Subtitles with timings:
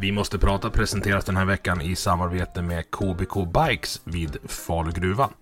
[0.00, 5.32] Vi måste prata presenteras den här veckan i samarbete med KBK Bikes vid Falugruvan.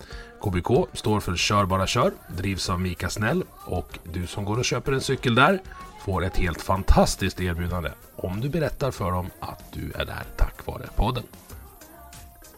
[0.40, 4.64] KBK står för Kör bara kör, drivs av Mika Snäll och du som går och
[4.64, 5.62] köper en cykel där
[6.04, 10.66] får ett helt fantastiskt erbjudande om du berättar för dem att du är där tack
[10.66, 11.24] vare podden.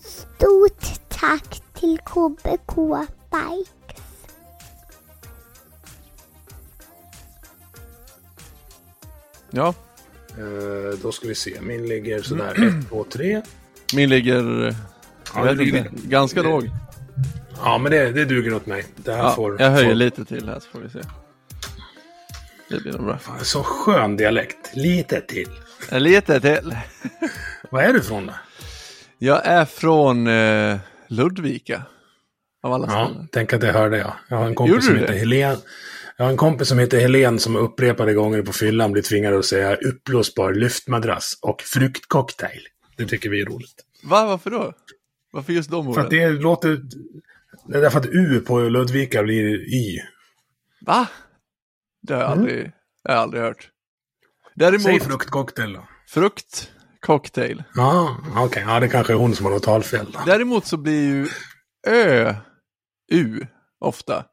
[0.01, 2.77] Stort tack till KBK
[3.31, 4.05] Bikes.
[9.51, 9.75] Ja,
[10.39, 13.43] Eh, då ska vi se, min ligger sådär 1, 2, 3.
[13.95, 14.75] min ligger
[15.35, 16.71] Ja, inte, ganska det- låg.
[17.65, 18.85] Ja, men det, det duger åt mig.
[18.97, 19.95] Det här Ja, får, jag höjer får...
[19.95, 20.99] lite till här så får vi se.
[22.71, 23.19] Det blir nog bra.
[23.19, 24.71] Fan, Så skön dialekt.
[24.77, 25.49] Lite till.
[25.93, 26.77] Lite till.
[27.71, 28.33] Vad är du från då?
[29.19, 30.79] Jag är från eh,
[31.09, 31.83] Ludvika.
[32.63, 33.29] Av alla Ja, ställen.
[33.33, 34.13] tänk att jag hörde jag.
[34.29, 35.19] Jag har en kompis Gjorde som heter det?
[36.21, 39.45] Jag har en kompis som heter Helen som upprepade gånger på fyllan blir tvingad att
[39.45, 42.61] säga uppblåsbar lyftmadrass och fruktcocktail.
[42.97, 43.75] Det tycker vi är roligt.
[44.03, 44.73] Va, varför då?
[45.33, 46.05] Varför just de För orden?
[46.05, 46.81] att det låter...
[47.69, 49.99] Det är därför att U på Ludvika blir Y.
[50.87, 51.09] Va?
[52.03, 53.69] Det har jag aldrig, jag har aldrig hört.
[54.55, 55.89] Däremot, Säg fruktcocktail då.
[56.09, 57.63] frukt, cocktail.
[57.75, 58.65] Ja, okej.
[58.67, 60.17] Ja, det kanske är hon som har något talfel.
[60.27, 61.29] Däremot så blir ju
[61.87, 62.35] Ö,
[63.13, 63.47] U,
[63.81, 64.25] ofta.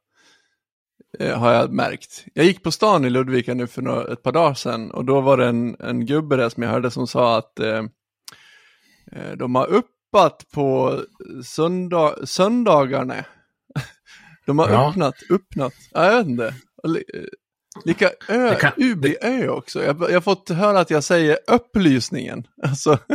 [1.20, 2.26] Eh, har jag märkt.
[2.34, 5.22] Jag gick på stan i Ludvika nu för några, ett par dagar sedan och då
[5.22, 7.84] var det en, en gubbe där som jag hörde som sa att eh,
[9.12, 11.00] eh, de har uppat på
[11.46, 13.16] söndag, söndagarna.
[14.46, 14.90] De har Ja.
[14.90, 16.46] öppnat, öppnat, ja, jag vet inte.
[16.48, 16.54] Eh,
[17.86, 19.84] Lika Ö, kan- U blir Ö också.
[19.84, 22.48] Jag, jag har fått höra att jag säger upplysningen.
[22.64, 22.98] Alltså,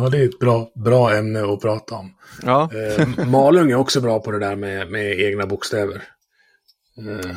[0.00, 2.14] Ja, det är ett bra, bra ämne att prata om.
[2.42, 2.70] ja.
[2.74, 6.02] Eh, Malung är också bra på det där med, med egna bokstäver.
[6.98, 7.36] Eh,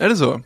[0.00, 0.42] Är det så?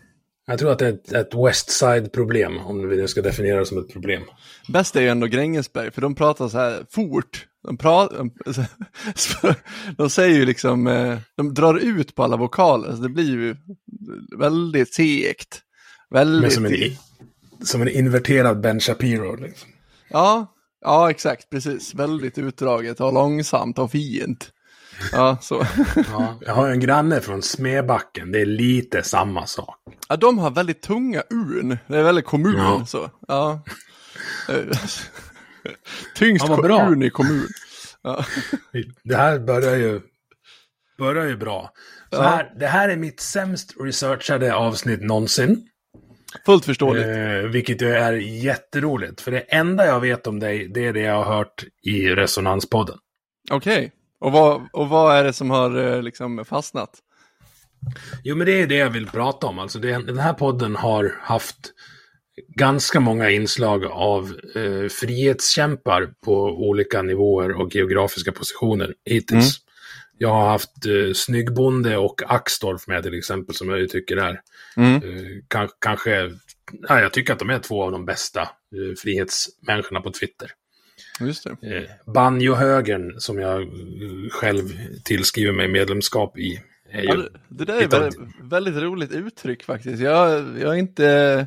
[0.47, 3.67] jag tror att det är ett, ett West Side-problem, om vi nu ska definiera det
[3.67, 4.23] som ett problem.
[4.69, 7.47] Bäst är ju ändå Grängesberg, för de pratar så här fort.
[7.65, 8.31] De, pratar,
[9.97, 13.57] de säger ju liksom, eh, de drar ut på alla vokaler, så det blir ju
[14.39, 15.61] väldigt segt.
[16.11, 16.53] Men Väldigt...
[16.53, 16.73] som en,
[17.63, 19.37] som en inverterad Ben Shapiro.
[19.37, 19.69] Liksom.
[20.09, 21.95] Ja, ja, exakt, precis.
[21.95, 24.51] Väldigt utdraget och långsamt och fint.
[25.13, 25.67] Ja, så.
[26.13, 29.77] Ja, jag har en granne från Smedbacken, det är lite samma sak.
[30.09, 31.79] Ja, de har väldigt tunga un.
[31.87, 32.87] Det är väldigt kommun, Ja.
[32.87, 33.11] så.
[33.29, 33.65] Ja.
[36.15, 36.87] Tyngst Ja, bra.
[36.89, 37.49] un i kommun.
[38.03, 38.25] Ja.
[39.05, 40.01] Det här börjar ju,
[40.99, 41.71] börjar ju bra.
[42.13, 45.69] Så här, det här är mitt sämst researchade avsnitt någonsin.
[46.47, 47.07] Fullt förståeligt.
[47.07, 49.21] Eh, vilket ju är jätteroligt.
[49.21, 52.99] För det enda jag vet om dig, det är det jag har hört i Resonanspodden.
[53.51, 53.93] Okej.
[54.21, 56.91] Och, vad, och vad är det som har eh, liksom fastnat?
[58.25, 59.59] Jo, men det är det jag vill prata om.
[59.59, 61.73] Alltså, det, den här podden har haft
[62.49, 69.59] ganska många inslag av eh, frihetskämpar på olika nivåer och geografiska positioner hittills.
[70.23, 74.41] Jag har haft eh, Snyggbonde och Axdorff med till exempel, som jag ju tycker är
[74.77, 74.95] Mm.
[74.95, 75.01] eh,
[75.49, 76.31] kan, kanske,
[76.89, 80.51] ja, jag tycker att de är två av de bästa eh, frihetsmänniskorna på Twitter.
[81.21, 81.77] Just det.
[81.77, 83.69] Eh, Banjohögern, som jag eh,
[84.31, 84.69] själv
[85.05, 89.63] tillskriver mig medlemskap i, är Ja, ju det, där är Hittade- väldigt, väldigt roligt uttryck
[89.65, 90.03] faktiskt.
[90.03, 91.47] Jag, jag är inte...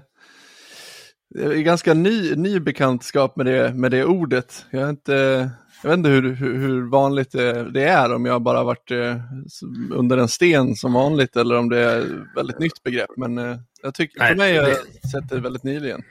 [1.30, 4.66] Jag är ganska ny, ny bekantskap med det, med det ordet.
[4.72, 5.50] Jag, är inte,
[5.86, 9.16] jag vet inte hur, hur, hur vanligt det, det är, om jag bara varit eh,
[9.92, 13.10] under en sten som vanligt eller om det är ett väldigt nytt begrepp.
[13.18, 16.02] Men eh, jag tycker, Nej, för mig har jag det- sett det väldigt nyligen.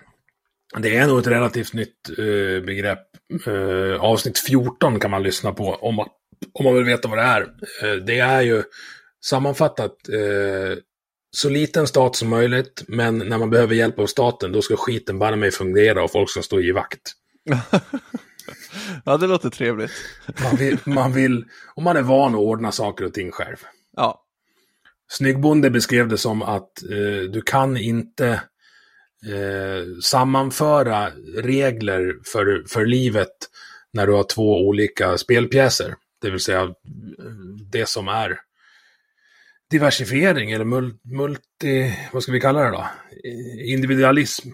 [0.78, 2.98] Det är nog ett relativt nytt eh, begrepp.
[3.46, 6.06] Eh, avsnitt 14 kan man lyssna på om man,
[6.52, 7.40] om man vill veta vad det är.
[7.82, 8.62] Eh, det är ju
[9.24, 10.78] sammanfattat eh,
[11.36, 15.18] så liten stat som möjligt, men när man behöver hjälp av staten då ska skiten
[15.18, 17.12] bara mig fungera och folk ska stå i vakt.
[19.04, 19.92] ja, det låter trevligt.
[20.42, 21.44] Man vill, man vill,
[21.74, 23.56] och man är van att ordna saker och ting själv.
[23.96, 24.24] Ja,
[25.08, 28.28] Snyggbonde beskrev det som att eh, du kan inte
[29.26, 33.32] eh, sammanföra regler för, för livet
[33.92, 35.94] när du har två olika spelpjäser.
[36.20, 36.70] Det vill säga eh,
[37.72, 38.40] det som är
[39.70, 42.86] diversifiering eller mul- multi, vad ska vi kalla det då?
[43.64, 44.48] Individualism.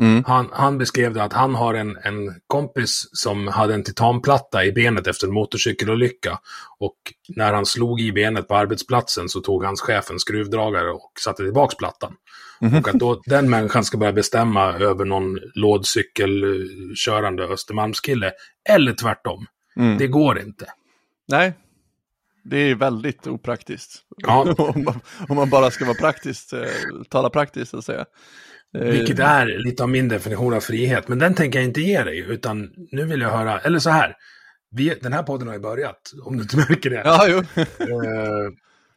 [0.00, 0.24] Mm.
[0.26, 4.72] Han, han beskrev det att han har en, en kompis som hade en titanplatta i
[4.72, 6.38] benet efter en motorcykelolycka.
[6.78, 6.96] Och
[7.28, 11.42] när han slog i benet på arbetsplatsen så tog hans chef en skruvdragare och satte
[11.42, 12.14] tillbaks plattan.
[12.60, 18.32] Och att då den människan ska börja bestämma över någon lådcykelkörande Östermalmskille.
[18.68, 19.46] Eller tvärtom.
[19.76, 19.98] Mm.
[19.98, 20.66] Det går inte.
[21.28, 21.52] Nej,
[22.42, 24.02] det är väldigt opraktiskt.
[24.16, 24.54] Ja.
[24.58, 26.62] om, man, om man bara ska vara praktiskt, eh,
[27.08, 28.04] tala praktiskt så att säga.
[28.78, 31.08] Eh, Vilket är lite av min definition av frihet.
[31.08, 32.18] Men den tänker jag inte ge dig.
[32.18, 34.16] Utan nu vill jag höra, eller så här.
[34.70, 37.02] Vi, den här podden har ju börjat, om du inte märker det.
[37.04, 37.38] Ja, jo.
[37.62, 38.50] Eh,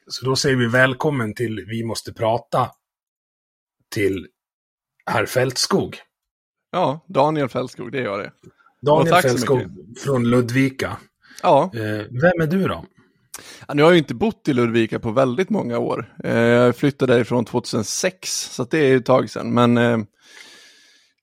[0.08, 2.70] Så då säger vi välkommen till Vi måste prata
[3.92, 4.28] till
[5.06, 5.98] herr Fältskog.
[6.72, 8.31] ja, Daniel Fällskog, det gör det.
[8.81, 9.62] Daniel Fältskog
[10.04, 10.98] från Ludvika.
[11.44, 12.86] Ja, Eh, Vem är du då?
[13.68, 16.14] Ja, Nu har jag ju inte bott i Ludvika på väldigt många år.
[16.24, 19.54] Eh, Jag flyttade därifrån 2006, så att det är ju ett tag sedan.
[19.54, 19.98] Men eh,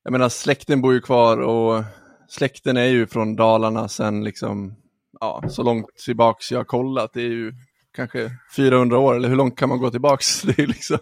[0.05, 1.85] jag menar, släkten bor ju kvar och
[2.29, 4.75] släkten är ju från Dalarna sedan liksom,
[5.21, 7.11] ja, så långt tillbaks jag har kollat.
[7.13, 7.53] Det är ju
[7.97, 10.43] kanske 400 år, eller hur långt kan man gå tillbaks?
[10.43, 10.99] Det är ju liksom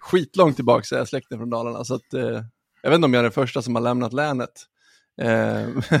[0.00, 1.84] skitlångt tillbaks är släkten från Dalarna.
[1.84, 2.42] Så att, eh,
[2.82, 4.52] jag vet inte om jag är den första som har lämnat länet.
[5.22, 5.68] Eh,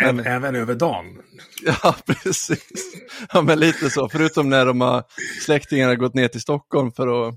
[0.00, 1.06] Även, även över dagen.
[1.82, 2.92] Ja, precis.
[3.32, 4.08] Ja, men lite så.
[4.08, 5.04] Förutom när de har
[5.40, 7.34] släktingarna gått ner till Stockholm för att,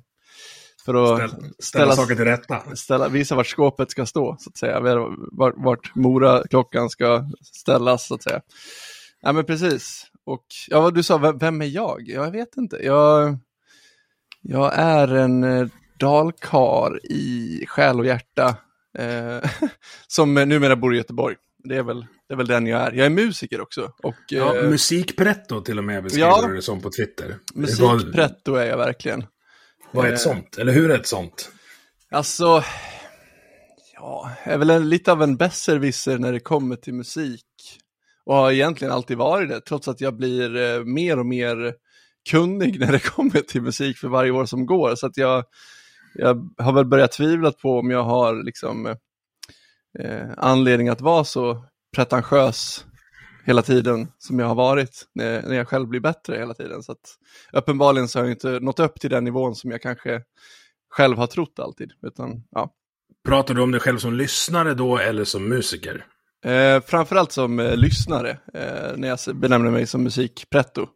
[0.86, 2.76] för att Ställ, ställa, ställa, saker till rätta.
[2.76, 4.80] ställa, visa vart skåpet ska stå, så att säga.
[5.32, 8.42] Vart, vart Mora-klockan ska ställas, så att säga.
[9.22, 10.06] Ja, men precis.
[10.26, 12.02] Och ja, vad du sa, vem, vem är jag?
[12.08, 12.78] Jag vet inte.
[12.86, 13.38] Jag,
[14.42, 15.68] jag är en eh,
[16.00, 18.56] dalkar i själ och hjärta
[19.00, 19.50] eh,
[20.08, 21.36] som numera bor i Göteborg.
[21.70, 22.92] Det är, väl, det är väl den jag är.
[22.92, 23.92] Jag är musiker också.
[24.04, 26.48] Och, Ja, eh, musikpretto till och med beskriver Ja.
[26.48, 27.36] du det som på Twitter.
[27.54, 29.26] Musikpretto är jag verkligen.
[29.92, 30.24] vad är ett Eh.
[30.32, 30.58] sånt?
[30.58, 31.52] Eller hur är ett sånt?
[32.12, 32.64] Alltså,
[33.94, 37.46] ja, jag är väl en, lite av en besserwisser när det kommer till musik.
[38.26, 41.74] Och har egentligen alltid varit det, trots att jag blir eh, mer och mer
[42.30, 44.96] kunnig när det kommer till musik för varje år som går.
[44.96, 45.44] Så att jag,
[46.14, 48.86] jag har väl börjat tvivla på om jag har liksom
[50.00, 51.66] eh, anledning att vara så
[51.96, 52.86] pretentiös
[53.46, 56.84] hela tiden som jag har varit när, när jag själv blir bättre hela tiden.
[56.84, 57.18] Så att
[57.54, 60.22] uppenbarligen så har jag inte nått upp till den nivån som jag kanske
[60.90, 61.92] själv har trott alltid.
[62.08, 62.74] Utan, ja.
[63.26, 66.06] Pratar du om dig själv som lyssnare då eller som musiker?
[66.46, 70.88] eh, framförallt som eh, lyssnare, eh, när jag benämner mig som musikpretto,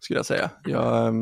[0.00, 0.50] skulle jag säga.
[0.64, 1.14] Jag,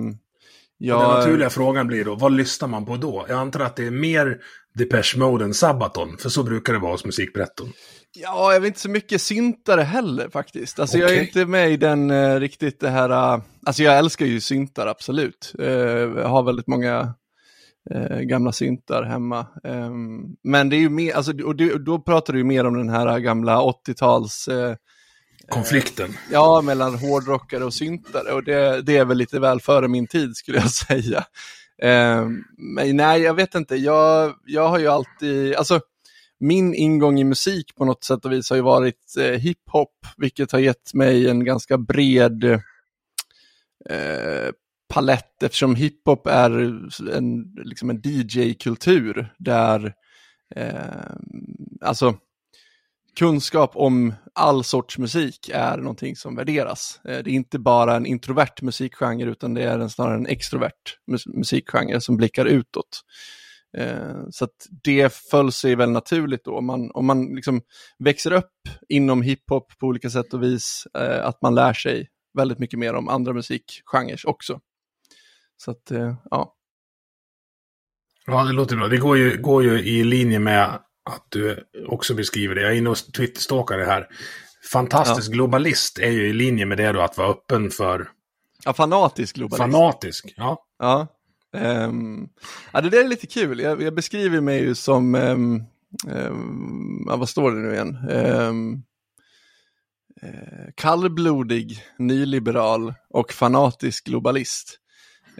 [0.80, 3.26] ehm, Den naturliga frågan blir då, vad lyssnar man på då?
[3.28, 4.38] Jag antar att det är mer
[4.74, 7.72] Depeche Mode än Sabaton, för så brukar det vara hos musikpretton.
[8.16, 10.80] Ja, jag vet inte så mycket syntare heller faktiskt.
[10.80, 14.26] Alltså jag är inte med i den eh, riktigt det här, uh, alltså jag älskar
[14.26, 15.54] ju syntar absolut.
[15.58, 17.14] Eh, jag har väldigt många
[17.90, 19.46] eh, gamla syntar hemma.
[19.64, 22.76] Ehm, men det är ju mer, alltså, och det, då pratar du ju mer om
[22.76, 24.76] den här gamla 80-tals, eh,
[25.48, 26.10] Konflikten.
[26.10, 28.32] Eh, ja, mellan hårdrockare och syntare.
[28.32, 31.24] Och det, det är väl lite väl före min tid skulle jag säga.
[31.82, 32.26] Eh,
[32.58, 33.76] men nej, jag vet inte.
[33.76, 35.80] Jag, jag har ju alltid, alltså
[36.40, 40.52] min ingång i musik på något sätt och vis har ju varit eh, hiphop, vilket
[40.52, 42.44] har gett mig en ganska bred
[43.90, 44.50] eh,
[44.88, 46.50] palett eftersom hiphop är
[47.12, 49.94] en, liksom en DJ-kultur där
[50.56, 51.12] eh,
[51.80, 52.14] alltså
[53.18, 57.00] kunskap om all sorts musik är någonting som värderas.
[57.04, 60.96] Eh, det är inte bara en introvert musikgenre utan det är en, snarare en extrovert
[61.34, 63.00] musikgenre som blickar utåt.
[63.76, 66.58] Eh, så att det föll sig väl naturligt då.
[66.58, 67.62] Om man, om man liksom
[67.98, 68.52] växer upp
[68.88, 72.94] inom hiphop på olika sätt och vis, eh, att man lär sig väldigt mycket mer
[72.94, 74.60] om andra musikgenrer också.
[75.56, 75.92] Så att,
[76.30, 76.54] ja.
[78.26, 78.88] Ja, det låter bra.
[78.88, 82.60] Det går ju, går ju i linje med att du också beskriver det.
[82.60, 84.06] Jag är inne och twitterstalkar det här.
[84.72, 88.08] Fantastisk globalist är ju i linje med det då, att vara öppen för
[88.64, 89.62] ja, fanatisk globalist.
[89.62, 90.34] fanatisk.
[90.36, 90.64] Ja.
[90.78, 91.06] Ja.
[91.56, 92.28] Ehm,
[92.72, 93.60] ja, det där är lite kul.
[93.60, 95.64] Jag, jag beskriver mig ju som, um,
[97.06, 97.96] ja, vad står det nu igen?
[98.10, 98.82] Um,
[100.22, 104.78] eh, kallblodig, nyliberal och fanatisk globalist.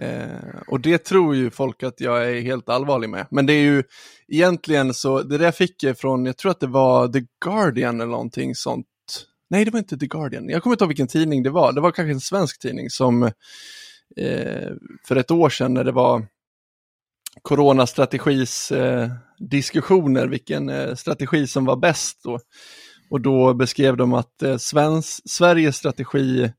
[0.00, 3.26] Eh, och det tror ju folk att jag är helt allvarlig med.
[3.30, 3.82] Men det är ju
[4.28, 8.10] egentligen så, det där fick jag från, jag tror att det var The Guardian eller
[8.10, 8.86] någonting sånt.
[9.50, 11.80] nej det var inte The Guardian, jag kommer inte ihåg vilken tidning det var, det
[11.80, 13.22] var kanske en svensk tidning som
[14.16, 14.70] eh,
[15.08, 16.26] för ett år sedan när det var
[17.42, 22.38] coronastrategis eh, diskussioner, vilken eh, strategi som var bäst då.
[23.10, 26.50] Och då beskrev de att eh, Svens, Sveriges strategi eh,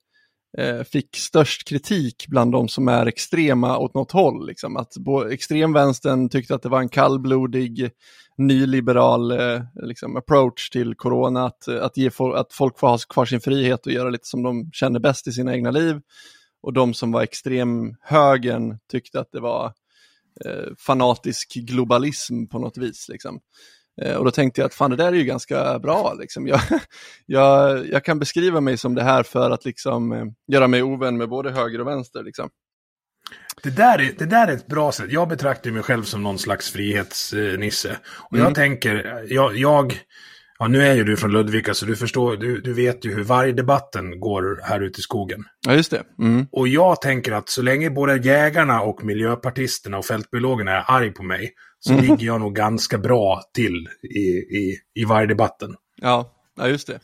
[0.58, 4.48] Eh, fick störst kritik bland de som är extrema åt något håll.
[4.48, 4.78] Liksom.
[4.78, 4.94] Att
[5.32, 7.92] extremvänstern tyckte att det var en kallblodig
[8.38, 13.26] nyliberal eh, liksom, approach till corona, att, att, ge fo att folk får ha kvar
[13.26, 16.02] sin frihet och göra lite som de känner bäst i sina egna liv.
[16.62, 19.66] Och de som var extremhögern tyckte att det var
[20.46, 23.10] eh, fanatisk globalism på något vis.
[23.10, 23.40] Liksom.
[24.02, 26.14] Eh, och då tänkte jag att fan det där är ju ganska bra.
[26.20, 26.48] Liksom.
[26.48, 26.62] Jag,
[27.26, 31.18] jag, jag kan beskriva mig som det här för att liksom, eh, göra mig ovän
[31.18, 32.24] med både höger och vänster.
[32.24, 32.50] Liksom.
[33.64, 35.12] Det där, är, det där är ett bra sätt.
[35.12, 37.98] Jag betraktar mig själv som någon slags frihetsnisse.
[38.08, 38.54] Och jag mm.
[38.54, 40.00] tänker, jag, jag,
[40.60, 43.24] ja nu är ju du från Ludvika så du förstår, du, du vet ju hur
[43.24, 45.44] vargdebatten går här ute i skogen.
[45.68, 46.04] Ja, just det.
[46.20, 46.48] Mm.
[46.52, 51.24] Och jag tänker att så länge både jägarna och miljöpartisterna och fältbiologerna är arg på
[51.24, 52.06] mig så mm.
[52.06, 54.20] ligger jag nog ganska bra till i,
[54.58, 55.76] i, i vargdebatten.
[56.02, 57.00] Ja, ja, just det.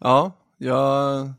[0.00, 1.32] Ja, jag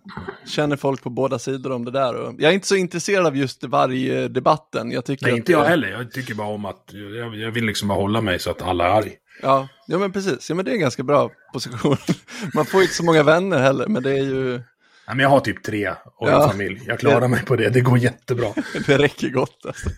[0.47, 2.15] känner folk på båda sidor om det där.
[2.15, 4.91] Och jag är inte så intresserad av just varje debatten.
[4.91, 5.87] Jag tycker Nej, inte jag heller.
[5.87, 8.85] Jag tycker bara om att jag, jag vill liksom bara hålla mig så att alla
[8.85, 9.15] är arg.
[9.41, 10.49] Ja, ja men precis.
[10.49, 11.97] Ja, men det är en ganska bra position.
[12.53, 14.61] Man får inte så många vänner heller, men det är ju...
[15.09, 16.81] Ja, men jag har typ tre och ja, en familj.
[16.85, 17.69] Jag klarar mig på det.
[17.69, 18.53] Det går jättebra.
[18.87, 19.89] det räcker gott alltså.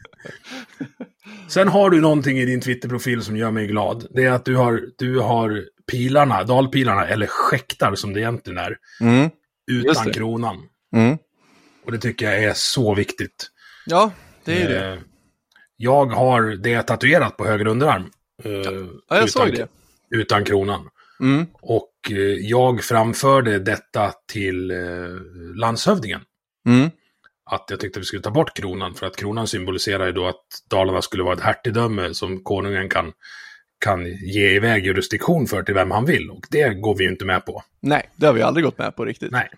[1.48, 4.08] Sen har du någonting i din Twitter-profil som gör mig glad.
[4.10, 8.78] Det är att du har, du har pilarna, dalpilarna, eller skäktar som det egentligen är,
[9.02, 9.30] mm.
[9.72, 10.58] utan kronan.
[10.96, 11.18] Mm.
[11.86, 13.48] Och det tycker jag är så viktigt.
[13.86, 14.12] Ja,
[14.46, 15.02] det är eh, det.
[15.78, 18.12] Jag har det tatuerat på höger underarm.
[18.44, 18.62] Eh, ja,
[19.10, 19.68] jag utan, såg det.
[20.10, 20.90] Utan kronan.
[21.22, 21.46] Mm.
[21.62, 22.18] Och eh,
[22.50, 24.78] jag framförde detta till eh,
[25.56, 26.22] landshövdingen.
[26.68, 26.90] Mm
[27.52, 30.28] att jag tyckte att vi skulle ta bort kronan, för att kronan symboliserar ju då
[30.28, 33.14] att Dalarna skulle vara ett hertigdöme som konungen kan,
[33.82, 36.30] kan ge iväg jurisdiktion för till vem han vill.
[36.30, 37.64] Och det går vi ju inte med på.
[37.82, 39.32] Nej, det har vi aldrig gått med på riktigt.
[39.32, 39.50] Nej.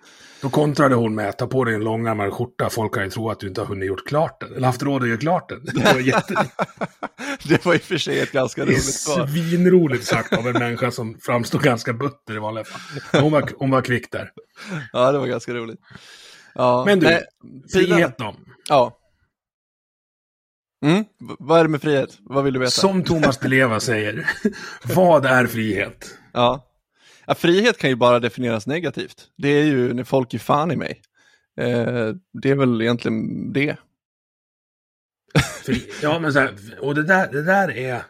[0.41, 3.29] Då kontrade hon med att ta på dig en långärmad skjorta, folk kan ju tro
[3.29, 5.65] att du inte har hunnit gjort klart den, eller haft råd att göra klart den.
[5.65, 6.33] Det var, jätte...
[7.43, 9.27] det var i och för sig ett ganska roligt svar.
[9.27, 13.21] Svinroligt sagt av en människa som framstår ganska butter i vanliga fall.
[13.21, 14.31] Hon var, hon var kvick där.
[14.93, 15.79] Ja, det var ganska roligt.
[16.55, 17.19] Ja, Men du,
[17.73, 18.35] frihet då?
[18.69, 18.99] Ja.
[20.83, 21.05] Mm,
[21.39, 22.17] vad är det med frihet?
[22.19, 22.71] Vad vill du veta?
[22.71, 24.29] Som Thomas Leva säger,
[24.95, 26.17] vad är frihet?
[26.33, 26.67] Ja.
[27.25, 27.35] ja.
[27.35, 29.27] frihet kan ju bara definieras negativt.
[29.37, 31.01] Det är ju när folk är fan i mig.
[31.59, 32.09] Eh,
[32.41, 33.77] det är väl egentligen det.
[36.01, 38.01] ja, men så här, och det där, det där är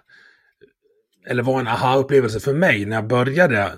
[1.28, 3.72] eller var en aha-upplevelse för mig när jag började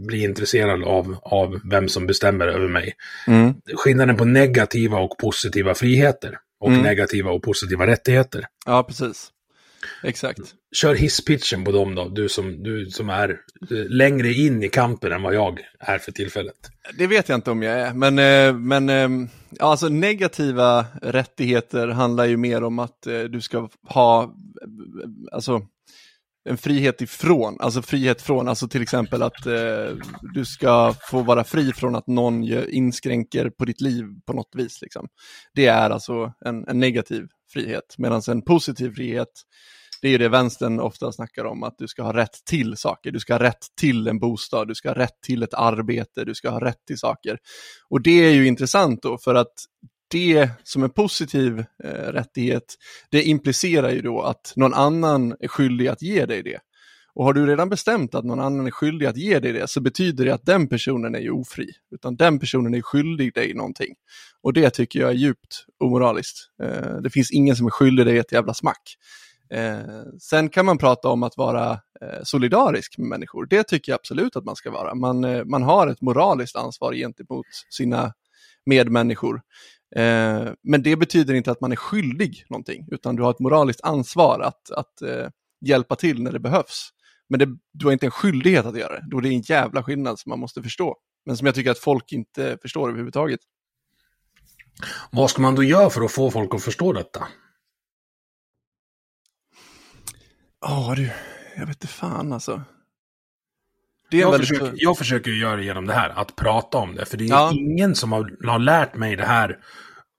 [0.00, 2.94] bli intresserad av, av vem som bestämmer över mig.
[3.26, 3.54] Mm.
[3.76, 6.82] Skillnaden på negativa och positiva friheter och mm.
[6.82, 8.46] negativa och positiva rättigheter.
[8.66, 9.30] Ja, precis.
[10.02, 10.38] Exakt.
[10.76, 13.30] Kör hisspitchen på dem då, du som, du som är
[13.70, 16.56] eh, längre in i kampen än vad jag är för tillfället.
[16.98, 19.28] Det vet jag inte om jag är, men, eh, men eh,
[19.60, 24.34] alltså negativa rättigheter handlar ju mer om att du ska ha,
[25.32, 25.60] alltså
[26.44, 29.96] en frihet ifrån, alltså frihet från, alltså till exempel att eh,
[30.34, 34.82] du ska få vara fri från att någon inskränker på ditt liv på något vis.
[34.82, 35.08] Liksom.
[35.54, 37.22] Det är alltså en, en negativ
[37.52, 39.28] frihet, medan en positiv frihet,
[40.02, 43.10] det är ju det vänstern ofta snackar om, att du ska ha rätt till saker,
[43.10, 46.34] du ska ha rätt till en bostad, du ska ha rätt till ett arbete, du
[46.34, 47.38] ska ha rätt till saker.
[47.88, 49.52] Och det är ju intressant då, för att
[50.12, 52.74] det som en positiv eh, rättighet,
[53.10, 56.58] det implicerar ju då att någon annan är skyldig att ge dig det.
[57.14, 59.80] Och har du redan bestämt att någon annan är skyldig att ge dig det så
[59.80, 61.70] betyder det att den personen är ju ofri.
[61.94, 63.94] Utan den personen är skyldig dig någonting.
[64.42, 66.38] Och det tycker jag är djupt omoraliskt.
[66.62, 68.96] Eh, det finns ingen som är skyldig dig ett jävla smack.
[69.52, 73.46] Eh, sen kan man prata om att vara eh, solidarisk med människor.
[73.46, 74.94] Det tycker jag absolut att man ska vara.
[74.94, 78.12] Man, eh, man har ett moraliskt ansvar gentemot sina
[78.66, 79.40] medmänniskor.
[79.96, 83.80] Eh, men det betyder inte att man är skyldig någonting, utan du har ett moraliskt
[83.80, 85.28] ansvar att, att eh,
[85.60, 86.88] hjälpa till när det behövs.
[87.28, 89.06] Men det, du har inte en skyldighet att göra det.
[89.10, 90.96] Då är det en jävla skillnad som man måste förstå.
[91.26, 93.40] Men som jag tycker att folk inte förstår överhuvudtaget.
[95.10, 97.28] Vad ska man då göra för att få folk att förstå detta?
[100.60, 101.10] Ja du,
[101.56, 102.62] jag vet inte fan alltså.
[104.18, 107.04] Jag, försöker, jag försöker göra det genom det här, att prata om det.
[107.04, 107.52] För det är ja.
[107.54, 109.58] ingen som har, har lärt mig det här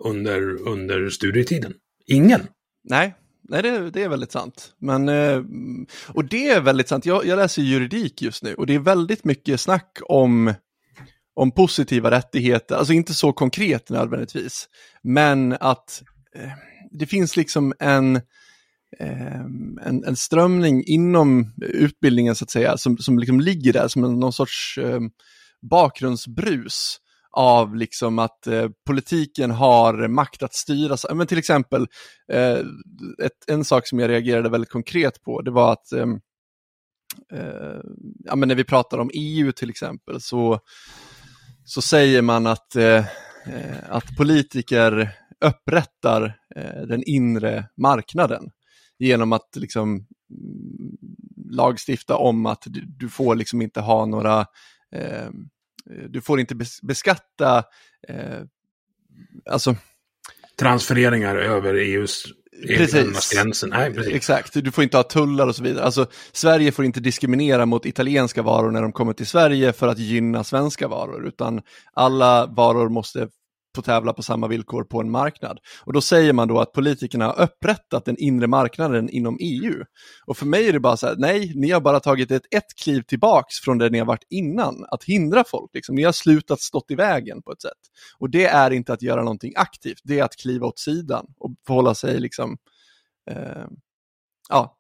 [0.04, 1.74] under, under studietiden.
[2.08, 2.48] Ingen.
[2.90, 3.16] Nej,
[3.50, 4.74] Nej det, det är väldigt sant.
[4.80, 5.42] Men, eh,
[6.08, 7.06] och det är väldigt sant.
[7.06, 10.54] Jag, jag läser juridik just nu och det är väldigt mycket snack om
[11.36, 14.70] om positiva rättigheter, alltså inte så konkret nödvändigtvis,
[15.04, 16.04] men att
[16.36, 16.52] eh,
[16.92, 18.22] det finns liksom en,
[19.00, 24.04] Ehm, en, en, strömning inom utbildningen så att säga, som, som liksom ligger där som
[24.04, 25.00] en, någon sorts eh,
[25.62, 26.98] bakgrundsbrus
[27.32, 31.16] av liksom att eh, politiken har makt att styra.
[31.16, 31.88] Men till exempel,
[32.32, 32.58] eh,
[33.24, 36.08] ett, en sak som jag reagerade väldigt konkret på, det var att eh,
[37.34, 37.82] eh
[38.26, 40.60] ja, men när vi pratar om EU till exempel så,
[41.66, 43.06] så säger man att, eh,
[43.48, 45.10] eh att politiker
[45.46, 48.50] upprättar eh, den inre marknaden
[49.00, 50.06] genom att liksom mm,
[51.50, 54.46] lagstifta om att du, får liksom inte ha några
[54.96, 55.30] Eh,
[56.10, 57.64] du får inte beskatta,
[58.08, 58.42] eh,
[59.50, 59.76] alltså...
[60.60, 62.26] Transfereringar över EUs
[63.34, 63.70] gränsen.
[63.70, 64.14] Nej, precis.
[64.14, 65.86] Exakt, du får inte ha tullar och så vidare.
[65.86, 70.00] Alltså, Sverige får inte diskriminera mot italienska varor när de kommer till Sverige för att
[70.00, 71.62] gynna svenska varor, utan
[71.94, 73.28] alla varor måste
[73.76, 75.60] få tävla på samma villkor på en marknad.
[75.86, 79.84] Och då säger man då att politikerna har upprättat den inre marknaden inom EU.
[80.26, 82.76] Och för mig är det bara så här, nej, ni har bara tagit ett, ett
[82.84, 85.72] kliv tillbaks från det ni har varit innan, att hindra folk.
[85.74, 85.96] Liksom.
[85.96, 87.72] Ni har slutat stått i vägen på ett sätt.
[88.20, 91.52] Och det är inte att göra någonting aktivt, det är att kliva åt sidan och
[91.68, 92.58] förhålla sig liksom,
[93.32, 93.66] eh,
[94.50, 94.78] ja,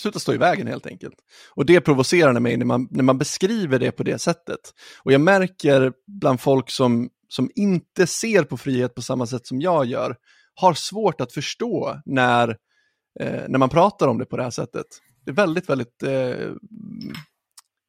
[0.00, 1.14] sluta stå i vägen helt enkelt.
[1.54, 4.60] Och det provocerar mig när man, när man beskriver det på det sättet.
[5.02, 9.60] Och jag märker bland folk som som inte ser på frihet på samma sätt som
[9.60, 10.16] jag gör,
[10.54, 12.48] har svårt att förstå när,
[13.20, 14.86] eh, när man pratar om det på det här sättet.
[15.24, 16.52] Det är väldigt, väldigt eh,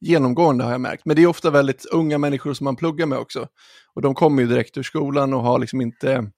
[0.02, 1.06] genomgående har jag märkt.
[1.06, 3.48] Men det är ofta väldigt unga människor som man pluggar med också.
[3.94, 6.32] Och de kommer ju direkt ur skolan och har liksom inte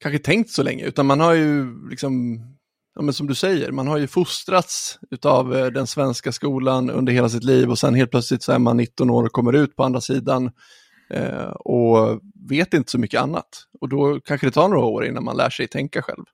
[0.00, 2.38] kanske tänkt så länge, utan man har ju liksom,
[2.94, 7.12] ja, men som du säger, man har ju fostrats av eh, den svenska skolan under
[7.12, 9.76] hela sitt liv och sen helt plötsligt så är man 19 år och kommer ut
[9.76, 10.50] på andra sidan
[11.10, 13.48] eh, och vet inte så mycket annat.
[13.80, 16.24] Och då kanske det tar några år innan man lär sig tänka själv.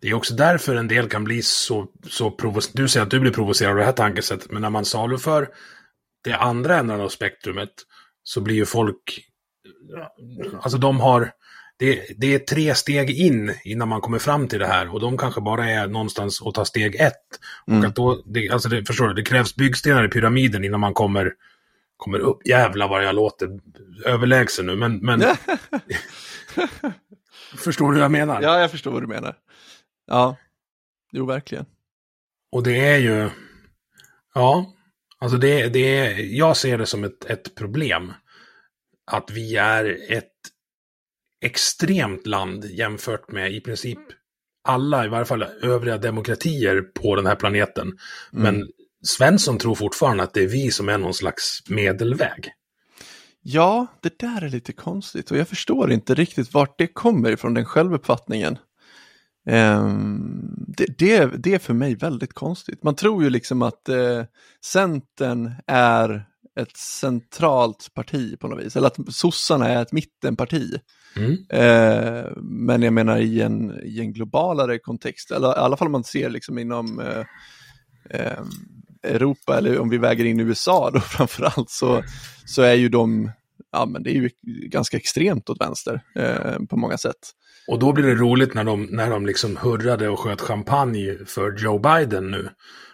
[0.00, 2.82] Det är också därför en del kan bli så, så provocerade.
[2.82, 5.48] Du säger att du blir provocerad av det här tankesättet, men när man saluför
[6.24, 7.70] det andra änden av spektrumet
[8.22, 9.24] så blir ju folk,
[10.62, 11.30] alltså de har,
[11.78, 15.18] det, det, är tre steg in innan man kommer fram till det här och de
[15.18, 17.14] kanske bara är någonstans och tar steg ett.
[17.66, 17.80] Mm.
[17.80, 20.94] Och att då, det, alltså det, förstår du, det krävs byggstenar i pyramiden innan man
[20.94, 21.32] kommer
[22.04, 22.46] kommer upp.
[22.46, 23.60] Jävlar vad jag låter
[24.04, 24.96] överlägsen nu, men...
[24.96, 25.20] men...
[27.56, 28.42] förstår du vad jag menar?
[28.42, 29.36] Ja, jag förstår vad du menar.
[30.06, 30.36] Ja,
[31.12, 31.66] jo, verkligen.
[32.52, 33.30] Och det är ju...
[34.34, 34.74] Ja,
[35.18, 36.36] alltså det, det är...
[36.38, 38.12] Jag ser det som ett, ett problem.
[39.10, 40.30] Att vi är ett
[41.44, 43.98] extremt land jämfört med i princip
[44.68, 47.98] alla, i varje fall övriga demokratier på den här planeten.
[48.32, 48.42] Mm.
[48.42, 48.68] Men
[49.04, 52.52] Svensson tror fortfarande att det är vi som är någon slags medelväg.
[53.42, 57.54] Ja, det där är lite konstigt och jag förstår inte riktigt vart det kommer ifrån,
[57.54, 58.58] den självuppfattningen.
[59.50, 62.82] Um, det, det, det, är för mig väldigt konstigt.
[62.82, 64.24] Man tror ju liksom att uh,
[64.64, 66.26] Centern är
[66.60, 70.80] ett centralt parti på något vis, eller att sossarna är ett mittenparti.
[71.16, 71.30] Mm.
[71.32, 75.92] Uh, men jag menar i en, i en globalare kontext, eller i alla fall om
[75.92, 77.24] man ser liksom inom uh,
[78.38, 78.50] um,
[79.04, 82.02] Europa eller om vi väger in USA då framförallt så,
[82.46, 83.30] så är ju de,
[83.72, 84.30] ja men det är ju
[84.68, 87.30] ganska extremt åt vänster eh, på många sätt.
[87.68, 91.56] Och då blir det roligt när de, när de liksom hurrade och sköt champagne för
[91.58, 92.48] Joe Biden nu.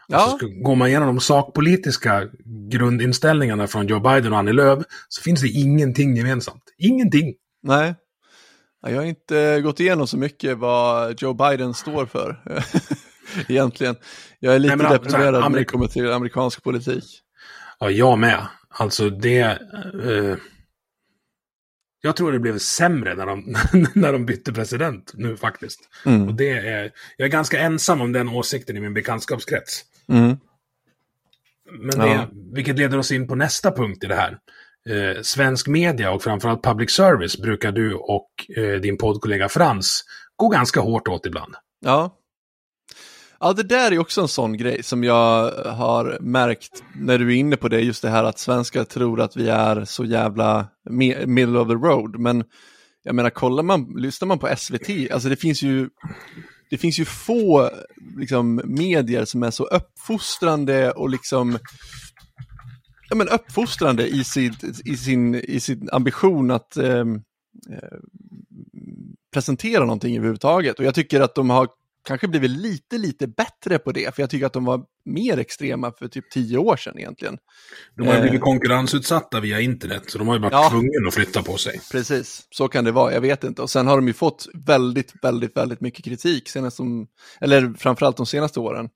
[0.09, 0.17] Ja.
[0.17, 2.29] Alltså, går man igenom de sakpolitiska
[2.71, 6.63] grundinställningarna från Joe Biden och Annie Lööf så finns det ingenting gemensamt.
[6.79, 7.35] Ingenting.
[7.63, 7.95] Nej.
[8.83, 12.43] Jag har inte gått igenom så mycket vad Joe Biden står för.
[13.49, 13.97] egentligen.
[14.39, 17.05] Jag är lite Nej, deprimerad när det kommer till amerikansk politik.
[17.79, 18.47] Ja, jag med.
[18.69, 19.41] Alltså det...
[20.05, 20.37] Eh,
[22.03, 23.57] jag tror det blev sämre när de,
[24.01, 25.81] när de bytte president nu faktiskt.
[26.07, 26.29] Mm.
[26.29, 29.85] Och det är, jag är ganska ensam om den åsikten i min bekantskapskrets.
[30.09, 30.37] Mm.
[31.71, 32.29] Men det, ja.
[32.53, 34.39] vilket leder oss in på nästa punkt i det här.
[34.89, 40.05] Eh, svensk media och framförallt public service brukar du och eh, din poddkollega Frans
[40.37, 41.55] gå ganska hårt åt ibland.
[41.81, 42.17] Ja,
[43.43, 47.37] Ja, det där är också en sån grej som jag har märkt när du är
[47.37, 50.69] inne på det, just det här att svenskar tror att vi är så jävla
[51.27, 52.19] middle of the road.
[52.19, 52.45] Men
[53.03, 55.89] jag menar, kollar man, lyssnar man på SVT, alltså det finns ju,
[56.71, 57.71] det finns ju få
[58.19, 61.59] liksom, medier som är så uppfostrande och liksom
[63.11, 67.99] ja, men uppfostrande i, sitt, i, sin, i sin ambition att eh, eh
[69.33, 70.79] presentera någonting överhuvudtaget.
[70.79, 71.69] Och jag tycker att de har
[72.05, 75.93] kanske blivit lite, lite bättre på det, för jag tycker att de var mer extrema
[75.93, 77.39] för typ tio år sedan egentligen.
[77.97, 78.23] De har ju Eh.
[78.23, 80.71] blivit konkurrensutsatta via internet, så de har ju varit Ja.
[80.71, 81.81] tvungna att flytta på sig.
[81.93, 83.63] Precis, så kan det vara, jag vet inte.
[83.63, 87.07] Och sen har de ju fått väldigt, väldigt, väldigt mycket kritik, senast som,
[87.41, 88.89] eller framförallt de senaste åren,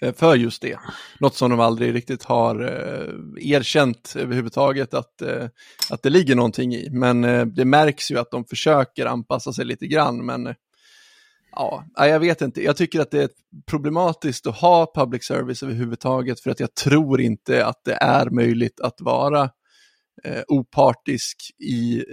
[0.00, 0.78] eh, för just det.
[1.20, 5.44] Något som de aldrig riktigt har eh, erkänt överhuvudtaget att, eh,
[5.90, 6.88] att det ligger någonting i.
[6.90, 10.54] Men eh, det märks ju att de försöker anpassa sig lite grann, men eh,
[11.50, 12.62] Ja, jag vet inte.
[12.62, 13.30] Jag tycker att det är
[13.66, 18.80] problematiskt att ha public service överhuvudtaget för att jag tror inte att det är möjligt
[18.80, 19.50] att vara
[20.24, 22.04] eh, opartisk i, eh,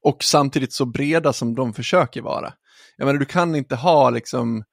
[0.00, 2.52] och samtidigt så breda som de försöker vara.
[2.96, 4.64] Jag menar, du kan inte ha liksom,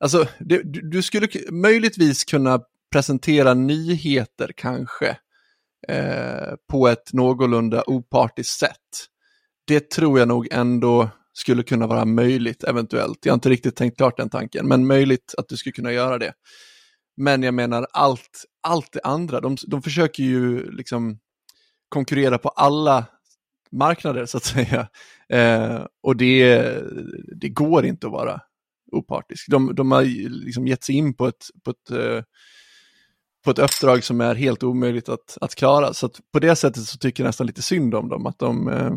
[0.00, 2.60] alltså det, du, du skulle möjligtvis kunna
[2.92, 5.16] presentera nyheter kanske
[5.88, 9.06] eh, på ett någorlunda opartiskt sätt.
[9.66, 11.10] Det tror jag nog ändå
[11.40, 13.18] skulle kunna vara möjligt eventuellt.
[13.22, 16.18] Jag har inte riktigt tänkt klart den tanken, men möjligt att du skulle kunna göra
[16.18, 16.32] det.
[17.16, 21.18] Men jag menar allt, allt det andra, de, de försöker ju liksom
[21.88, 23.06] konkurrera på alla
[23.72, 24.88] marknader så att säga.
[25.28, 26.74] Eh, och det,
[27.40, 28.40] det går inte att vara
[28.92, 29.50] opartisk.
[29.50, 30.02] De, de har
[30.44, 32.22] liksom gett sig in på ett, på ett eh,
[33.44, 35.94] på ett uppdrag som är helt omöjligt att, att klara.
[35.94, 38.68] Så att på det sättet så tycker jag nästan lite synd om dem, att de,
[38.68, 38.92] eh,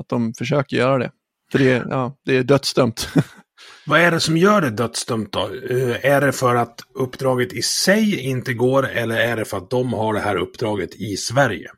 [0.00, 1.10] att de försöker göra det.
[1.52, 3.08] För det, är- ja, det är dödsdömt.
[3.86, 5.40] Vad är det som gör det dödsdömt då?
[5.70, 9.70] Eh, Är det för att uppdraget i sig inte går, eller är det för att
[9.70, 11.70] de har det här uppdraget i Sverige?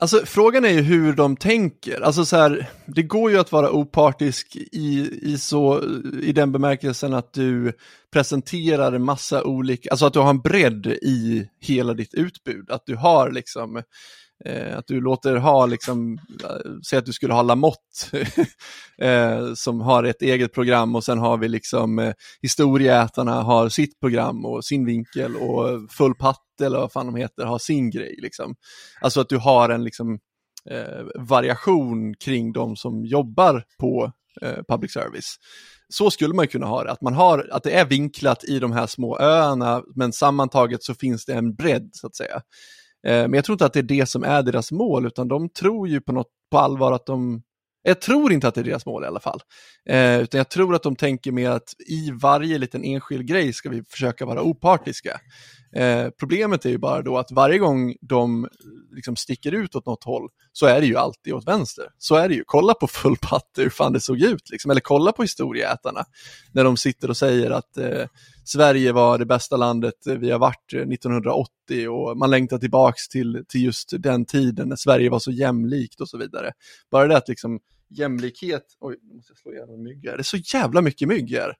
[0.00, 2.00] Alltså frågan är ju hur de tänker.
[2.00, 5.82] Alltså så här, det går ju att vara opartisk i, i, så,
[6.22, 7.72] i den bemärkelsen att du
[8.12, 12.70] presenterar en massa olika, alltså att du har en bredd i hela ditt utbud.
[12.70, 13.82] Att du har liksom, eh,
[14.44, 17.78] Eh, att du låter ha liksom, eh, säg att du skulle ha Lamotte
[18.98, 24.00] eh, som har ett eget program och sen har vi liksom eh, Historieätarna har sitt
[24.00, 28.18] program och sin vinkel och Full patt eller vad fan de heter har sin grej
[28.22, 28.54] liksom.
[29.00, 30.18] Alltså att du har en liksom,
[30.70, 35.36] eh, variation kring de som jobbar på eh, public service.
[35.88, 38.72] Så skulle man kunna ha det, att, man har, att det är vinklat i de
[38.72, 42.42] här små öarna, men sammantaget så finns det en bredd så att säga.
[43.06, 45.48] Eh, men jag tror inte att det är det som är deras mål, utan de
[45.48, 47.42] tror ju på något på allvar att de
[47.82, 49.40] jag tror inte att det är deras mål i alla fall.
[49.88, 53.68] Eh, utan jag tror att de tänker med att i varje liten enskild grej ska
[53.68, 55.20] vi försöka vara opartiska.
[55.76, 58.48] Eh, problemet är ju bara då att varje gång de
[58.90, 61.84] liksom sticker ut åt något håll så är det ju alltid åt vänster.
[61.98, 62.42] Så är det ju.
[62.46, 64.70] Kolla på Full Patte hur fan det såg ut, liksom.
[64.70, 66.04] eller kolla på historieätarna.
[66.52, 68.06] När de sitter och säger att eh,
[68.44, 73.44] Sverige var det bästa landet vi har varit eh, 1980 och man längtar tillbaks till,
[73.48, 76.52] till just den tiden när Sverige var så jämlikt och så vidare.
[76.90, 80.16] Bara det att liksom jämlikhet, oj, nu måste jag slå ihjäl en mygg här.
[80.16, 81.54] Det är så jävla mycket mygg här.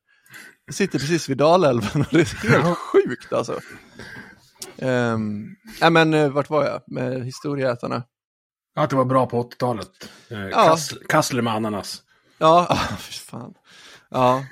[0.67, 3.61] Jag sitter precis vid Dalälven och det är helt sjukt alltså.
[4.83, 8.03] Um, nej men eh, vart var jag med historieätarna?
[8.77, 9.91] Att det var bra på 80-talet.
[10.31, 10.65] Eh, Ja.
[10.67, 12.03] Kassler, Kassler med ananas.
[12.39, 13.55] Ja, ah, fy fan.
[14.11, 14.45] Ja,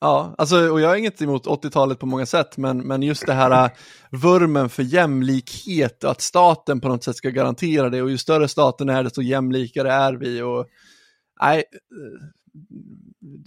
[0.00, 3.32] ja, alltså och jag har inget emot 80-talet på många sätt, men, men just det
[3.32, 3.70] här äh,
[4.10, 8.48] vurmen för jämlikhet och att staten på något sätt ska garantera det och ju större
[8.48, 10.66] staten är desto jämlikare är vi och
[11.40, 12.26] nej, eh,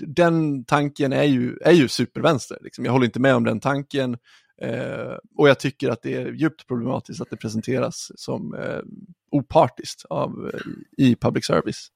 [0.07, 2.57] den tanken är ju, är ju supervänster.
[2.61, 2.85] Liksom.
[2.85, 4.17] Jag håller inte med om den tanken
[4.61, 8.79] eh, och jag tycker att det är djupt problematiskt att det presenteras som eh,
[9.31, 11.91] opartiskt av, eh, i public service.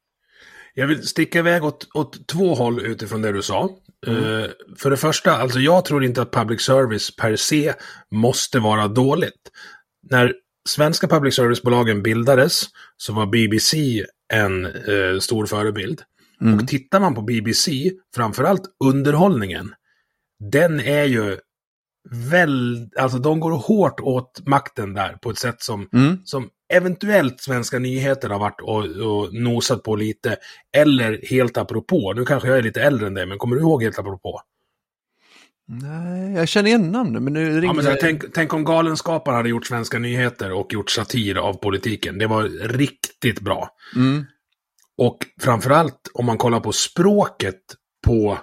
[0.74, 3.64] Jag vill sticka iväg åt, åt två håll utifrån det du sa.
[4.08, 4.46] Eh,
[4.78, 7.74] för det första, alltså jag tror inte att public service per se
[8.12, 9.52] måste vara dåligt.
[10.10, 10.34] När
[10.70, 12.64] svenska public service-bolagen bildades
[12.98, 16.02] så var BBC en eh, stor förebild.
[16.42, 19.74] Och tittar man på BBC, framförallt underhållningen,
[20.52, 21.38] den är ju
[22.32, 26.18] väl, alltså de går hårt åt makten där på ett sätt som, Mm.
[26.26, 30.38] som eventuellt Svenska nyheter har varit och, och nosat på lite.
[30.78, 32.14] Eller helt apropå.
[32.16, 34.42] Nu kanske jag är lite äldre än dig, men kommer du ihåg helt apropå?
[35.68, 39.38] Nej, jag känner igen namnet, men nu ringer Ja, men här, tänk, tänk om Galenskaparna
[39.38, 42.18] hade gjort Svenska nyheter och gjort satir av politiken.
[42.18, 43.70] Det var riktigt bra.
[43.96, 44.26] Mm.
[45.00, 47.60] Och framförallt om man kollar på språket
[48.08, 48.40] på,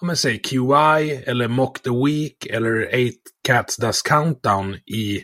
[0.00, 5.22] ja men säg QI eller Mock the Week eller Eight Cats Does Countdown i,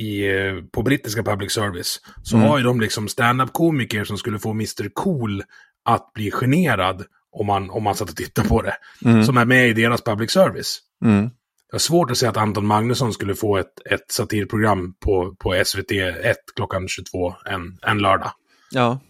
[0.00, 2.00] i, eh, på brittiska public service.
[2.22, 2.48] Så Mm.
[2.48, 5.42] har ju de liksom stand-up-komiker som skulle få Mr Cool
[5.84, 8.76] att bli generad om man, om man satt och tittade på det.
[9.04, 9.24] Mm.
[9.24, 10.78] Som är med i deras public service.
[11.04, 11.22] Mm.
[11.70, 15.62] Jag har svårt att se att Anton Magnusson skulle få ett, ett satirprogram på, på
[15.64, 15.90] SVT
[16.22, 18.30] 1 klockan 22 en, en lördag.
[18.70, 19.00] Ja.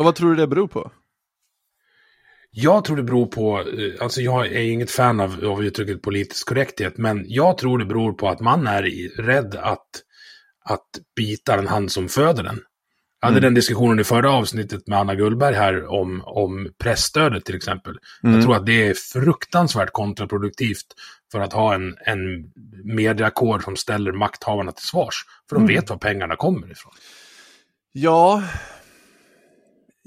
[0.00, 0.90] Och vad tror du det beror på?
[2.50, 6.48] Jag tror det beror på, eh, alltså jag är inget fan av, av uttrycket politisk
[6.48, 8.82] korrekthet, men jag tror det beror på att man är
[9.22, 9.86] rädd att,
[10.64, 10.86] att
[11.16, 12.60] bita den hand som föder den.
[13.20, 13.42] Jag hade Mm.
[13.46, 17.98] den diskussionen i förra avsnittet med Anna Gullberg här om, om pressstödet till exempel.
[18.22, 18.34] Mm.
[18.36, 20.86] Jag tror att det är fruktansvärt kontraproduktivt
[21.32, 22.20] för att ha en, en
[22.84, 25.14] mediakår som ställer makthavarna till svars.
[25.48, 25.74] För de Mm.
[25.74, 26.92] vet var pengarna kommer ifrån.
[27.92, 28.42] Ja,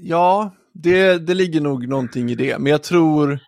[0.04, 2.58] ja det, det ligger nog någonting i det.
[2.58, 3.38] Men jag tror,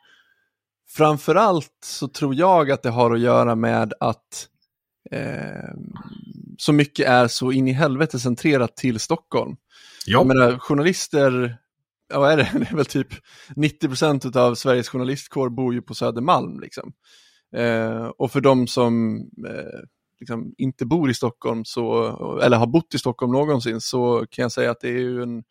[0.89, 4.49] framförallt så tror jag att det har att göra med att
[5.11, 5.75] eh,
[6.59, 9.57] så mycket är så in i helvete centrerat till Stockholm.
[10.07, 11.59] Ja, Jag menar, journalister,
[12.09, 12.51] ja, vad är det?
[12.59, 13.09] Det är väl typ
[13.57, 16.61] 90% av Sveriges journalistkår bor ju på Södermalm.
[16.61, 16.93] Liksom.
[17.57, 19.17] Eh, och för de som
[19.49, 19.81] eh,
[20.21, 24.53] liksom inte bor i Stockholm, så, eller har bott i Stockholm någonsin, så kan jag
[24.53, 25.45] säga att det är ju en,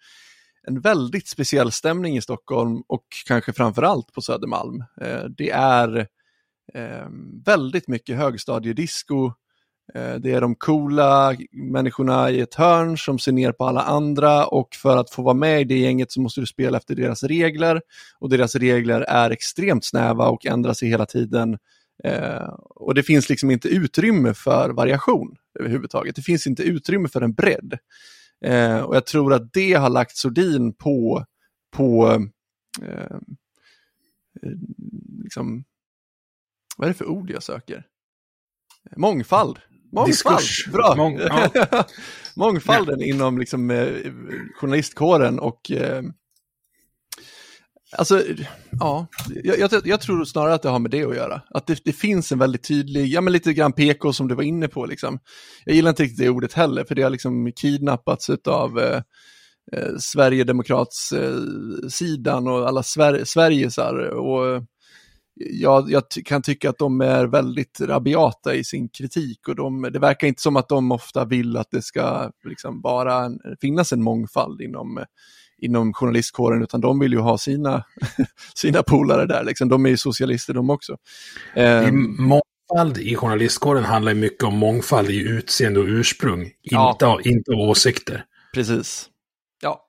[0.67, 4.83] en väldigt speciell stämning i Stockholm och kanske framförallt på Södermalm.
[5.01, 5.97] Eh, det är
[6.73, 7.07] eh,
[7.45, 9.25] väldigt mycket högstadiedisco,
[9.93, 14.45] eh, Det är de coola människorna i ett hörn som ser ner på alla andra
[14.45, 17.23] och för att få vara med i det gänget så måste du spela efter deras
[17.23, 17.81] regler.
[18.19, 21.57] Och deras regler är extremt snäva och ändrar sig hela tiden.
[22.59, 26.15] Och det finns liksom inte utrymme för variation överhuvudtaget.
[26.15, 27.77] Det finns inte utrymme för en bredd.
[28.45, 31.25] Eh, och jag tror att det har lagt sordin på,
[31.75, 32.07] på
[32.81, 33.17] eh,
[35.23, 35.63] liksom,
[36.77, 37.83] vad är det för ord jag söker?
[38.97, 39.59] Mångfald.
[39.91, 40.67] Mångfald, Diskurs.
[40.71, 40.93] bra!
[40.97, 41.49] Mång- ja.
[42.35, 43.87] Mångfalden inom liksom, eh,
[44.55, 46.03] journalistkåren och eh,
[47.97, 48.23] Alltså,
[48.79, 49.07] ja,
[49.43, 51.41] jag, jag, jag tror snarare att det har med det att göra.
[51.49, 54.43] Att det, det finns en väldigt tydlig, ja men lite grann PK som du var
[54.43, 55.19] inne på liksom.
[55.65, 59.01] Jag gillar inte riktigt det ordet heller, för det har liksom kidnappats av eh,
[59.71, 64.09] eh, Sverigedemokrats-sidan eh, och alla Sver Sverigesar.
[64.09, 64.63] Och
[65.35, 69.81] jag, jag ty- kan tycka att de är väldigt rabiata i sin kritik och de,
[69.81, 73.93] det verkar inte som att de ofta vill att det ska liksom bara en, finnas
[73.93, 75.03] en mångfald inom, eh,
[75.61, 77.83] inom journalistkåren, utan de vill ju ha sina,
[78.55, 79.43] sina polare där.
[79.43, 79.69] Liksom.
[79.69, 80.97] De är ju socialister de också.
[81.55, 86.51] Ehm, Mångfald i journalistkåren handlar ju mycket om mångfald i utseende och ursprung.
[86.61, 86.91] Ja.
[86.91, 88.23] Inte, inte åsikter.
[88.53, 89.09] Precis.
[89.61, 89.81] Ja.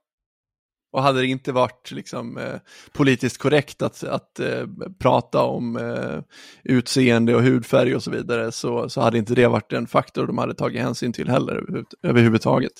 [0.92, 2.55] Och hade det inte varit liksom, eh,
[2.92, 4.66] politiskt korrekt att, att eh,
[4.98, 6.20] prata om eh,
[6.64, 10.38] utseende och hudfärg och så vidare så, så hade inte det varit en faktor de
[10.38, 12.72] hade tagit hänsyn till heller överhuvud- överhuvudtaget.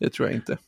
[0.00, 0.58] Det tror jag inte.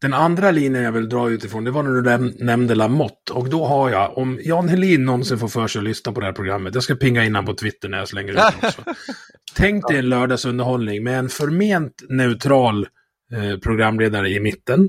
[0.00, 3.32] Den andra linjen jag vill dra utifrån, det var när du näm- nämnde Lamotte.
[3.32, 6.26] Och då har jag, om Jan Helin någonsin får för sig att lyssna på det
[6.26, 8.84] här programmet, jag ska pinga in han på Twitter när jag slänger ut det också.
[9.54, 12.86] Tänk dig en lördagsunderhållning med en förment neutral
[13.32, 14.88] eh, programledare i mitten.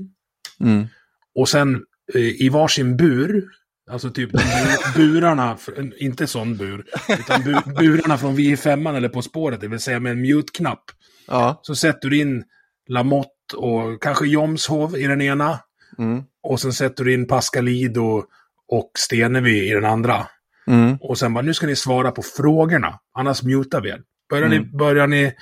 [0.60, 0.86] Mm.
[1.34, 1.82] Och sen
[2.14, 3.44] eh, i varsin bur,
[3.90, 4.30] alltså typ
[4.96, 5.56] burarna,
[5.98, 9.80] inte sån bur, utan bu, burarna från Vi i femman eller På spåret, det vill
[9.80, 10.84] säga med en mute-knapp.
[11.26, 11.60] Ja.
[11.62, 12.44] Så sätter du in
[12.88, 15.58] Lamotte och kanske Jomshov i den ena.
[15.98, 16.22] Mm.
[16.42, 18.22] Och sen sätter du in Pascalido
[18.68, 20.26] och Stenevi i den andra.
[20.66, 20.96] Mm.
[21.00, 24.00] Och sen bara, nu ska ni svara på frågorna, annars mutar vi er.
[24.30, 24.76] Börjar, ni, Mm.
[24.76, 25.32] börjar, ni,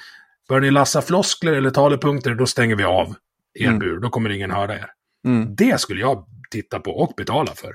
[0.49, 3.15] börjar ni lassa floskler eller talepunkter, då stänger vi av
[3.55, 3.79] er Mm.
[3.79, 4.01] bur.
[4.01, 4.87] Då kommer ingen höra er.
[5.27, 5.55] Mm.
[5.55, 7.73] Det skulle jag titta på och betala för.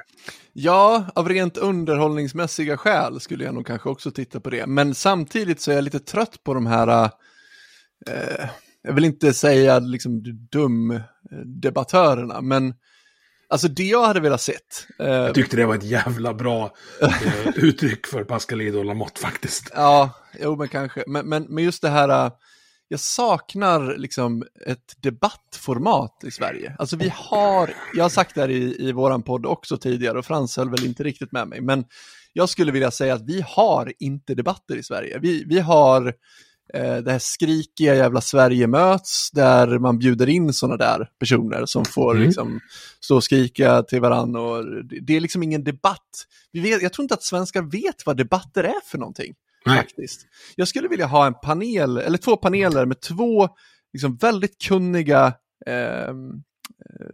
[0.54, 4.66] Ja, av rent underhållningsmässiga skäl skulle jag nog kanske också titta på det.
[4.68, 7.04] Men samtidigt så är jag lite trött på de här,
[8.08, 8.50] eh,
[8.82, 12.74] jag vill inte säga liksom dum-debattörerna, men
[13.50, 14.88] alltså det jag hade velat sett.
[15.00, 19.72] Eh, Jag tyckte det var ett jävla bra eh, uttryck för Pascalido och Lamotte faktiskt.
[19.76, 21.04] Ja, jo men kanske.
[21.08, 22.32] Men, men, men just det här, äh,
[22.88, 26.76] jag saknar liksom ett debattformat i Sverige.
[26.80, 30.26] Alltså vi har, jag har sagt det här i, i våran podd också tidigare och
[30.26, 31.86] Frans höll väl inte riktigt med mig, men
[32.34, 35.20] jag skulle vilja säga att vi har inte debatter i Sverige.
[35.22, 36.14] Vi, vi har eh,
[36.74, 42.12] det här skrikiga jävla Sverige möts, där man bjuder in sådana där personer som får
[42.16, 42.28] Mm.
[42.28, 42.60] liksom
[43.00, 44.42] stå och skrika till varandra.
[44.42, 46.26] Och det, det är liksom ingen debatt.
[46.52, 49.34] Vi vet, jag tror inte att svenskar vet vad debatter är för någonting
[49.66, 49.78] Nej.
[49.78, 50.26] faktiskt.
[50.56, 53.50] Jag skulle vilja ha en panel, eller två paneler med två
[53.94, 55.34] liksom, väldigt kunniga
[55.66, 57.06] ehm, eh,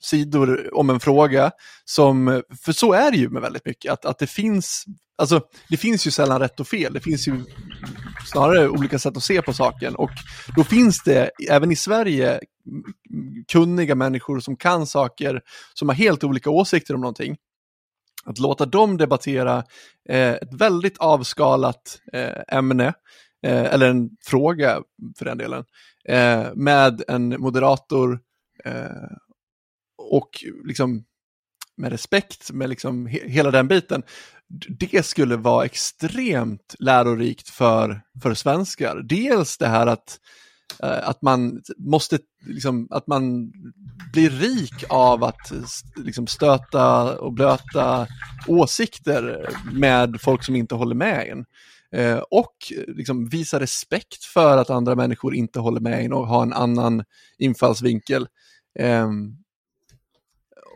[0.00, 1.50] sidor om en fråga.
[1.84, 4.84] Som, för så är det ju med väldigt mycket, att, att det finns,
[5.22, 7.44] alltså det finns ju sällan rätt och fel, det finns ju
[8.26, 9.94] snarare olika sätt att se på saken.
[9.94, 10.10] Och
[10.56, 12.40] då finns det även i Sverige
[13.52, 15.40] kunniga människor som kan saker,
[15.74, 17.36] som har helt olika åsikter om någonting.
[18.24, 19.64] Att låta dem debattera
[20.08, 22.86] eh, ett väldigt avskalat eh, ämne,
[23.46, 24.82] eh, eller en fråga
[25.18, 25.64] för den delen,
[26.08, 28.20] eh, med en moderator
[28.64, 29.16] eh,
[29.98, 30.30] och
[30.64, 31.04] liksom
[31.76, 34.02] med respekt, med liksom he hela den biten.
[34.68, 39.02] Det skulle vara extremt lärorikt för, för svenskar.
[39.02, 40.18] Dels det här att,
[40.82, 43.52] eh, att man måste, liksom, att man
[44.12, 45.52] blir rik av att
[45.96, 48.06] liksom, stöta och blöta
[48.46, 51.44] åsikter med folk som inte håller med en.
[52.00, 56.42] Eh, och liksom visa respekt för att andra människor inte håller med en och har
[56.42, 57.04] en annan
[57.38, 58.26] infallsvinkel.
[58.78, 59.08] Eh,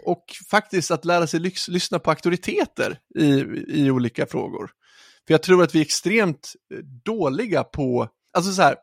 [0.06, 3.28] och faktiskt att lära sig lyx, lyssna på auktoriteter i,
[3.68, 4.70] i olika frågor.
[5.26, 8.76] För jag tror att vi är extremt eh, dåliga på, alltså så här,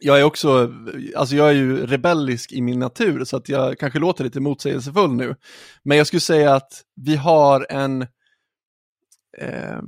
[0.00, 0.74] jag är också,
[1.16, 5.12] alltså jag är ju rebellisk i min natur så att jag kanske låter lite motsägelsefull
[5.12, 5.36] nu.
[5.82, 8.02] Men jag skulle säga att vi har en,
[9.38, 9.80] eh,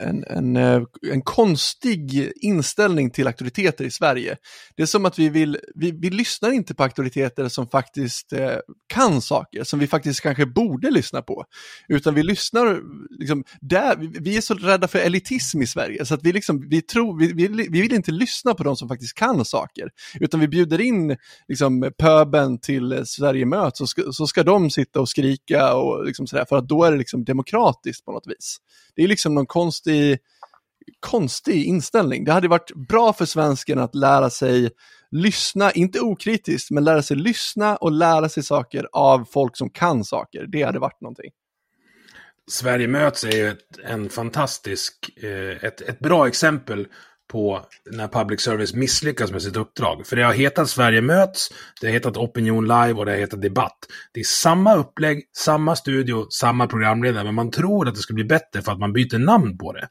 [0.00, 0.82] en, en, eh,
[1.12, 4.36] en konstig inställning till auktoriteter i Sverige.
[4.76, 8.56] Det är som att vi vill, vi, vi lyssnar inte på auktoriteter som faktiskt eh,
[8.86, 11.44] kan saker, som vi faktiskt kanske borde lyssna på.
[11.88, 12.80] Utan vi lyssnar,
[13.18, 16.68] liksom, där, vi, vi är så rädda för elitism i Sverige, så att vi, liksom,
[16.68, 19.88] vi, tror, vi, vi, vi vill inte lyssna på de som faktiskt kan saker.
[20.20, 21.16] Utan vi bjuder in
[21.48, 26.26] liksom, pöben till Sverige möts, så ska, så ska de sitta och skrika och liksom
[26.26, 28.58] sådär, för att då är det liksom demokratiskt på något vis.
[28.96, 29.89] Det är liksom någon konstig,
[31.00, 32.24] konstig inställning.
[32.24, 34.70] Det hade varit bra för svensken att lära sig
[35.10, 40.04] lyssna, inte okritiskt, men lära sig lyssna och lära sig saker av folk som kan
[40.04, 40.46] saker.
[40.46, 41.30] Det hade varit någonting.
[42.50, 46.86] Sverige möts är ju ett, en fantastisk, eh, ett, ett bra exempel
[47.30, 50.06] på när public service misslyckas med sitt uppdrag.
[50.06, 51.48] För det har hetat Sverige möts,
[51.80, 53.78] det har hetat Opinion live och det har hetat Debatt.
[54.12, 58.24] Det är samma upplägg, samma studio, samma programledare, men man tror att det ska bli
[58.24, 59.88] bättre för att man byter namn på det.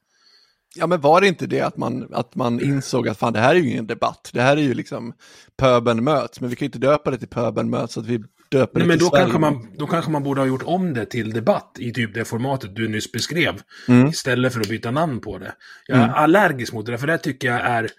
[0.75, 3.55] Ja, men var det inte det att man, att man insåg att fan, det här
[3.55, 5.13] är ju ingen debatt, det här är ju liksom
[5.57, 8.23] pöben möts, men vi kan ju inte döpa det till pöben möts så att vi
[8.51, 9.21] döper Nej, men då Sverige.
[9.23, 12.25] kanske, man, då kanske man borde ha gjort om det till debatt i typ det
[12.25, 13.61] formatet du nyss beskrev.
[13.87, 14.07] Mm.
[14.07, 15.53] Istället för att byta namn på det.
[15.87, 16.15] Jag är Mm.
[16.15, 17.89] allergisk mot det, för det tycker jag är,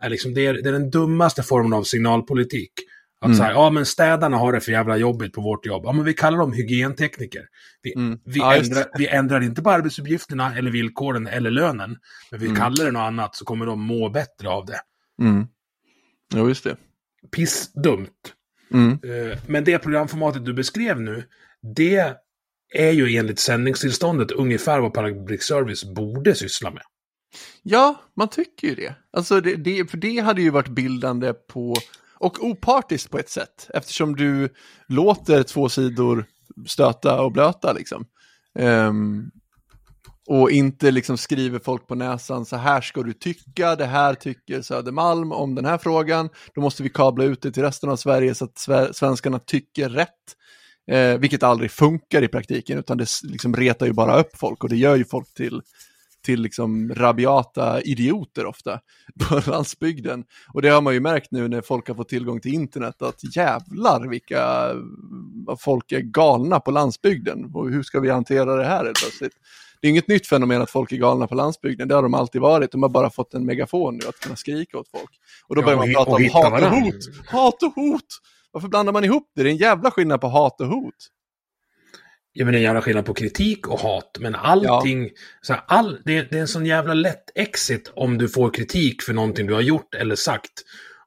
[0.00, 2.72] är, liksom, det är, det är den dummaste formen av signalpolitik.
[3.20, 3.36] Att Mm.
[3.38, 5.82] så här, ja men städarna har det för jävla jobbigt på vårt jobb.
[5.86, 7.42] Ja men vi kallar dem hygientekniker.
[7.82, 8.18] Vi, Mm.
[8.24, 11.96] vi, Ja, ändrar, vi ändrar inte på arbetsuppgifterna eller villkoren eller lönen.
[12.30, 12.58] Men vi Mm.
[12.58, 14.80] kallar det något annat så kommer de må bättre av det.
[15.22, 15.46] Mm.
[16.34, 16.76] Jo, just det.
[17.36, 18.32] Pissdumt.
[18.72, 18.92] Mm.
[18.92, 21.24] Eh, Men det programformatet du beskrev nu,
[21.76, 22.14] det
[22.74, 26.82] är ju enligt sändningstillståndet ungefär vad public service borde syssla med.
[27.62, 28.94] Ja, man tycker ju det.
[29.12, 31.74] Alltså det, det, för det hade ju varit bildande på,
[32.14, 34.48] och opartiskt på ett sätt, eftersom du
[34.88, 36.24] låter två sidor
[36.66, 38.06] stöta och blöta liksom.
[38.58, 39.30] Ehm,
[40.26, 44.62] och inte liksom skriver folk på näsan, så här ska du tycka, det här tycker
[44.62, 48.34] Södermalm om den här frågan, då måste vi kabla ut det till resten av Sverige
[48.34, 50.10] så att svenskarna tycker rätt.
[50.90, 54.70] Eh, vilket aldrig funkar i praktiken, utan det liksom retar ju bara upp folk och
[54.70, 55.62] det gör ju folk till
[56.26, 58.80] till liksom rabiata idioter ofta
[59.28, 60.24] på landsbygden.
[60.52, 63.36] Och det har man ju märkt nu när folk har fått tillgång till internet att
[63.36, 64.70] jävlar vilka
[65.58, 69.36] folk är galna på landsbygden och hur ska vi hantera det här helt plötsligt?
[69.80, 72.40] Det är inget nytt fenomen att folk är galna på landsbygden, det har de alltid
[72.40, 72.72] varit.
[72.72, 75.10] De har bara fått en megafon nu att kunna skrika åt folk.
[75.48, 76.80] Och då Ja, börjar man prata om hat och varandra.
[76.80, 76.94] hot.
[77.28, 78.06] Hat och hot!
[78.52, 79.42] Varför blandar man ihop det?
[79.42, 80.94] Det är en jävla skillnad på hat och hot.
[82.32, 85.10] Ja, men det är en jävla skillnad på kritik och hat, men allting,
[85.40, 89.02] så här, all, det, det är en sån jävla lätt exit om du får kritik
[89.02, 90.52] för någonting du har gjort eller sagt.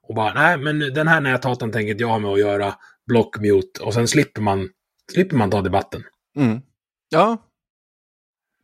[0.08, 2.74] Och bara, nej, men den här näthatan tänker jag ha med att göra,
[3.06, 4.68] blockmute, och sen slipper man,
[5.12, 6.02] slipper man ta debatten.
[6.36, 6.60] Mm.
[7.08, 7.46] Ja.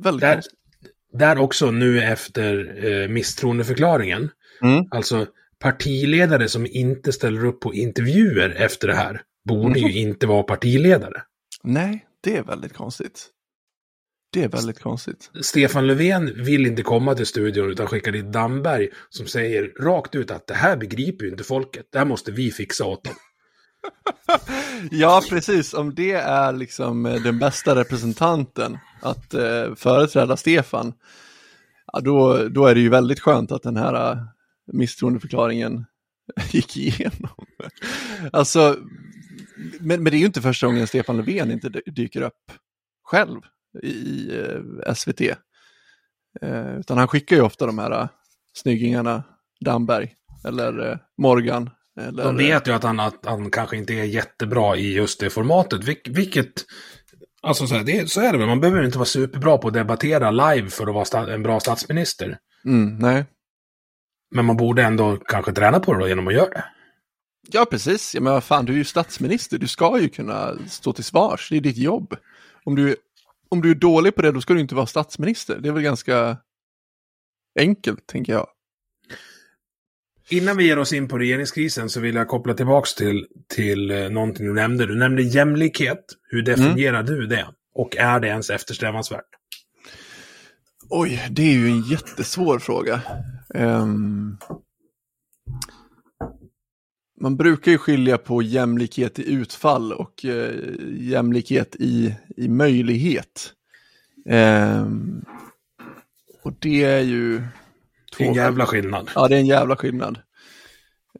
[0.05, 0.55] Väldigt Där, konstigt.
[1.13, 4.31] där också nu efter eh, misstroendeförklaringen,
[4.63, 4.85] Mm.
[4.91, 5.27] alltså
[5.59, 9.89] partiledare som inte ställer upp på intervjuer efter det här, borde Mhm.
[9.89, 11.23] ju inte vara partiledare.
[11.63, 13.29] Nej, det är väldigt konstigt.
[14.33, 15.31] Det är väldigt konstigt.
[15.43, 20.31] Stefan Löfven vill inte komma till studion utan skickar dit Damberg som säger rakt ut
[20.31, 21.87] att det här begriper ju inte folket.
[21.93, 23.15] Det här måste vi fixa åt dem.
[24.91, 25.75] Ja, precis.
[25.75, 30.93] Om det är liksom eh, den bästa representanten att eh, företräda Stefan,
[31.93, 34.19] ja, då, då är det ju väldigt skönt att den här eh,
[34.73, 35.85] misstroendeförklaringen
[36.51, 37.47] gick igenom.
[38.33, 38.77] alltså,
[39.81, 42.53] men, men det är ju inte första gången Stefan Löfven inte dyker upp
[43.03, 43.41] själv
[43.83, 45.21] i eh, SVT.
[46.41, 48.09] Eh, utan han skickar ju ofta de här eh,
[48.53, 49.23] snyggingarna,
[49.61, 50.15] Damberg
[50.45, 51.71] eller eh, Morgan.
[52.01, 55.31] Eller, De vet ju att han, att han kanske inte är jättebra i just det
[55.31, 56.53] formatet, vilk, vilket...
[57.43, 59.75] Alltså så, här, det, så är det väl, man behöver inte vara superbra på att
[59.75, 62.39] debattera live för att vara en bra statsminister.
[62.65, 63.25] Mm, nej.
[64.35, 66.65] Men man borde ändå kanske träna på det då genom att göra det.
[67.49, 68.15] Ja, precis.
[68.15, 69.59] Ja, men vad fan, du är ju statsminister.
[69.59, 71.49] Du ska ju kunna stå till svars.
[71.51, 72.17] Det är ditt jobb.
[72.65, 72.97] om du,
[73.49, 75.59] om du är dålig på det, då ska du inte vara statsminister.
[75.59, 76.37] Det är väl ganska
[77.59, 78.47] enkelt, tänker jag.
[80.31, 84.09] Innan vi ger oss in på regeringskrisen så vill jag koppla tillbaks till, till eh,
[84.11, 84.87] någonting du nämnde.
[84.87, 86.05] Du nämnde jämlikhet.
[86.29, 87.47] Hur definierar du det?
[87.75, 89.29] Och är det ens eftersträvansvärt?
[90.89, 93.01] Oj, det är ju en jättesvår fråga.
[93.55, 94.37] Ehm,
[97.21, 100.55] man brukar ju skilja på jämlikhet i utfall och eh,
[100.91, 103.53] jämlikhet i, i möjlighet.
[104.29, 105.25] Ehm,
[106.43, 107.43] och det är ju...
[108.19, 109.11] Det är en jävla skillnad.
[109.15, 110.19] Ja, det är en jävla skillnad.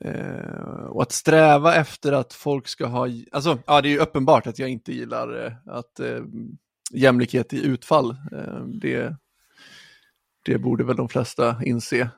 [0.01, 4.47] Eh, och att sträva efter att folk ska ha, alltså ja det är ju uppenbart
[4.47, 6.21] att jag inte gillar eh, att eh,
[6.93, 9.17] jämlikhet i utfall, eh, det,
[10.45, 12.11] det borde väl de flesta inse.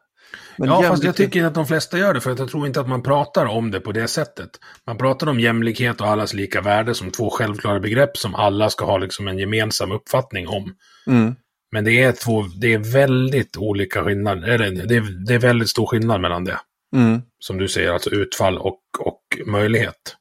[0.56, 0.90] Men ja, jämlikhet...
[0.90, 3.02] fast jag tycker att de flesta gör det, för att jag tror inte att man
[3.02, 4.50] pratar om det på det sättet.
[4.86, 8.84] Man pratar om jämlikhet och allas lika värde som två självklara begrepp som alla ska
[8.84, 10.74] ha liksom en gemensam uppfattning om.
[11.06, 11.34] Mm.
[11.70, 15.68] Men det är, två, det är väldigt olika skillnader, eller det är, det är väldigt
[15.68, 16.60] stor skillnad mellan det.
[16.96, 17.22] Mm.
[17.38, 20.16] Som du säger, alltså utfall och, och möjlighet.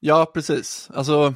[0.00, 0.90] Ja, precis.
[0.94, 1.34] Alltså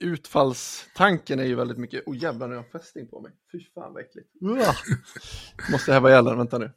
[0.00, 3.32] utfallstanken är ju väldigt mycket, oh jävlar nu har jag fästing på mig.
[3.52, 4.28] Fy fan vad äckligt.
[5.72, 6.72] Måste häva ihjäl den, vänta nu.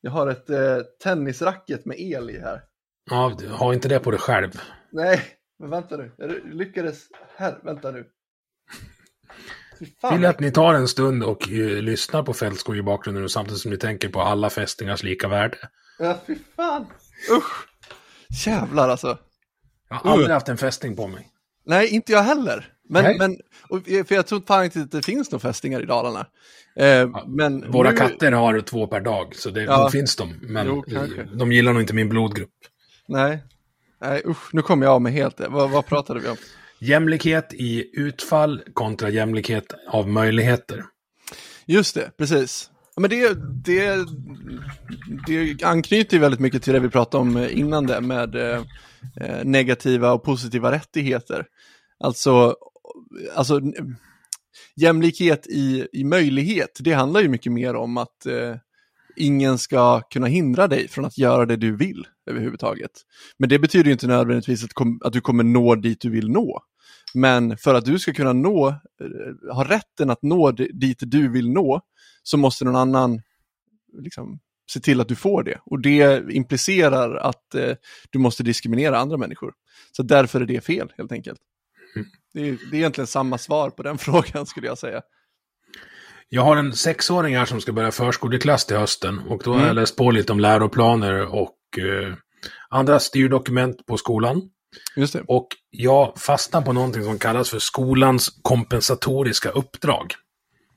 [0.00, 2.62] Jag har ett eh, tennisracket med el i här.
[3.10, 4.50] Ja, ha inte det på dig själv.
[4.90, 5.20] Nej,
[5.58, 6.12] men vänta nu.
[6.16, 7.06] Jag lyckades,
[7.36, 8.06] här, vänta nu.
[10.12, 13.70] Vill att ni tar en stund och uh, lyssnar på Fältskog i bakgrunden samtidigt som
[13.70, 15.58] ni tänker på alla fästingars lika värde.
[15.98, 16.86] Ja, fy fan.
[17.36, 17.66] Usch.
[18.46, 19.18] Jävlar alltså.
[19.88, 21.28] Jag har aldrig haft en fästing på mig.
[21.66, 22.72] Nej, inte jag heller.
[22.88, 23.18] Men, Nej.
[23.18, 23.36] men
[23.68, 26.26] och, för jag tror fan inte att det finns några fästingar i Dalarna.
[26.76, 29.90] Eh, men Våra nu, katter har två per dag, så det Ja.
[29.90, 30.34] finns de.
[30.42, 30.84] Men Jo,
[31.38, 32.50] de gillar nog inte min blodgrupp.
[33.08, 33.42] Nej,
[34.00, 35.40] nej usch, nu kommer jag av mig helt.
[35.48, 36.36] Vad, vad pratade vi om?
[36.78, 40.84] Jämlikhet i utfall kontra jämlikhet av möjligheter.
[41.66, 42.70] Just det, precis.
[42.96, 44.06] Men det, det,
[45.26, 48.62] det anknyter ju väldigt mycket till det vi pratade om eh, innan det med eh,
[49.20, 51.46] eh, negativa och positiva rättigheter.
[52.00, 52.56] Alltså,
[53.34, 53.60] alltså
[54.76, 58.56] jämlikhet i, i möjlighet, det handlar ju mycket mer om att eh,
[59.16, 62.90] ingen ska kunna hindra dig från att göra det du vill överhuvudtaget.
[63.38, 66.30] Men det betyder ju inte nödvändigtvis att, kom, att du kommer nå dit du vill
[66.30, 66.62] nå.
[67.14, 71.28] Men för att du ska kunna nå, eh, ha rätten att nå di- dit du
[71.28, 71.80] vill nå,
[72.22, 73.22] så måste någon annan
[74.02, 74.38] liksom,
[74.72, 75.60] se till att du får det.
[75.64, 77.76] Och det implicerar att eh,
[78.10, 79.52] du måste diskriminera andra människor.
[79.92, 81.38] Så därför är det fel, helt enkelt.
[81.96, 82.06] Mm.
[82.34, 85.02] Det, är, det är egentligen samma svar på den frågan, skulle jag säga.
[86.28, 89.66] Jag har en sexåring här som ska börja förskoleklass till hösten och då har Mm.
[89.66, 92.14] jag läst på lite om läroplaner och eh,
[92.70, 94.42] andra styrdokument på skolan.
[94.96, 95.22] Just det.
[95.28, 100.14] Och jag fastnar på någonting som kallas för skolans kompensatoriska uppdrag.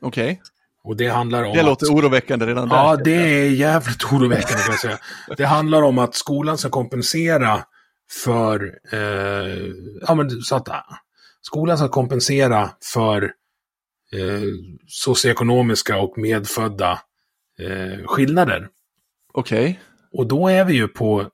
[0.01, 0.41] Okej.
[0.83, 1.65] Och det handlar om Det att...
[1.65, 2.75] låter oroväckande redan där.
[2.75, 4.97] Ja, det är jävligt oroväckande kan jag säga.
[5.37, 7.63] Det handlar om att skolan ska kompensera
[8.23, 9.67] för, eh,
[10.07, 10.67] ja men så att
[11.41, 13.31] skolan ska kompensera för
[14.13, 14.41] eh,
[14.87, 16.99] socioekonomiska och medfödda
[17.59, 18.67] eh, skillnader.
[19.33, 19.79] Okej.
[20.11, 21.29] Och då är vi ju på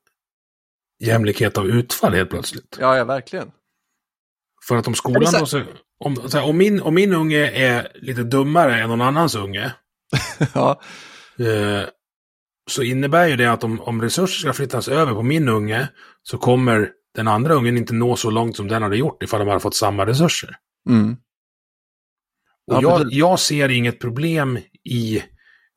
[0.99, 2.77] jämlikhet av utfall helt plötsligt.
[2.79, 3.51] Ja, ja, verkligen.
[4.67, 5.63] För att om skolan så- så,
[5.99, 9.73] om, här, om, min, om min unge är lite dummare än någon annans unge,
[10.53, 10.81] ja,
[11.39, 11.87] Eh,
[12.69, 15.89] så innebär ju det att om, om resurser ska flyttas över på min unge
[16.23, 19.47] så kommer den andra ungen inte nå så långt som den hade gjort ifall de
[19.47, 20.55] hade fått samma resurser.
[20.89, 21.17] mm.
[22.67, 25.23] Och Ja, jag, jag ser inget problem i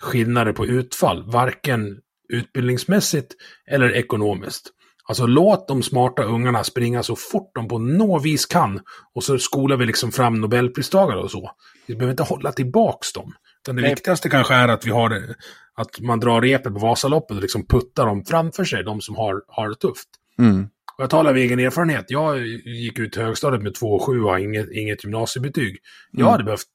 [0.03, 3.35] skillnader på utfall, varken utbildningsmässigt
[3.71, 4.71] eller ekonomiskt.
[5.09, 8.81] Alltså låt de smarta ungarna springa så fort de på något vis kan
[9.15, 11.51] och så skolar vi liksom fram nobelpristagare och så.
[11.87, 13.33] Vi behöver inte hålla tillbaks dem.
[13.63, 13.91] Utan det Nej.
[13.91, 15.35] viktigaste kanske är att vi har
[15.75, 19.43] att man drar repet på Vasaloppet och liksom puttar dem framför sig, de som har,
[19.49, 20.09] har det tufft.
[20.39, 20.69] Mm.
[21.01, 22.05] Jag talar av egen erfarenhet.
[22.09, 25.79] Jag gick ut högstadiet med 2,7 och inget, inget gymnasiebetyg.
[26.11, 26.31] Jag Mm.
[26.33, 26.67] hade behövt,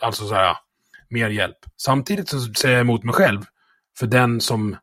[0.00, 0.56] alltså så här,
[1.08, 1.56] mer hjälp.
[1.76, 3.40] Samtidigt så säger jag emot mig själv.
[3.98, 4.76] För den som,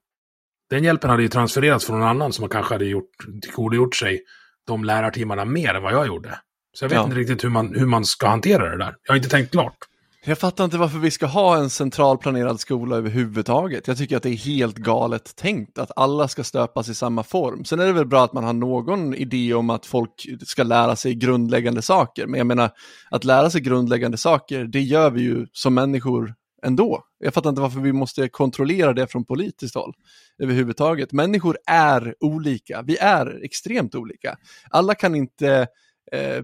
[0.69, 3.09] den hjälpen hade ju transfererats från någon annan som kanske hade gjort,
[3.41, 4.21] tillgodogjort sig
[4.67, 6.39] de lärartimmarna mer än vad jag gjorde.
[6.73, 7.03] Så jag vet Ja.
[7.03, 8.95] inte riktigt hur man, hur man ska hantera det där.
[9.03, 9.77] Jag har inte tänkt klart.
[10.25, 13.87] Jag fattar inte varför vi ska ha en centralplanerad skola överhuvudtaget.
[13.87, 17.65] Jag tycker att det är helt galet tänkt att alla ska stöpas i samma form.
[17.65, 20.95] Sen är det väl bra att man har någon idé om att folk ska lära
[20.95, 22.27] sig grundläggande saker.
[22.27, 22.71] Men jag menar,
[23.09, 27.03] att lära sig grundläggande saker, det gör vi ju som människor ändå.
[27.19, 29.93] Jag fattar inte varför vi måste kontrollera det från politiskt håll
[30.39, 31.11] överhuvudtaget.
[31.11, 34.37] Människor är olika, vi är extremt olika.
[34.69, 35.67] Alla kan inte
[36.11, 36.43] eh,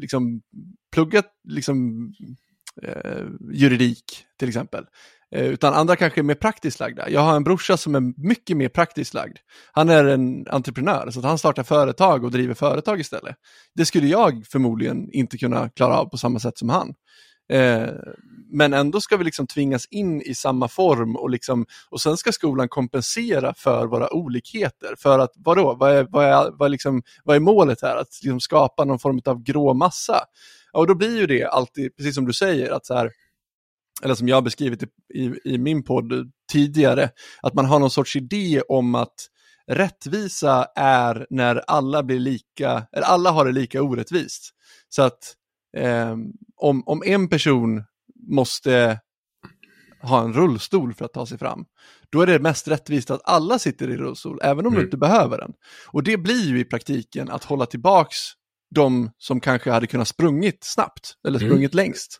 [0.00, 0.40] liksom
[0.92, 2.12] plugga liksom,
[2.82, 4.84] Eh, juridik till exempel.
[5.34, 7.10] Eh, utan andra kanske är mer praktiskt lagda.
[7.10, 9.36] Jag har en brorsa som är mycket mer praktiskt lagd.
[9.72, 13.36] Han är en entreprenör, så att han startar företag och driver företag istället.
[13.74, 16.94] Det skulle jag förmodligen inte kunna klara av på samma sätt som han.
[17.52, 17.88] Eh,
[18.52, 22.32] men ändå ska vi liksom tvingas in i samma form och, liksom, och sen ska
[22.32, 24.94] skolan kompensera för våra olikheter.
[24.98, 27.96] För att vadå, vad är, vad är, vad är, liksom, vad är målet här?
[27.96, 30.20] Att liksom skapa någon form av grå massa.
[30.76, 33.10] Och då blir ju det alltid, precis som du säger, att så här,
[34.02, 37.10] eller som jag har beskrivit i, i, i min podd tidigare,
[37.42, 39.14] att man har någon sorts idé om att
[39.66, 44.50] rättvisa är när alla blir lika, eller alla har det lika orättvist.
[44.88, 45.34] Så att
[45.76, 46.16] eh,
[46.56, 47.84] om, om en person
[48.28, 49.00] måste
[50.02, 51.64] ha en rullstol för att ta sig fram,
[52.10, 54.78] då är det mest rättvist att alla sitter i rullstol, även om mm.
[54.78, 55.52] du inte behöver den.
[55.86, 58.16] Och det blir ju i praktiken att hålla tillbaks
[58.74, 61.50] de som kanske hade kunnat sprungit snabbt eller mm.
[61.50, 61.84] sprungit mm.
[61.84, 62.18] längst.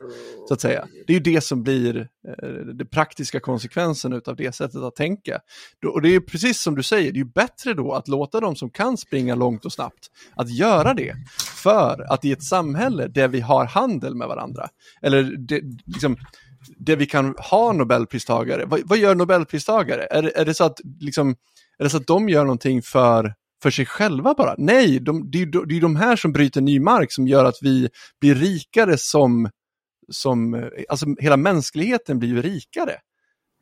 [0.49, 0.87] Så att säga.
[1.07, 5.41] Det är ju det som blir eh, den praktiska konsekvensen av det sättet att tänka.
[5.95, 8.57] Och det är precis som du säger, det är ju bättre då att låta de
[8.57, 11.15] som kan springa långt och snabbt att göra det.
[11.63, 14.69] För att i ett samhälle där vi har handel med varandra,
[15.03, 16.17] eller det, liksom,
[16.77, 20.07] där vi kan ha Nobelpristagare, vad, vad gör Nobelpristagare?
[20.11, 21.31] Är, är, det så att, liksom,
[21.79, 24.55] är det så att de gör någonting för för sig själva bara.
[24.59, 27.59] Nej, de, det, är, det är de här som bryter ny mark som gör att
[27.61, 27.89] vi
[28.21, 29.51] blir rikare som,
[30.13, 32.97] som alltså hela mänskligheten blir ju rikare.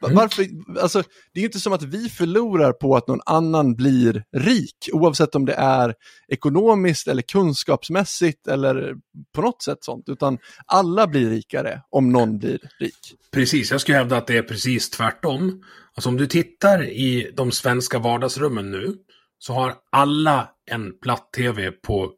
[0.04, 0.16] Mm.
[0.16, 0.46] Varför,
[0.80, 5.34] alltså, det är inte som att vi förlorar på att någon annan blir rik, oavsett
[5.34, 5.94] om det är
[6.28, 8.94] ekonomiskt eller kunskapsmässigt eller
[9.34, 13.14] på något sätt sånt, utan alla blir rikare om någon blir rik.
[13.32, 15.62] Precis, jag skulle hävda att det är precis tvärtom.
[15.94, 18.94] Alltså om du tittar i de svenska vardagsrummen nu,
[19.38, 22.12] så har alla en platt-tv på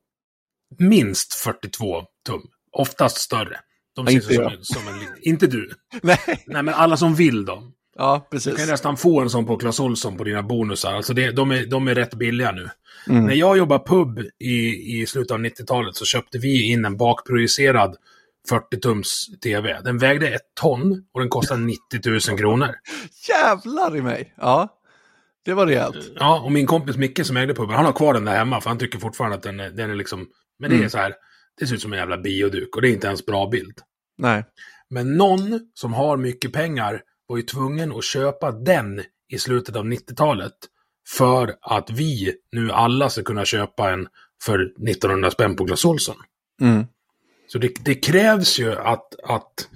[0.79, 2.43] minst 42 tum.
[2.73, 3.61] Oftast större.
[3.97, 4.95] De ser som, en, som en...
[5.23, 5.71] Inte du.
[6.03, 6.45] Nej.
[6.47, 7.73] Nej, men alla som vill dem.
[7.97, 8.53] Ja, precis.
[8.53, 10.93] Du kan nästan få en sån på Clas Ohlson på dina bonusar.
[10.93, 12.71] Alltså det, de, är, de är rätt billiga nu.
[13.09, 13.25] Mm.
[13.25, 17.97] När jag jobbade pub i, i slutet av 90-talet så köpte vi in en bakprojicerad
[18.51, 19.81] 40-tums tv.
[19.85, 22.75] Den vägde ett ton och den kostade 90 000 kronor.
[23.29, 24.35] Jävlar i mig!
[24.37, 24.76] Ja.
[25.47, 26.13] Det var rejält.
[26.15, 28.71] Ja, och min kompis Micke som ägde puben, han har kvar den där hemma för
[28.71, 30.29] han tycker fortfarande att den är, den är liksom...
[30.59, 30.91] Men det är mm.
[30.91, 31.15] så här,
[31.61, 33.75] det ser ut som en jävla bioduk och det är inte ens bra bild.
[34.19, 34.45] Nej.
[34.91, 39.85] Men någon som har mycket pengar var ju tvungen att köpa den i slutet av
[39.85, 40.53] 90-talet
[41.09, 44.09] för att vi nu alla ska kunna köpa en
[44.43, 46.17] för 1900 spänn på Clas Ohlson.
[46.61, 46.85] Mm.
[47.49, 49.69] Så det, det, krävs ju att, att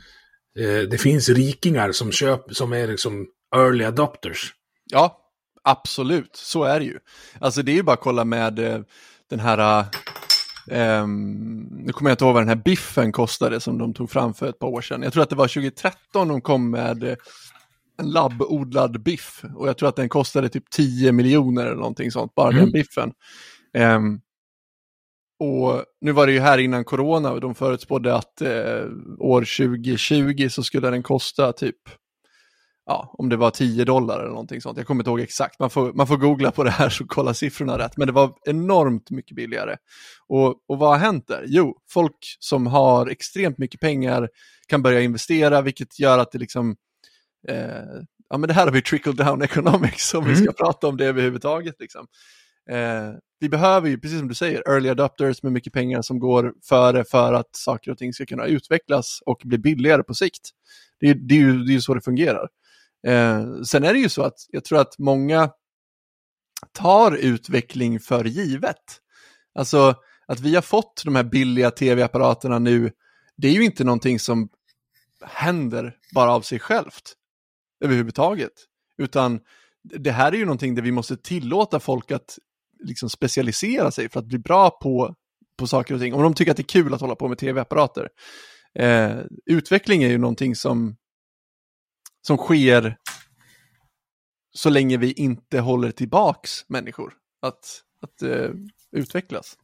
[0.58, 4.54] eh, det finns rikingar som, köp, som är liksom early adopters.
[4.92, 5.19] Ja,
[5.62, 6.98] Absolut, så är det ju.
[7.38, 8.80] Alltså det är ju bara att kolla med eh,
[9.30, 9.80] den här,
[10.70, 14.34] eh, nu kommer jag inte ihåg vad den här biffen kostade som de tog fram
[14.34, 15.02] för ett par år sedan.
[15.02, 17.16] Jag tror att det var 2013 de kom med eh,
[17.98, 22.34] en labbodlad biff och jag tror att den kostade typ 10 miljoner eller någonting sånt,
[22.34, 22.60] bara mm.
[22.60, 23.12] den biffen.
[23.78, 24.20] Um,
[25.40, 28.84] och nu var det ju här innan corona och de förutspådde att eh,
[29.18, 31.76] år 2020 så skulle den kosta typ
[32.90, 34.78] ja, om det var 10 dollar eller någonting sånt.
[34.78, 35.58] Jag kommer inte ihåg exakt.
[35.58, 37.96] Man får, man får googla på det här så kolla siffrorna rätt.
[37.96, 39.76] Men det var enormt mycket billigare.
[40.28, 41.44] Och, och vad har hänt där?
[41.46, 44.28] Jo, folk som har extremt mycket pengar
[44.68, 46.76] kan börja investera, vilket gör att det liksom
[47.48, 47.56] eh,
[48.30, 50.34] ja men det här har vi trickle down economics om mm.
[50.34, 51.74] vi ska prata om det överhuvudtaget.
[51.78, 52.06] Liksom.
[52.70, 53.10] Eh,
[53.40, 57.04] vi behöver ju, precis som du säger, early adopters med mycket pengar som går före
[57.04, 60.50] för att saker och ting ska kunna utvecklas och bli billigare på sikt.
[61.00, 62.48] Det, det är ju det är så det fungerar.
[63.06, 65.50] Eh, sen är det ju så att jag tror att många
[66.72, 69.00] tar utveckling för givet.
[69.54, 69.94] Alltså
[70.26, 72.90] att vi har fått de här billiga tv-apparaterna nu,
[73.36, 74.48] det är ju inte någonting som
[75.24, 77.14] händer bara av sig självt
[77.84, 78.52] överhuvudtaget.
[78.98, 79.40] Utan
[79.82, 82.38] det här är ju någonting där vi måste tillåta folk att
[82.84, 85.14] liksom specialisera sig för att bli bra på,
[85.56, 86.14] på saker och ting.
[86.14, 88.08] Om de tycker att det är kul att hålla på med tv-apparater.
[88.74, 90.96] Eh, utveckling är ju någonting som
[92.22, 92.96] som sker
[94.54, 97.12] så länge vi inte håller tillbaks människor
[97.42, 98.50] att, att uh,
[98.96, 99.56] utvecklas.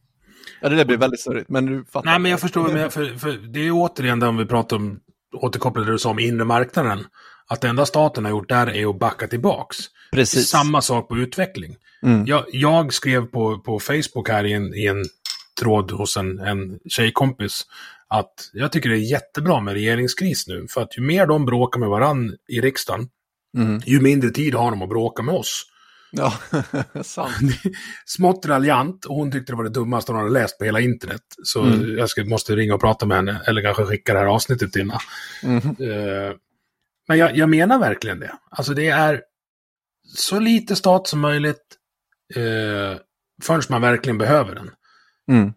[0.61, 2.09] Ja, det där blir väldigt snurrigt, men du fattar.
[2.09, 4.99] Nej, men jag förstår, men för, för det är återigen det vi pratar om,
[5.35, 7.05] återkopplat det du sa om inre marknaden.
[7.47, 9.77] Att det enda staten har gjort där är att backa tillbaks.
[10.11, 10.49] Precis.
[10.49, 11.75] Samma sak på utveckling.
[12.03, 12.25] Mm.
[12.25, 15.05] Jag, jag, skrev på, på Facebook här i en, i en
[15.59, 17.65] tråd hos en, en tjejkompis
[18.09, 20.67] att jag tycker det är jättebra med regeringskris nu.
[20.69, 23.07] För att ju mer de bråkar med varandra i riksdagen,
[23.57, 23.81] mm.
[23.85, 25.65] ju mindre tid har de att bråka med oss.
[26.11, 26.33] Ja,
[27.03, 27.51] sant.
[28.05, 31.21] Smått raljant och hon tyckte det var det dummaste hon hade läst på hela internet.
[31.43, 31.97] Så Mm.
[31.97, 34.81] jag ska, måste ringa och prata med henne, eller kanske skicka det här avsnittet till
[34.81, 34.99] henne.
[35.43, 35.75] Mhm.
[35.79, 36.35] Eh,
[37.07, 38.31] men jag, jag menar verkligen det.
[38.49, 39.21] Alltså det är
[40.15, 41.77] så lite stat som möjligt
[42.35, 42.99] eh,
[43.43, 44.71] förrän man verkligen behöver den.
[45.31, 45.53] Mm.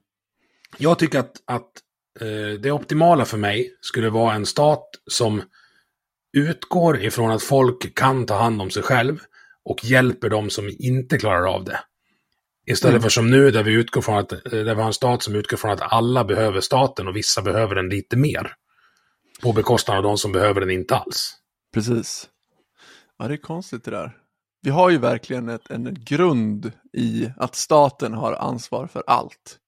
[0.78, 1.70] Jag tycker att, att
[2.60, 5.42] det optimala för mig skulle vara en stat som
[6.36, 9.18] utgår ifrån att folk kan ta hand om sig själv
[9.64, 11.80] och hjälper de som inte klarar av det.
[12.66, 13.02] Istället Mm.
[13.02, 15.34] för som nu där vi utgår från att, eh, där vi har en stat som
[15.34, 18.54] utgår från att alla behöver staten och vissa behöver den lite mer.
[19.42, 21.34] På bekostnad av de som behöver den inte alls.
[21.74, 22.28] Precis.
[23.18, 24.16] Ja, det är konstigt det där.
[24.62, 29.58] Vi har ju verkligen ett, en grund i att staten har ansvar för allt.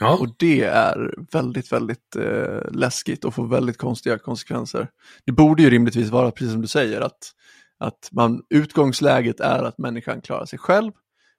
[0.00, 4.88] Ja, Och det är väldigt, väldigt eh, läskigt och får väldigt konstiga konsekvenser.
[5.24, 7.32] Det borde ju rimligtvis vara precis som du säger, att,
[7.78, 10.92] att man, utgångsläget är att människan klarar sig själv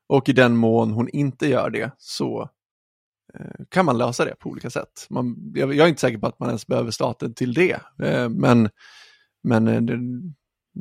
[0.09, 2.49] och i den mån hon inte gör det så
[3.34, 5.07] eh, kan man lösa det på olika sätt.
[5.09, 8.30] Man, jag, jag är inte säker på att man ens behöver staten till det, eh,
[8.30, 8.70] men,
[9.43, 9.99] men eh, det är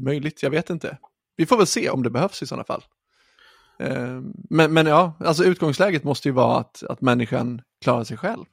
[0.05, 0.99] möjligt, jag vet inte.
[1.37, 2.83] Vi får väl se om det behövs i sådana fall.
[3.81, 4.21] Eh,
[4.51, 8.45] Men, men ja, alltså utgångsläget måste ju vara att, att människan klarar sig själv.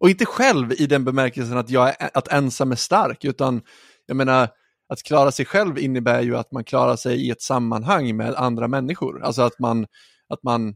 [0.00, 3.62] Och inte själv i den bemärkelsen att, jag är, att ensam är stark, utan
[4.06, 4.48] jag menar,
[4.88, 8.68] att klara sig själv innebär ju att man klarar sig i ett sammanhang med andra
[8.68, 9.22] människor.
[9.22, 9.86] Alltså att man,
[10.28, 10.74] att man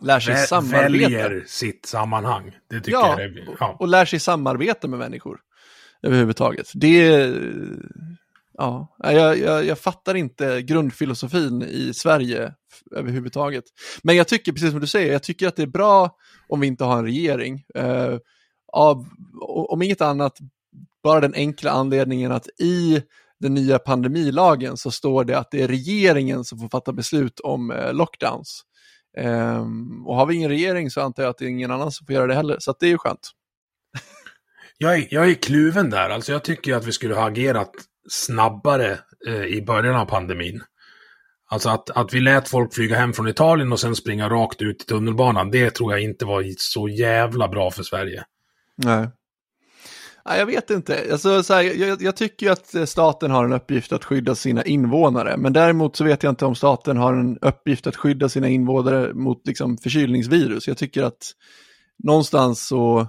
[0.00, 0.82] lär sig Vä- samarbeta.
[0.82, 2.56] väljer sitt sammanhang.
[2.70, 3.56] Det tycker Ja, jag är...
[3.60, 3.76] Ja.
[3.80, 5.40] och lär sig samarbeta med människor
[6.02, 6.66] överhuvudtaget.
[6.74, 7.28] Det,
[8.58, 12.52] ja, jag, jag, jag fattar inte grundfilosofin i Sverige
[12.96, 13.64] överhuvudtaget.
[14.02, 16.16] Men jag tycker, precis som du säger, jag tycker att det är bra
[16.48, 17.64] om vi inte har en regering.
[17.74, 18.18] Eh,
[18.72, 19.06] av,
[19.42, 20.38] om inget annat,
[21.02, 23.02] bara den enkla anledningen att i
[23.40, 27.70] den nya pandemilagen så står det att det är regeringen som får fatta beslut om
[27.70, 28.62] eh, lockdowns.
[29.18, 29.66] Eh,
[30.06, 32.14] och har vi ingen regering så antar jag att det är ingen annan som får
[32.14, 33.30] göra det heller, så att det är ju skönt.
[34.78, 36.10] Jag är, jag är kluven där.
[36.10, 37.70] Alltså jag tycker att vi skulle ha agerat
[38.08, 40.62] snabbare eh, i början av pandemin.
[41.48, 44.82] Alltså att, att vi lät folk flyga hem från Italien och sen springa rakt ut
[44.82, 48.24] i tunnelbanan, det tror jag inte var så jävla bra för Sverige.
[48.76, 49.08] Nej.
[50.28, 51.06] Nej, jag vet inte.
[51.12, 54.34] Alltså, så här, jag, jag tycker ju att eh, staten har en uppgift att skydda
[54.34, 58.28] sina invånare, men däremot så vet jag inte om staten har en uppgift att skydda
[58.28, 60.68] sina invånare mot liksom, förkylningsvirus.
[60.68, 61.32] Jag tycker att
[62.04, 63.08] någonstans så...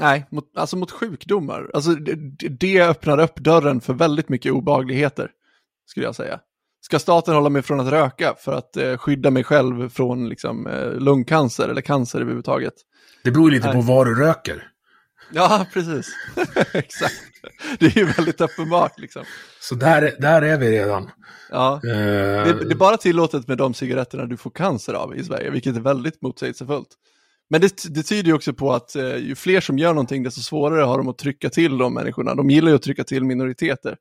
[0.00, 1.70] Nej, mot, alltså mot sjukdomar.
[1.74, 2.14] Alltså, det,
[2.48, 5.30] det öppnar upp dörren för väldigt mycket obehagligheter,
[5.86, 6.40] skulle jag säga.
[6.80, 10.66] Ska staten hålla mig från att röka för att eh, skydda mig själv från liksom,
[10.66, 12.74] eh, lungcancer eller cancer överhuvudtaget?
[13.24, 13.74] Det beror lite Nej.
[13.74, 14.68] på vad du röker.
[15.32, 16.08] Ja, precis.
[16.72, 17.14] Exakt.
[17.78, 19.24] Det är ju väldigt uppenbart liksom.
[19.60, 21.10] Så där, där är vi redan.
[21.50, 21.74] Ja.
[21.74, 21.90] Eh,
[22.44, 25.76] Det, det är bara tillåtet med de cigaretterna du får cancer av i Sverige, vilket
[25.76, 26.88] är väldigt motsägelsefullt.
[27.52, 30.40] Men det, det tyder ju också på att eh, ju fler som gör någonting, desto
[30.40, 32.34] svårare har de att trycka till de människorna.
[32.34, 33.96] De gillar ju att trycka till minoriteter.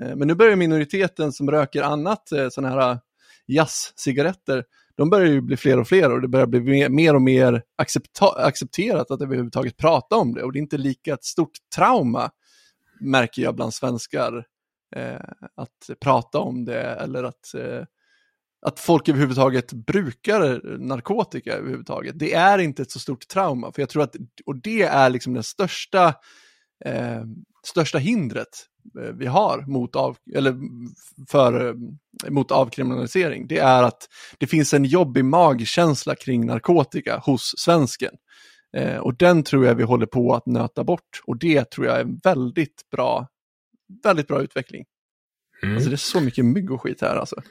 [0.00, 2.98] Eh, men nu börjar minoriteten som röker annat, eh, sådana här eh,
[3.46, 4.64] jazzcigaretter,
[4.96, 7.62] de börjar ju bli fler och fler och det börjar bli mer, mer och mer
[7.82, 10.42] accepta- accepterat att överhuvudtaget prata om det.
[10.42, 12.30] Och det är inte lika ett stort trauma,
[13.00, 14.44] märker jag bland svenskar,
[14.96, 15.20] eh,
[15.56, 17.84] att prata om det eller att, eh,
[18.62, 22.18] att folk överhuvudtaget brukar narkotika överhuvudtaget.
[22.18, 25.34] Det är inte ett så stort trauma, för jag tror att, och det är liksom
[25.34, 26.14] den största,
[26.84, 27.22] eh,
[27.66, 28.66] största hindret
[28.98, 30.56] eh, vi har mot, av, eller
[31.28, 31.74] för, eh,
[32.30, 33.46] mot avkriminalisering.
[33.46, 34.08] Det är att
[34.38, 38.14] det finns en jobbig magkänsla kring narkotika hos svensken.
[38.76, 41.22] Eh, och den tror jag vi håller på att nöta bort.
[41.24, 43.28] Och det tror jag är en väldigt bra,
[44.04, 44.84] väldigt bra utveckling.
[45.62, 45.74] mm.
[45.74, 47.42] Alltså det är så mycket mygg och skit här alltså.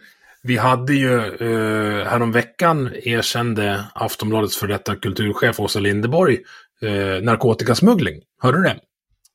[0.44, 6.38] Vi hade ju eh, häromveckan erkände Aftonbladets för detta kulturchef Åsa Lindeborg
[6.82, 8.22] eh, narkotikasmuggling.
[8.42, 8.80] Hörde du det?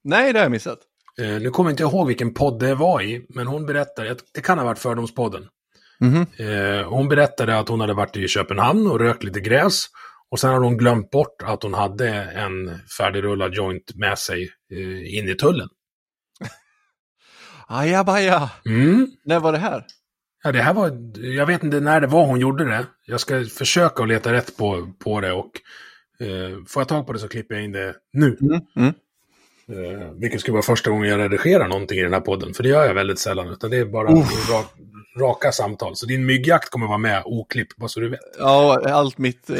[0.04, 0.78] Nej, det har jag missat.
[1.20, 4.40] Eh, nu kommer jag inte ihåg vilken podd det var i, men hon berättade, det
[4.40, 5.48] kan ha varit Fördomspodden.
[6.00, 6.26] Mhm.
[6.36, 9.86] Eh, hon berättade att hon hade varit i Köpenhamn och rökt lite gräs.
[10.30, 15.18] Och sen hade hon glömt bort att hon hade en färdigrullad joint med sig eh,
[15.18, 15.68] in i tullen.
[17.68, 18.50] Ajabaja!
[18.66, 19.08] Mm.
[19.24, 19.84] När var det här?
[20.44, 22.86] Ja, det här var, jag vet inte när det var hon gjorde det.
[23.06, 25.50] Jag ska försöka att leta rätt på, på det och
[26.20, 28.36] eh, får jag tag på det så klipper jag in det nu.
[28.40, 28.60] Mm.
[28.76, 28.94] Mm.
[29.68, 32.54] Eh, vilket skulle vara första gången jag redigerar någonting i den här podden.
[32.54, 34.64] För det gör jag väldigt sällan, utan det är bara ra,
[35.20, 35.96] raka samtal.
[35.96, 38.20] Så din myggjakt kommer vara med oklippt, bara så du vet.
[38.38, 39.56] Ja, allt mitt eh,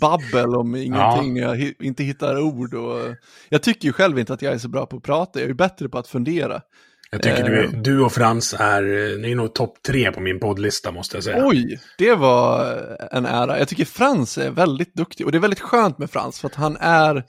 [0.00, 3.00] babbel om ingenting, när jag inte hittar ord och...
[3.48, 5.48] Jag tycker ju själv inte att jag är så bra på att prata, jag är
[5.48, 6.62] ju bättre på att fundera.
[7.10, 8.82] Jag tycker du, du och Frans är,
[9.18, 11.46] ni är nog topp tre på min poddlista måste jag säga.
[11.46, 12.76] Oj, det var
[13.12, 13.58] en ära.
[13.58, 16.54] Jag tycker Frans är väldigt duktig och det är väldigt skönt med Frans för att
[16.54, 17.24] han är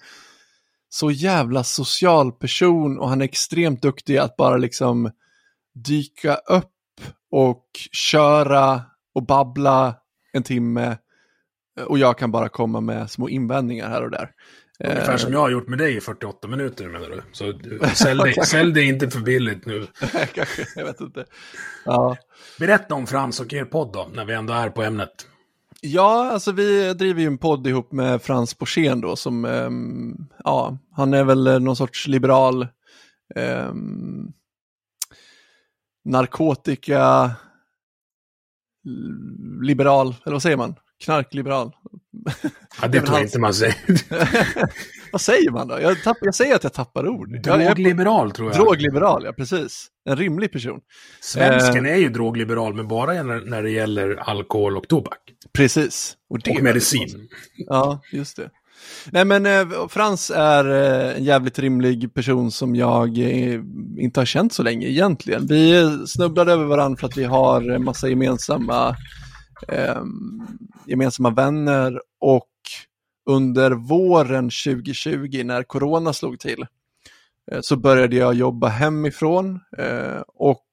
[0.89, 5.11] så jävla social person och han är extremt duktig att bara liksom
[5.85, 6.71] dyka upp
[7.31, 8.81] och köra
[9.15, 9.95] och babbla
[10.33, 10.97] en timme
[11.87, 14.31] och jag kan bara komma med små invändningar här och där.
[14.83, 17.21] Ungefär som jag har gjort med dig i 48 minuter menar du.
[17.31, 17.53] Så
[17.95, 19.87] sälj dig, sälj dig inte för billigt nu.
[20.33, 21.25] Kanske, jag vet inte.
[21.85, 22.17] Ja.
[22.59, 25.27] Berätta om Frans och er podd då, när vi ändå är på ämnet.
[25.81, 30.77] Ja, alltså vi driver ju en podd ihop med Frans Borssén då som, um, ja,
[30.91, 32.67] han är väl någon sorts liberal
[33.35, 34.33] um,
[36.05, 37.31] narkotika
[39.61, 40.75] liberal, eller vad säger man?
[41.03, 41.75] Knarkliberal.
[42.81, 43.75] Ja, det tror jag inte man säger.
[45.11, 45.81] vad säger man då?
[45.81, 47.41] Jag, tapp, jag, säger att jag tappar ord.
[47.41, 48.57] Drogliberal tror jag.
[48.57, 49.87] Drog-liberal, ja precis.
[50.09, 50.79] En rimlig person.
[51.21, 55.19] Svensken eh, är ju drogliberal, men bara när, när det gäller alkohol och tobak.
[55.53, 56.17] Precis.
[56.29, 57.29] Och, och medicin.
[57.57, 58.49] Ja, just det.
[59.11, 63.61] Nej men eh, Frans är eh, en jävligt rimlig person som jag eh,
[63.97, 65.47] inte har känt så länge egentligen.
[65.47, 68.95] Vi snubblade över varandra för att vi har en massa gemensamma,
[69.67, 70.03] eh,
[70.85, 72.49] gemensamma vänner och
[73.29, 76.65] under våren 2020 när corona slog till
[77.51, 80.65] eh, så började jag jobba hemifrån eh, och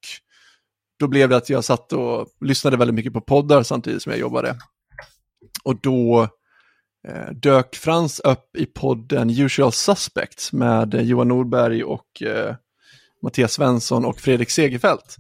[0.99, 4.21] då blev det att jag satt och lyssnade väldigt mycket på poddar samtidigt som jag
[4.21, 4.57] jobbade.
[5.65, 6.29] Och då
[7.09, 12.55] eh, dök Frans upp i podden Usual Suspects med Johan Norberg och eh,
[13.23, 15.17] Mattias Svensson och Fredrik Segerfeldt.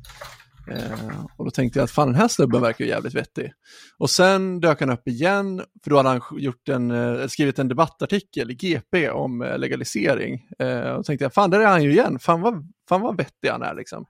[0.70, 3.52] Eh, och då tänkte jag att fan den här snubben verkar ju jävligt vettig.
[3.98, 7.68] Och sen dök han upp igen, för då hade han gjort en, eh, skrivit en
[7.68, 10.42] debattartikel i GP om eh, legalisering.
[10.58, 13.48] Eh, och tänkte jag, fan där är han ju igen, fan vad, fan vad vettig
[13.48, 14.06] han är liksom.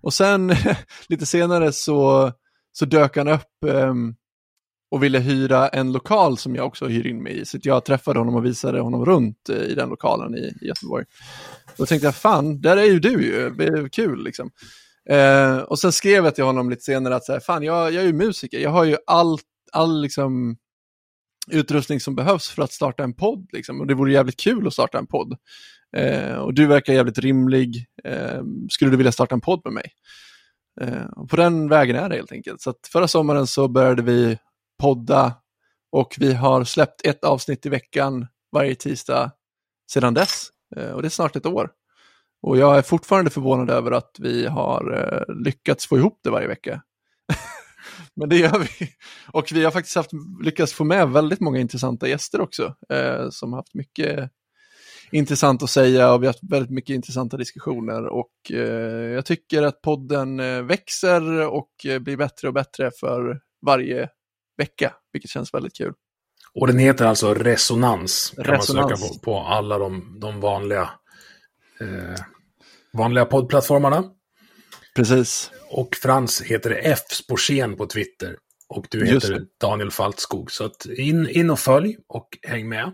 [0.00, 0.52] Och sen
[1.08, 2.32] lite senare så,
[2.72, 4.14] så dök han upp ehm,
[4.90, 7.44] och ville hyra en lokal som jag också hyr in mig i.
[7.44, 11.04] Så jag träffade honom och visade honom runt eh, i den lokalen i, i Göteborg.
[11.76, 14.50] Då tänkte jag, fan, där är ju du ju, det är kul liksom.
[15.10, 18.02] Eh, och sen skrev jag till honom lite senare att så här, fan, jag, jag
[18.02, 19.38] är ju musiker, jag har ju all,
[19.72, 20.56] all liksom,
[21.50, 23.48] utrustning som behövs för att starta en podd.
[23.52, 23.80] Liksom.
[23.80, 25.36] Och det vore jävligt kul att starta en podd.
[25.96, 27.86] Eh, och du verkar jävligt rimlig.
[28.04, 29.92] Eh, skulle du vilja starta en podd med mig?
[30.80, 32.60] Eh, på den vägen är det helt enkelt.
[32.60, 34.38] Så förra sommaren så började vi
[34.78, 35.34] podda
[35.92, 39.30] och vi har släppt ett avsnitt i veckan varje tisdag
[39.92, 40.48] sedan dess.
[40.76, 41.70] Eh, och det är snart ett år.
[42.42, 46.48] Och jag är fortfarande förvånad över att vi har eh, lyckats få ihop det varje
[46.48, 46.82] vecka.
[48.14, 48.88] Men det gör vi.
[49.32, 50.10] Och vi har faktiskt haft,
[50.42, 52.74] lyckats få med väldigt många intressanta gäster också.
[52.92, 54.30] Eh, som har haft mycket
[55.12, 58.06] intressant att säga och vi har haft väldigt mycket intressanta diskussioner.
[58.06, 58.58] Och eh,
[59.14, 64.08] jag tycker att podden eh, växer och eh, blir bättre och bättre för varje
[64.56, 65.92] vecka, vilket känns väldigt kul.
[66.54, 68.90] Och den heter alltså Resonans, kan Resonans.
[68.90, 70.90] man söka på, på alla de, de vanliga,
[71.80, 72.24] eh,
[72.92, 74.04] vanliga poddplattformarna.
[74.96, 75.50] Precis.
[75.70, 76.98] Och Frans heter F.
[77.10, 78.36] Sporsén på Twitter.
[78.68, 80.52] Och du heter Daniel Faltskog.
[80.52, 82.92] Så att in, in och följ och häng med.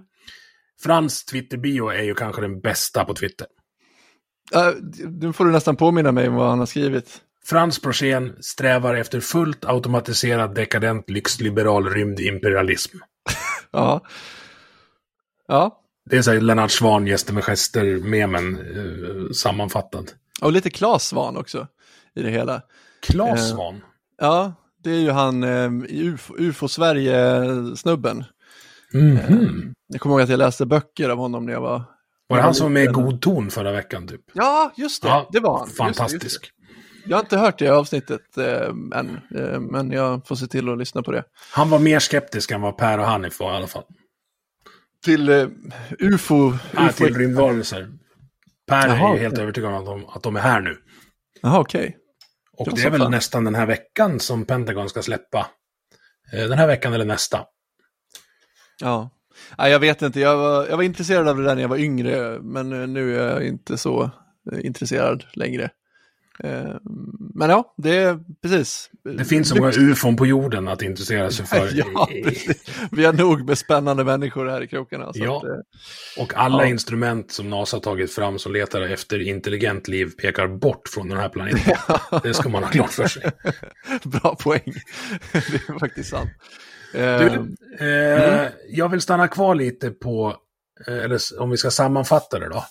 [0.83, 3.47] Frans Twitter-bio är ju kanske den bästa på Twitter.
[4.57, 4.75] Uh,
[5.21, 7.21] nu får du nästan påminna mig om vad han har skrivit.
[7.45, 12.99] Frans Brorsén strävar efter fullt automatiserad dekadent lyxliberal rymdimperialism.
[13.71, 14.07] ja.
[15.49, 15.84] Ja.
[16.11, 20.11] Det är så här Lennart Swahn, gäster med gester-memen eh, sammanfattad.
[20.43, 21.67] Och lite Klas Svan också
[22.15, 22.63] i det hela.
[23.03, 23.81] Klas eh, Svan?
[24.21, 25.71] ja, det är ju han eh,
[26.39, 28.25] UFO-Sverige-snubben.
[28.95, 29.73] Mm -hmm.
[29.87, 31.83] jag kommer ihåg att jag läste böcker av honom när jag var...
[32.29, 34.09] Var det han som var med i God ton förra veckan?
[34.09, 34.21] Typ?
[34.33, 35.09] Ja, just det.
[35.09, 35.69] Ja, det var han.
[35.69, 36.13] Fantastisk.
[36.13, 36.55] Just det, just det.
[37.07, 38.45] Jag har inte hört det avsnittet äh,
[38.99, 41.25] än, äh, men jag får se till att lyssna på det.
[41.53, 43.85] Han var mer skeptisk än vad Per och Hanif var i alla fall.
[45.05, 45.49] Till uh,
[45.99, 46.53] UFO?
[46.75, 47.89] Ja, till rymdvarelser.
[48.67, 49.43] Per Jaha, är ju helt okay.
[49.43, 50.77] övertygad om att de, att de är här nu.
[51.43, 51.81] Jaha, okej.
[51.81, 51.95] Okay.
[52.57, 53.11] Och det, det är väl fan.
[53.11, 55.47] nästan den här veckan som Pentagon ska släppa.
[56.33, 57.45] Den här veckan eller nästa.
[58.81, 59.11] Ja.
[59.59, 61.77] Nej, jag vet inte, jag var, jag var intresserad av det där när jag var
[61.77, 64.11] yngre, men nu är jag inte så
[64.63, 65.71] intresserad längre.
[66.39, 66.77] Eh,
[67.35, 68.91] men ja, det är precis.
[69.19, 71.71] Det finns så många ufon på jorden att intressera sig för.
[71.75, 72.09] ja,
[72.91, 75.11] Vi har nog med spännande människor här i krokarna.
[75.15, 75.37] ja.
[75.37, 76.69] Att, eh, och alla ja.
[76.69, 81.29] instrument som NASA tagit fram som letar efter intelligent liv pekar bort från den här
[81.29, 81.77] planeten.
[82.23, 83.31] det ska man ha klart för sig.
[84.05, 84.73] Bra poäng.
[85.33, 86.31] det är faktiskt sant.
[86.93, 87.45] Du, eh,
[87.81, 88.53] mm.
[88.69, 90.37] Jag vill stanna kvar lite på,
[90.87, 92.65] eller om vi ska sammanfatta det då.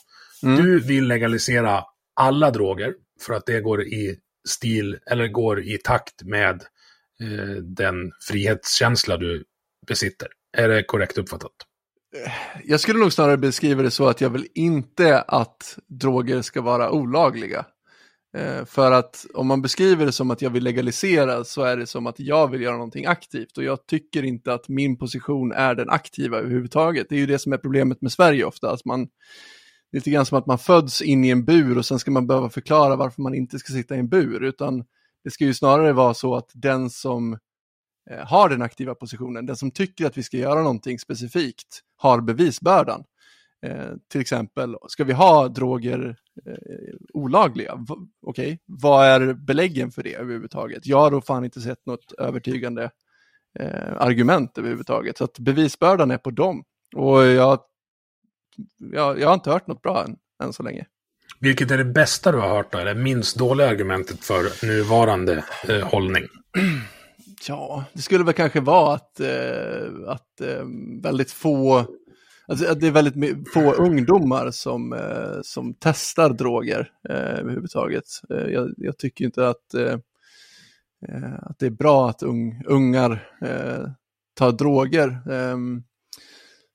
[0.43, 0.63] Mm.
[0.63, 1.83] Du vill legalisera
[2.15, 4.17] alla droger för att det går i
[4.49, 6.63] stil, eller går i takt med
[7.21, 9.43] eh, den frihetskänsla du
[9.87, 10.27] besitter.
[10.57, 11.51] Är det korrekt uppfattat?
[12.15, 12.31] Eh,
[12.63, 16.91] jag skulle nog snarare beskriva det så att jag vill inte att droger ska vara
[16.91, 17.65] olagliga.
[18.37, 21.87] Eh, för att om man beskriver det som att jag vill legalisera så är det
[21.87, 25.75] som att jag vill göra någonting aktivt och jag tycker inte att min position är
[25.75, 27.07] den aktiva överhuvudtaget.
[27.09, 29.07] Det är ju det som är problemet med Sverige ofta, att man
[29.93, 32.49] lite grann som att man föds in i en bur och sen ska man behöva
[32.49, 34.83] förklara varför man inte ska sitta i en bur, utan
[35.23, 37.33] det ska ju snarare vara så att den som
[38.09, 42.21] eh, har den aktiva positionen, den som tycker att vi ska göra någonting specifikt, har
[42.21, 43.03] bevisbördan.
[43.65, 46.15] Eh, till exempel, ska vi ha droger
[46.45, 47.75] eh, olagliga?
[47.75, 48.57] V Okej, okay.
[48.65, 50.85] vad är beläggen för det överhuvudtaget?
[50.85, 52.89] Jag har då fan inte sett något övertygande
[53.59, 55.17] eh, argument överhuvudtaget.
[55.17, 56.63] Så att bevisbördan är på dem.
[56.95, 57.59] Och jag,
[58.77, 60.85] jag, jag har inte hört något bra än, än så länge.
[61.39, 62.77] Vilket är det bästa du har hört då?
[62.77, 66.23] Eller minst dåliga argumentet för nuvarande eh, hållning?
[67.47, 70.65] Ja, det skulle väl kanske vara att, eh, att eh,
[71.01, 71.85] väldigt få
[72.47, 78.03] Alltså, det är väldigt få ungdomar som, eh, som testar droger eh, överhuvudtaget.
[78.29, 79.97] Eh, jag, jag, tycker inte att, eh,
[81.07, 83.29] eh, att det är bra att ung, ungar
[84.35, 85.19] tar droger.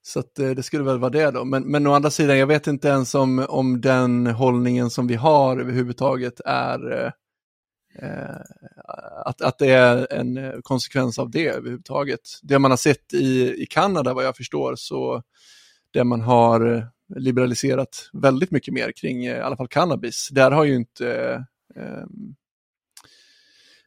[0.09, 1.45] Så att, eh, det skulle väl vara det då.
[1.45, 5.15] Men, men å andra sidan, jag vet inte ens om, om den hållningen som vi
[5.15, 7.13] har överhuvudtaget är eh,
[8.03, 8.41] eh,
[9.25, 12.21] att, att det är en konsekvens av det överhuvudtaget.
[12.43, 15.23] Det man har sett i, i Kanada vad jag förstår så
[15.91, 20.29] där man har liberaliserat väldigt mycket mer kring i alla fall cannabis.
[20.33, 21.13] Där har ju inte
[21.77, 22.35] eh, ehm,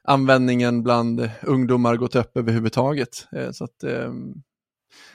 [0.03, 3.27] användningen bland ungdomar gått upp överhuvudtaget.
[3.31, 4.13] Eh, så att, eh,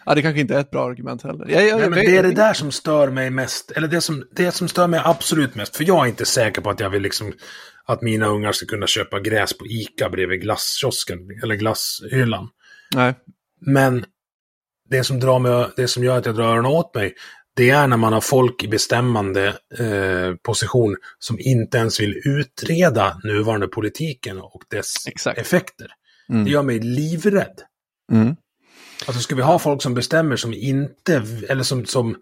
[0.07, 1.47] ja, det kanske inte är ett bra argument heller.
[1.49, 4.25] Jag, jag, Nej, men det är det där som stör mig mest, eller det som,
[4.33, 7.03] det som stör mig absolut mest, för jag är inte säker på att jag vill
[7.03, 7.33] liksom
[7.85, 12.49] att mina ungar ska kunna köpa gräs på ICA bredvid glasskiosken, eller glasshyllan.
[12.95, 13.15] Nej.
[13.61, 14.05] Men
[14.91, 17.15] det som, drar mig, det som gör att jag drar öronen åt mig,
[17.57, 19.47] det är när man har folk i bestämmande
[19.79, 25.39] eh, position som inte ens vill utreda nuvarande politiken och dess Exakt.
[25.39, 25.87] effekter.
[26.29, 26.45] Mm.
[26.45, 27.61] Det gör mig livrädd.
[28.13, 28.37] Mm.
[29.07, 32.17] Alltså ska vi ha folk som bestämmer som inte, eller som, som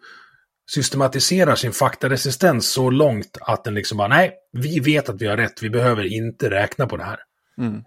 [0.70, 5.36] systematiserar sin faktaresistens så långt att den liksom bara, nej, vi vet att vi har
[5.36, 7.18] rätt, vi behöver inte räkna på det här.
[7.58, 7.82] Mm.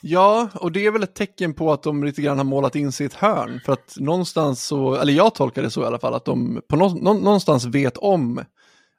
[0.00, 2.92] Ja, och det är väl ett tecken på att de lite grann har målat in
[2.92, 3.60] sig i ett hörn.
[3.64, 6.76] För att någonstans så, eller jag tolkar det så i alla fall, att de på
[6.76, 8.44] nå, någonstans vet om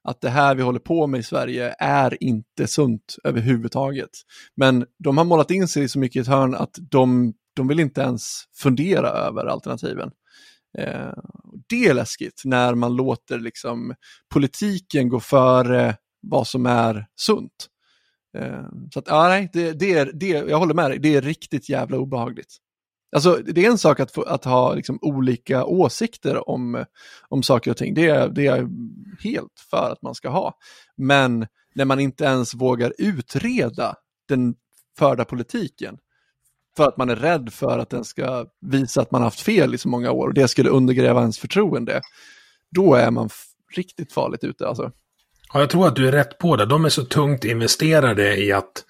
[0.03, 4.09] att det här vi håller på med i Sverige är inte sunt överhuvudtaget.
[4.55, 7.79] Men de har målat in sig så mycket i ett hörn att de, de vill
[7.79, 10.11] inte ens fundera över alternativen.
[10.77, 11.13] Eh,
[11.69, 13.95] det är läskigt när man låter liksom
[14.33, 17.67] politiken gå före vad som är sunt.
[18.37, 21.21] Eh, så att, ja, nej, det, det, är, det, jag håller med dig, det är
[21.21, 22.57] riktigt jävla obehagligt.
[23.15, 26.85] Alltså, det är en sak att, få, att ha liksom, olika åsikter om,
[27.29, 28.67] om saker och ting, det är, det är
[29.23, 30.53] helt för att man ska ha.
[30.97, 33.95] Men när man inte ens vågar utreda
[34.27, 34.55] den
[34.97, 35.97] förda politiken,
[36.77, 39.77] för att man är rädd för att den ska visa att man haft fel i
[39.77, 42.01] så många år och det skulle undergräva ens förtroende,
[42.71, 43.29] då är man
[43.75, 44.91] riktigt farligt ute alltså.
[45.53, 46.65] Ja, jag tror att du är rätt på det.
[46.65, 48.85] De är så tungt investerade i att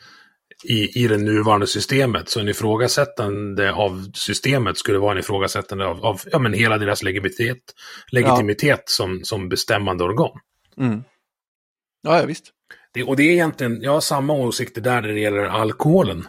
[0.64, 2.30] i, i det nuvarande systemet.
[2.30, 7.04] Så en ifrågasättande av systemet skulle vara en ifrågasättande av, av ja, men hela deras
[7.04, 7.64] legitimitet,
[8.12, 8.84] legitimitet ja.
[8.86, 10.40] som, som bestämmande organ.
[10.78, 11.04] Mm.
[12.02, 12.52] Ja, ja, visst.
[12.94, 16.28] Det, och det är egentligen, jag har samma åsikter där när det gäller alkoholen.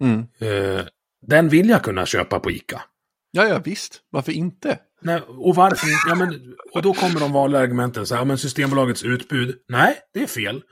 [0.00, 0.18] Mm.
[0.42, 0.80] Uh,
[1.26, 2.82] den vill jag kunna köpa på ICA.
[3.30, 4.00] Ja, ja, visst.
[4.10, 4.78] Varför inte?
[5.02, 9.02] Nej, och varför ja, men, Och då kommer de vanliga argumenten så här, men Systembolagets
[9.02, 9.56] utbud.
[9.68, 10.62] Nej, det är fel.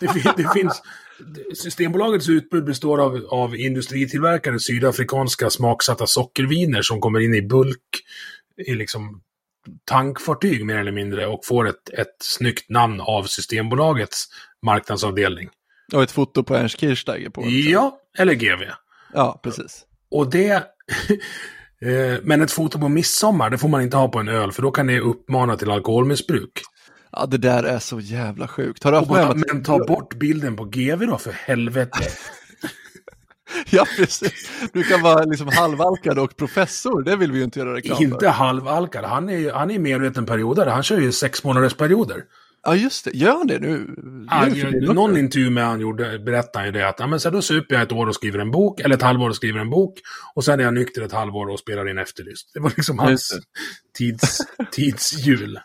[0.00, 0.82] det, det, finns...
[1.54, 7.80] Systembolagets utbud består av, av industritillverkade sydafrikanska smaksatta sockerviner som kommer in i bulk
[8.66, 9.22] i liksom
[9.84, 14.24] tankfartyg mer eller mindre och får ett, ett snyggt namn av Systembolagets
[14.66, 15.48] marknadsavdelning.
[15.92, 17.44] Och ett foto på Ernst Kirchsteiger på.
[17.46, 18.62] Ja, eller GV.
[19.12, 19.84] Ja, precis.
[20.10, 20.62] Och det...
[21.80, 24.62] Eh, men ett foto på midsommar, det får man inte ha på en öl, för
[24.62, 26.62] då kan det uppmana till alkoholmissbruk.
[27.12, 28.84] Ja, det där är så jävla sjukt.
[28.84, 31.98] Har du haft bara, men ta bort bilden på GV då, för helvete.
[33.70, 34.50] ja, precis.
[34.72, 38.04] Du kan vara liksom halvalkad och professor, det vill vi ju inte göra reklam för.
[38.04, 42.24] Inte halvalkad, han är, han är medveten periodare, han kör ju sex månaders perioder.
[42.62, 43.10] Ja, just det.
[43.14, 43.86] Gör han det nu?
[44.30, 47.42] Ja, nu någon intervju med han gjorde, berättade ju det att ja, men så då
[47.42, 49.98] super jag ett år och skriver en bok, eller ett halvår och skriver en bok,
[50.34, 52.50] och sen är jag nykter ett halvår och spelar in Efterlyst.
[52.54, 53.38] Det var liksom hans
[53.98, 54.40] tids,
[54.72, 55.60] tidshjul.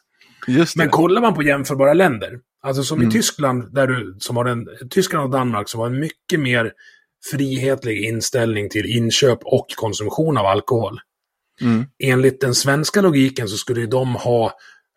[0.76, 3.10] Men kollar man på jämförbara länder, Alltså som Mm.
[3.10, 6.72] i Tyskland, där du, som har en, Tyskland och Danmark som har en mycket mer
[7.32, 11.00] frihetlig inställning till inköp och konsumtion av alkohol.
[11.62, 11.86] Mm.
[12.04, 14.52] Enligt den svenska logiken så skulle ju de ha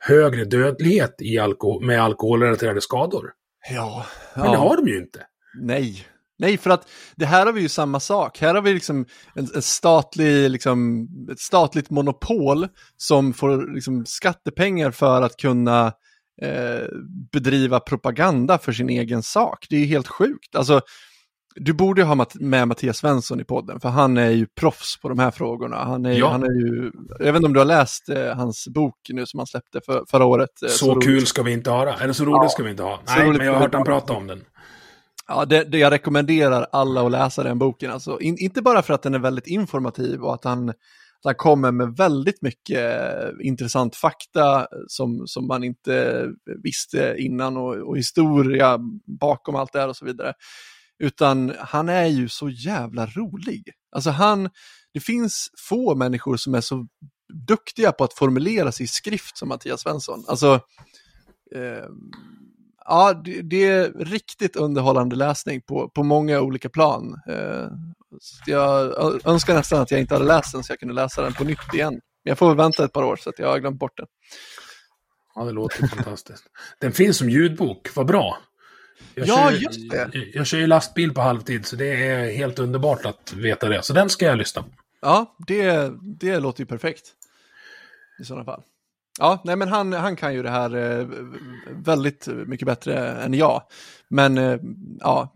[0.06, 3.30] högre dödlighet i alko med alkoholrelaterade skador.
[3.70, 4.06] Ja.
[4.34, 5.26] Men det har de ju inte.
[5.60, 6.06] Nej.
[6.38, 8.38] Nej, för att det här har vi ju samma sak.
[8.38, 14.90] Här har vi liksom en, en statlig, liksom, ett statligt monopol som får liksom, skattepengar
[14.90, 15.86] för att kunna
[16.42, 16.86] eh,
[17.32, 19.66] bedriva propaganda för sin egen sak.
[19.70, 20.56] Det är ju helt sjukt.
[20.56, 20.80] Alltså,
[21.56, 25.18] du borde ha med Mattias Svensson i podden, för han är ju proffs på de
[25.18, 25.76] här frågorna.
[25.84, 26.28] Han är, Ja.
[26.30, 29.38] han är ju, jag vet inte om du har läst eh, hans bok nu som
[29.40, 30.62] han släppte för, förra året.
[30.62, 31.04] eh, Så, roligt.
[31.04, 31.96] kul ska vi inte ha det.
[32.00, 32.48] Eller så roligt Ja.
[32.48, 33.00] ska vi inte ha.
[33.04, 34.44] Så Nej, men jag har hört han prata om den.
[35.28, 37.90] Ja, det, det jag rekommenderar alla att läsa den boken.
[37.90, 40.74] Alltså, in, inte bara för att den är väldigt informativ och att han, att
[41.24, 46.24] han kommer med väldigt mycket eh, intressant fakta som, som man inte
[46.62, 48.78] visste innan och, och historia
[49.20, 50.32] bakom allt det här och så vidare.
[50.98, 53.70] Utan han är ju så jävla rolig.
[53.92, 54.50] Alltså han,
[54.94, 56.86] det finns få människor som är så
[57.48, 60.24] duktiga på att formulera sig i skrift som Mattias Svensson.
[60.28, 60.60] Alltså,
[61.54, 61.84] eh,
[62.84, 67.20] ja, det, det är riktigt underhållande läsning på, på många olika plan.
[67.28, 67.68] Eh,
[68.46, 68.94] jag
[69.26, 71.74] önskar nästan att jag inte hade läst den så jag kunde läsa den på nytt
[71.74, 71.92] igen.
[71.92, 74.06] Men jag får väl vänta ett par år så att jag har glömt bort den.
[75.34, 76.44] Ja, det låter fantastiskt.
[76.80, 78.38] Den finns som ljudbok, vad bra.
[79.14, 79.96] Jag Ja, kör, just det.
[79.96, 83.82] Jag, jag kör ju lastbil på halvtid, så det är helt underbart att veta det.
[83.82, 84.68] Så den ska jag lyssna på.
[85.00, 87.12] Ja, det, det låter ju perfekt.
[88.20, 88.62] I sådana fall.
[89.18, 91.06] Ja, nej men han, han kan ju det här eh,
[91.84, 93.62] väldigt mycket bättre än jag.
[94.08, 94.58] Men eh,
[95.00, 95.32] ja,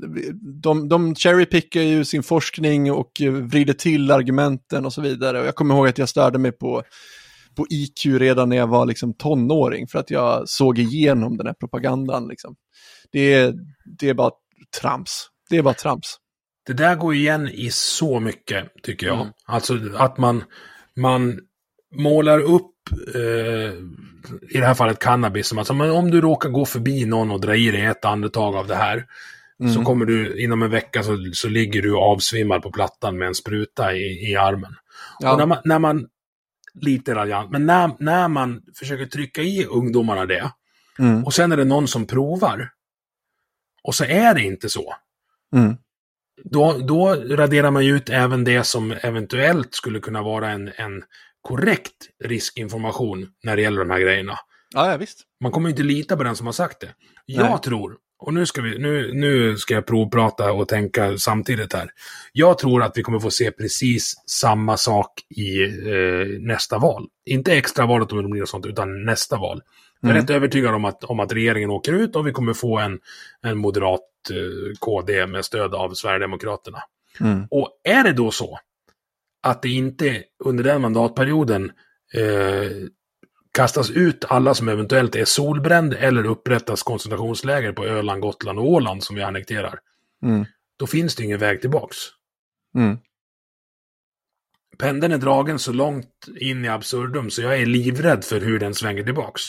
[0.62, 5.40] de, de cherrypickar ju sin forskning och vrider till argumenten och så vidare.
[5.40, 6.82] Och jag kommer ihåg att jag störde mig på,
[7.56, 11.54] på IQ redan när jag var liksom tonåring för att jag såg igenom den här
[11.54, 12.28] propagandan.
[12.28, 12.54] Liksom.
[13.12, 13.54] Det, är-
[13.98, 14.30] det är bara
[14.80, 15.26] trams.
[15.50, 16.16] Det är bara trams.
[16.66, 19.20] Det där går igen i så mycket, tycker jag.
[19.20, 19.28] Mm.
[19.46, 20.44] Alltså att man,
[20.96, 21.40] man
[21.96, 22.70] målar upp,
[23.14, 23.72] eh,
[24.50, 27.54] i det här fallet cannabis, som men om du råkar gå förbi någon och dra
[27.56, 29.04] i dig ett andetag av det här,
[29.58, 29.84] så Mm.
[29.84, 33.94] kommer du, inom en vecka så, så ligger du avsvimmad på plattan med en spruta
[33.94, 34.72] i, i armen.
[35.18, 35.32] Ja.
[35.32, 36.06] Och när man, när man,
[36.74, 40.50] lite raljant, men när, när man försöker trycka i ungdomarna det,
[40.98, 41.24] Mm.
[41.24, 42.70] och sen är det någon som provar,
[43.82, 44.94] och så är det inte så,
[45.56, 45.76] Mm.
[46.44, 51.02] då, då raderar man ju ut även det som eventuellt skulle kunna vara en, en
[51.42, 54.38] korrekt riskinformation när det gäller de här grejerna.
[54.74, 55.20] Ja, ja, visst.
[55.40, 56.94] Man kommer ju inte lita på den som har sagt det.
[57.26, 57.58] Jag Nej.
[57.64, 61.90] tror, och nu ska, vi, nu, nu ska jag provprata och tänka samtidigt här.
[62.32, 67.06] Jag tror att vi kommer få se precis samma sak i eh, nästa val.
[67.26, 69.62] Inte extravalet om det blir något sånt, utan nästa val.
[70.00, 70.22] Jag är Mm.
[70.22, 73.00] rätt övertygad om att, om att regeringen åker ut och vi kommer få en,
[73.42, 76.82] en moderat eh, KD med stöd av Sverigedemokraterna.
[77.20, 77.46] Mm.
[77.50, 78.58] Och är det då så
[79.42, 81.72] att det inte under den mandatperioden
[82.14, 82.70] eh,
[83.52, 89.02] kastas ut alla som eventuellt är solbränd eller upprättas koncentrationsläger på Öland, Gotland och Åland
[89.04, 89.78] som vi annekterar,
[90.22, 90.44] Mm.
[90.76, 91.96] då finns det ingen väg tillbaks.
[92.74, 92.98] Mm.
[94.78, 98.74] Pendeln är dragen så långt in i absurdum så jag är livrädd för hur den
[98.74, 99.42] svänger tillbaks.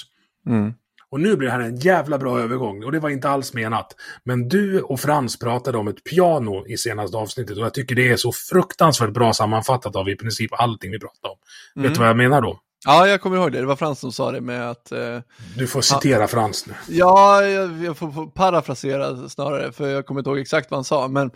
[0.47, 0.73] Mm.
[1.09, 3.95] Och nu blir det här en jävla bra övergång och det var inte alls menat.
[4.23, 8.09] Men du och Frans pratade om ett piano i senaste avsnittet och jag tycker det
[8.09, 11.37] är så fruktansvärt bra sammanfattat av i princip allting vi pratar om.
[11.75, 11.87] Mm.
[11.87, 12.59] Vet du vad jag menar då?
[12.85, 13.59] Ja, jag kommer ihåg det.
[13.59, 14.91] Det var Frans som sa det med att...
[14.91, 15.19] Eh,
[15.57, 16.73] Du får citera Frans nu.
[16.87, 20.83] ja, jag, jag får, får parafrasera snarare, för jag kommer inte ihåg exakt vad han
[20.83, 21.07] sa.
[21.07, 21.31] Men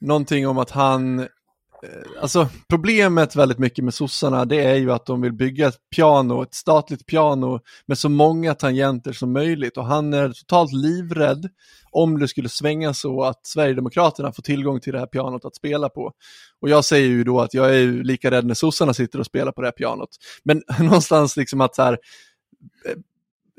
[0.00, 1.28] någonting om att han...
[1.82, 5.78] Eh, alltså, problemet väldigt mycket med sossarna, det är ju att de vill bygga ett
[5.96, 9.76] piano, ett statligt piano med så många tangenter som möjligt.
[9.76, 11.48] Och han är totalt livrädd
[11.90, 15.88] om det skulle svänga så att Sverigedemokraterna får tillgång till det här pianot att spela
[15.88, 16.12] på.
[16.60, 19.26] Och jag säger ju då att jag är ju lika rädd när sossarna sitter och
[19.26, 20.10] spelar på det här pianot.
[20.42, 21.92] Men någonstans liksom att så här,
[22.86, 22.94] eh,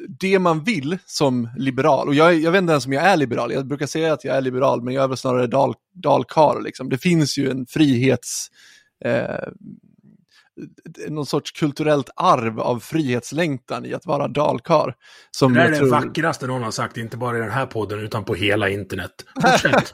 [0.08, 3.52] det man vill som liberal, och jag, jag vet inte ens om jag är liberal,
[3.52, 6.62] jag brukar säga att jag är liberal, men jag är väl snarare dal, dalkar.
[6.62, 6.90] Liksom.
[6.90, 8.48] Det finns ju en frihets...
[9.06, 9.48] Eh,
[11.10, 14.94] någon sorts kulturellt arv av frihetslängtan i att vara dalkar.
[15.32, 15.90] Som Det där är jag det tror...
[15.90, 19.12] vackraste någon har sagt, inte bara i den här podden utan på hela internet.
[19.42, 19.94] Fortsätt.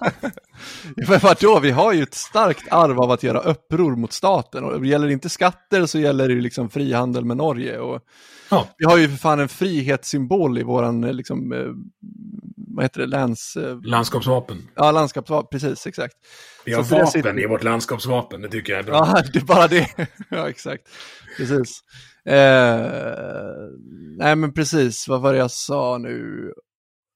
[1.10, 4.64] Men vadå, vi har ju ett starkt arv av att göra uppror mot staten.
[4.64, 7.80] Och det gäller inte skatter så gäller det ju liksom frihandel med Norge.
[7.80, 8.02] Och
[8.50, 8.68] Ja.
[8.78, 11.60] vi har ju för fan en frihetssymbol i våran, liksom, eh,
[12.76, 13.56] vad heter det, läns...
[13.56, 14.68] eh, Landskapsvapen.
[14.76, 16.14] Ja, landskapsvapen, precis, exakt.
[16.66, 18.96] Vi har Så vapen sitter- i vårt landskapsvapen, det tycker jag är bra.
[18.96, 19.90] Ja, det är bara det.
[20.30, 20.84] ja, exakt.
[21.38, 21.80] Precis.
[22.26, 22.90] Eh,
[24.18, 26.52] nej, men precis, vad var det jag sa nu?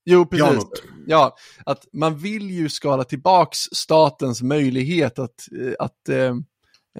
[0.04, 0.64] Jo, precis.
[1.06, 1.36] Ja,
[1.66, 5.30] att man vill ju skala tillbaks statens möjlighet att,
[5.60, 6.34] eh, att eh,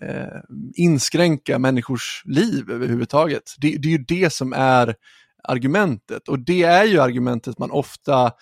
[0.09, 0.41] eh,
[0.75, 3.43] inskränka människors liv överhuvudtaget.
[3.59, 4.95] Det, det är ju det som är
[5.45, 8.32] argumentet och det är ju argumentet man ofta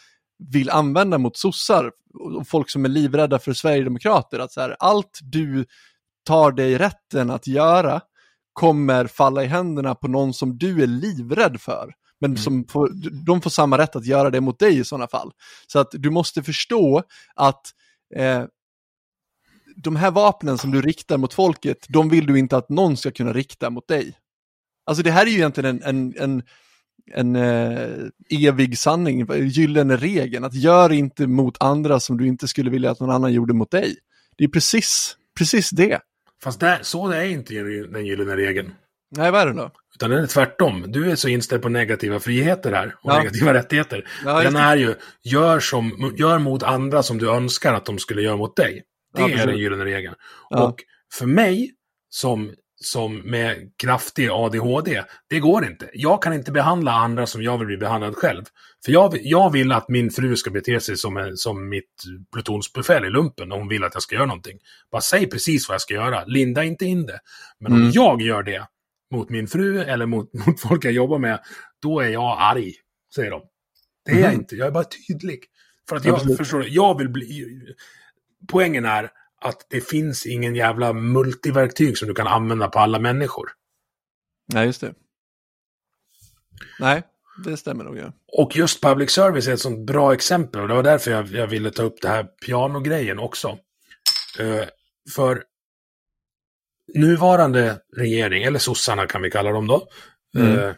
[0.52, 1.90] vill använda mot sossar
[2.36, 4.38] och folk som är livrädda för Sverigedemokrater.
[4.38, 5.66] Att så här, allt du
[6.24, 8.00] tar dig rätten att göra
[8.52, 11.94] kommer falla i händerna på någon som du är livrädd för.
[12.20, 12.42] Men Mm.
[12.42, 12.90] som får,
[13.26, 15.32] de får samma rätt att göra det mot dig i sådana fall.
[15.66, 17.02] Så att du måste förstå
[17.34, 17.62] att
[18.16, 18.44] eh,
[19.76, 23.10] de här vapnen som du riktar mot folket, de vill du inte att någon ska
[23.10, 24.18] kunna rikta mot dig.
[24.86, 26.42] Alltså det här är ju egentligen en, en, en,
[27.14, 27.88] en eh,
[28.30, 33.00] evig sanning, gyllene regeln, att gör inte mot andra som du inte skulle vilja att
[33.00, 33.96] någon annan gjorde mot dig.
[34.36, 36.00] Det är precis, precis det.
[36.42, 37.54] Fast där, så är inte
[37.92, 38.74] den gyllene regeln.
[39.16, 39.70] Nej, vad är det då?
[39.94, 40.84] Utan den är tvärtom.
[40.88, 43.18] Du är så inställd på negativa friheter här och Ja.
[43.18, 44.08] negativa rättigheter.
[44.24, 44.60] Ja, den det.
[44.60, 44.94] är ju,
[45.24, 48.82] gör, som, gör mot andra som du önskar att de skulle göra mot dig.
[49.16, 50.14] Det Ja, är den gyllene regeln.
[50.50, 51.70] Och för mig,
[52.10, 55.90] som, som med kraftig ADHD, det går inte.
[55.92, 58.44] Jag kan inte behandla andra som jag vill bli behandlad själv.
[58.84, 62.02] För jag, vill- jag vill att min fru ska bete sig som, en- som mitt
[62.32, 64.58] plutonsbefäl i lumpen om hon vill att jag ska göra någonting.
[64.92, 66.24] Bara säg precis vad jag ska göra.
[66.24, 67.18] Linda inte in det.
[67.60, 67.90] Men om Mm.
[67.92, 68.66] jag gör det
[69.10, 71.40] mot min fru eller mot, mot folk jag jobbar med,
[71.82, 72.72] då är jag arg,
[73.14, 73.42] säger de.
[74.04, 74.40] Det är jag Mhm.
[74.40, 75.44] inte, jag är bara tydlig.
[75.88, 76.38] För att jag, Absolut.
[76.38, 77.60] förstår jag vill bli...
[78.48, 79.10] Poängen är
[79.40, 83.50] att det finns ingen jävla multiverktyg som du kan använda på alla människor.
[84.52, 84.94] Nej, just det.
[86.80, 87.02] Nej,
[87.44, 87.96] det stämmer nog.
[87.98, 88.12] Ja.
[88.32, 91.46] Och just public service är ett sånt bra exempel och det var därför jag, jag
[91.46, 93.58] ville ta upp det här pianogrejen också.
[94.38, 94.64] Eh,
[95.14, 95.44] för
[96.94, 99.88] nuvarande regering, eller sossarna kan vi kalla dem då,
[100.36, 100.58] Mm.
[100.58, 100.74] eh,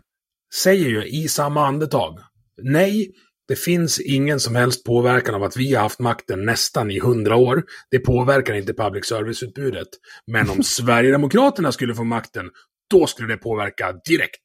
[0.63, 2.19] säger ju i samma andetag,
[2.63, 3.13] nej,
[3.51, 7.37] det finns ingen som helst påverkan av att vi har haft makten nästan i hundra
[7.37, 7.65] år.
[7.91, 9.89] Det påverkar inte public service-utbudet.
[10.27, 12.51] Men om Sverigedemokraterna skulle få makten,
[12.91, 14.43] då skulle det påverka direkt.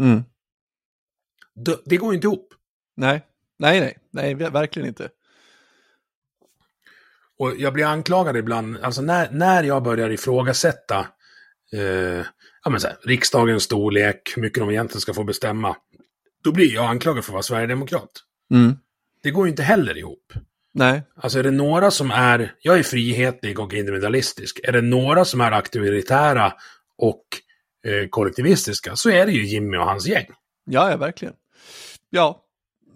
[0.00, 0.22] Mm.
[1.54, 2.54] Det, det går inte ihop.
[2.96, 3.26] Nej,
[3.58, 5.08] nej, nej, nej, ver- verkligen inte.
[7.38, 11.06] Och jag blir anklagad ibland, alltså när, när jag börjar ifrågasätta
[11.72, 12.24] eh,
[12.64, 15.76] ja, men så här, riksdagens storlek, hur mycket de egentligen ska få bestämma,
[16.44, 18.10] då blir jag anklagad för att vara sverigedemokrat.
[18.50, 18.76] Mm.
[19.22, 20.32] Det går ju inte heller ihop.
[20.74, 25.24] Nej, Alltså är det några som är, jag är frihetlig och individualistisk, är det några
[25.24, 26.52] som är auktoritära
[26.98, 27.22] och
[27.86, 30.26] eh, kollektivistiska så är det ju Jimmy och hans gäng.
[30.70, 31.34] ja, ja, verkligen.
[32.10, 32.44] Ja,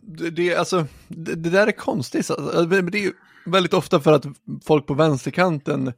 [0.03, 2.31] det, det, alltså, det, det där är konstigt.
[2.31, 3.13] Alltså, men det är
[3.47, 4.27] väldigt ofta för att
[4.65, 5.93] folk på vänsterkanten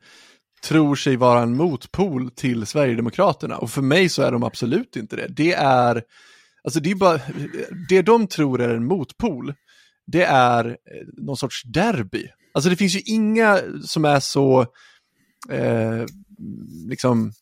[0.62, 3.58] tror sig vara en motpol till Sverigedemokraterna.
[3.58, 5.26] Och för mig så är de absolut inte det.
[5.28, 6.02] Det är,
[6.66, 7.20] alltså det är bara,
[7.88, 9.54] det de tror är en motpol,
[10.06, 10.74] det är eh,
[11.12, 12.28] någon sorts derby.
[12.54, 14.60] Alltså det finns ju inga som är så,
[15.50, 16.04] eh,
[16.88, 17.32] liksom,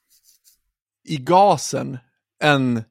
[1.09, 1.99] i gasen
[2.43, 2.83] än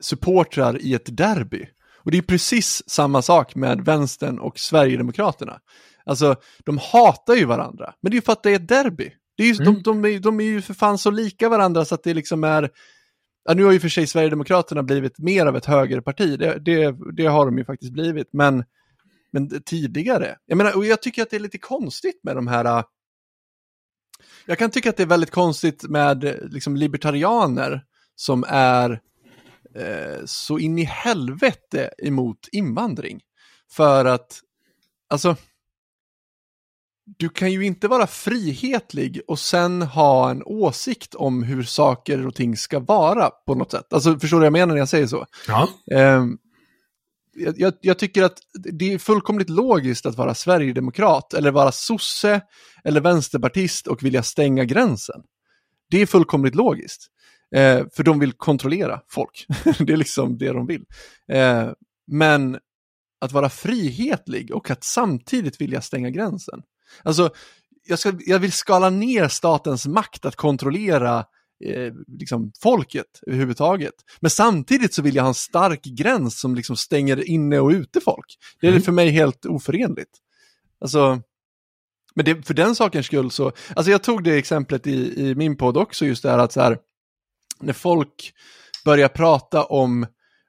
[0.00, 1.68] supportrar i ett derby.
[2.04, 5.60] Och det är precis samma sak med vänstern och Sverigedemokraterna.
[6.04, 9.12] Alltså, de hatar ju varandra, men det är ju för att det är ett derby.
[9.36, 9.64] Det är ju, Mm.
[9.64, 12.44] de, de, är, de är ju för fan så lika varandra så att det liksom
[12.44, 12.70] är...
[13.44, 17.26] Ja, nu har ju för sig Sverigedemokraterna blivit mer av ett högerparti, det, det, det
[17.26, 18.64] har de ju faktiskt blivit, men,
[19.30, 20.36] men tidigare.
[20.46, 22.64] Jag menar, och jag tycker att det är lite konstigt med de här...
[22.64, 22.84] Äh,
[24.46, 27.84] jag kan tycka att det är väldigt konstigt med liksom, libertarianer
[28.14, 29.00] som är
[29.74, 33.20] eh, så in i helvete emot invandring.
[33.70, 34.40] För att,
[35.08, 35.36] alltså,
[37.16, 42.34] du kan ju inte vara frihetlig och sen ha en åsikt om hur saker och
[42.34, 43.92] ting ska vara på något sätt.
[43.92, 45.26] Alltså, förstår du vad jag menar när jag säger så?
[45.46, 45.68] Ja.
[47.34, 52.40] Jag, jag, jag tycker att det är fullkomligt logiskt att vara sverigedemokrat eller vara sosse
[52.84, 55.22] eller vänsterpartist och vilja stänga gränsen.
[55.90, 57.06] Det är fullkomligt logiskt.
[57.54, 59.46] Eh, för de vill kontrollera folk.
[59.78, 60.84] det är liksom det de vill.
[61.32, 61.70] Eh,
[62.06, 62.58] men
[63.20, 66.62] att vara frihetlig och att samtidigt vilja stänga gränsen.
[67.02, 67.30] Alltså,
[67.86, 71.18] jag, ska, jag vill skala ner statens makt att kontrollera
[71.64, 73.94] eh, liksom folket överhuvudtaget.
[74.20, 78.00] Men samtidigt så vill jag ha en stark gräns som liksom stänger inne och ute
[78.00, 78.38] folk.
[78.60, 78.82] Det är Mm.
[78.82, 80.10] för mig helt oförenligt.
[80.80, 81.22] Alltså,
[82.14, 85.56] men det, för den sakens skull så, alltså jag tog det exemplet i, i min
[85.56, 86.78] podd också, just det här att så här,
[87.60, 88.32] när folk
[88.84, 90.06] börjar prata om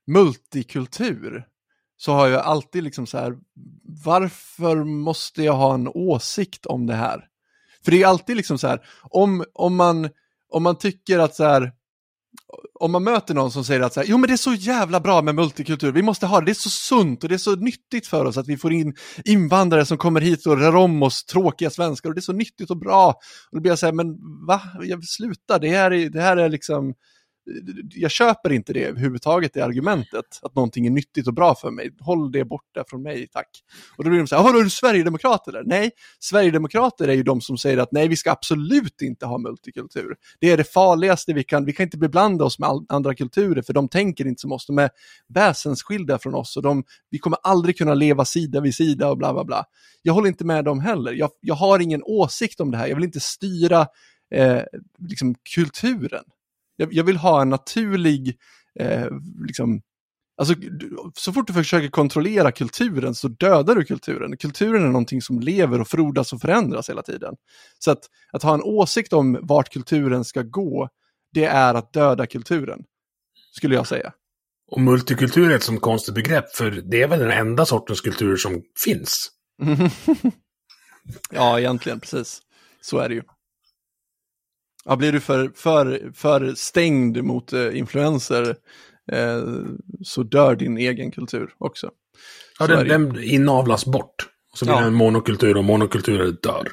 [0.08, 1.46] multikultur,
[2.02, 3.38] så har jag alltid liksom så här,
[4.06, 7.26] varför måste jag ha en åsikt om det här?
[7.86, 10.10] För det är alltid liksom så här, om, om, man,
[10.50, 11.72] om man tycker att så här,
[12.80, 15.00] om man möter någon som säger att så här, jo men det är så jävla
[15.00, 17.56] bra med multikultur, vi måste ha det, det är så sunt och det är så
[17.56, 18.96] nyttigt för oss att vi får in
[19.26, 22.72] invandrare som kommer hit och rör om oss tråkiga svenskar och det är så nyttigt
[22.72, 23.08] och bra.
[23.52, 24.08] Och då blir jag så här, men
[24.48, 26.94] va, jag sluta, det här är, det här är liksom
[27.96, 31.92] jag köper inte det överhuvudtaget, det argumentet, att någonting är nyttigt och bra för mig.
[32.00, 33.50] Håll det borta från mig, tack.
[33.98, 35.64] Och då blir de så här, är du Sverigedemokrat eller?
[35.66, 40.16] Nej, Sverigedemokrater är ju de som säger att nej, vi ska absolut inte ha multikultur.
[40.40, 43.74] Det är det farligaste vi kan, vi kan inte beblanda oss med andra kulturer, för
[43.74, 44.90] de tänker inte som oss, de är
[45.28, 49.34] väsensskilda från oss och de, vi kommer aldrig kunna leva sida vid sida och bla
[49.34, 49.66] bla bla.
[50.02, 52.96] Jag håller inte med dem heller, jag, jag har ingen åsikt om det här, jag
[52.96, 53.88] vill inte styra
[54.32, 54.62] eh,
[55.00, 56.24] liksom kulturen.
[56.80, 58.38] Jag, jag vill ha en naturlig,
[58.80, 59.08] eh,
[59.48, 59.82] liksom,
[60.38, 60.56] alltså
[61.14, 64.38] så fort du försöker kontrollera kulturen så dödar du kulturen.
[64.38, 67.36] Kulturen är någonting som lever och frodas och förändras hela tiden.
[67.80, 68.00] Så att,
[68.32, 70.90] att ha en åsikt om vart kulturen ska gå,
[71.34, 72.80] det är att döda kulturen,
[73.52, 74.14] skulle jag säga.
[74.72, 78.36] Och multikultur är ett sånt konstigt begrepp, för det är väl den enda sortens kultur
[78.36, 79.30] som finns.
[81.32, 82.42] ja, egentligen, precis.
[82.82, 83.24] Så är det ju.
[84.86, 88.56] Ja, blir du för, för, för stängd mot eh, influenser
[89.12, 89.44] eh,
[90.04, 91.90] så dör din egen kultur också.
[92.60, 94.16] Ja, den, den inavlas bort.
[94.54, 94.82] Så blir ja.
[94.82, 96.68] det en monokultur och monokulturer dör.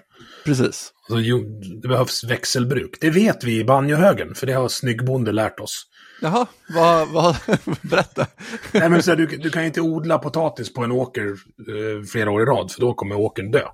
[0.44, 0.92] Precis.
[1.08, 2.98] Alltså, jo, det behövs växelbruk.
[3.00, 5.86] Det vet vi i banjohögen, för det har Snyggbonde lärt oss.
[6.20, 7.36] Jaha, vad, vad,
[7.82, 8.26] berätta.
[8.72, 12.30] Nej, men så här, du, du kan inte odla potatis på en åker eh, flera
[12.30, 13.68] år i rad, för då kommer åkern dö.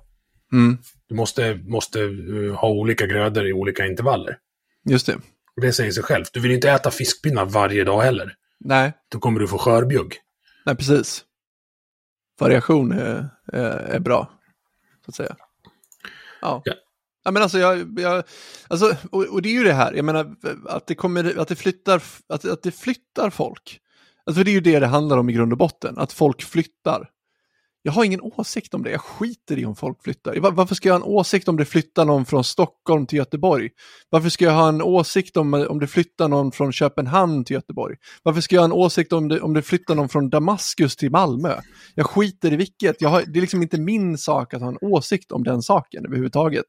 [0.53, 0.77] Mm.
[1.07, 4.37] Du måste, måste uh, ha olika grödor i olika intervaller.
[4.85, 5.17] Just det.
[5.61, 6.33] Det säger sig självt.
[6.33, 8.35] Du vill inte äta fiskpinnar varje dag heller.
[8.59, 8.93] Nej.
[9.11, 10.15] Då kommer du få skörbjugg.
[10.65, 11.23] Nej, precis.
[12.39, 14.31] Variation är, är, är bra,
[15.05, 15.35] så att säga.
[16.41, 16.61] Ja.
[16.65, 16.73] ja.
[17.25, 18.23] Ja, men alltså, jag, jag,
[18.67, 20.35] alltså och, och, det är ju det här, jag menar
[20.67, 23.79] att det, kommer, att det, flyttar, att, att det flyttar folk.
[24.25, 27.09] Alltså, det är ju det det handlar om i grund och botten, att folk flyttar.
[27.85, 30.39] Jag har ingen åsikt om det, jag skiter i om folk flyttar.
[30.39, 33.69] Varför ska jag ha en åsikt om det flyttar någon från Stockholm till Göteborg?
[34.09, 37.95] Varför ska jag ha en åsikt om, om det flyttar någon från Köpenhamn till Göteborg?
[38.23, 41.11] Varför ska jag ha en åsikt om det, om det flyttar någon från Damaskus till
[41.11, 41.55] Malmö?
[41.95, 44.77] Jag skiter i vilket, jag har, det är liksom inte min sak att ha en
[44.81, 46.65] åsikt om den saken överhuvudtaget.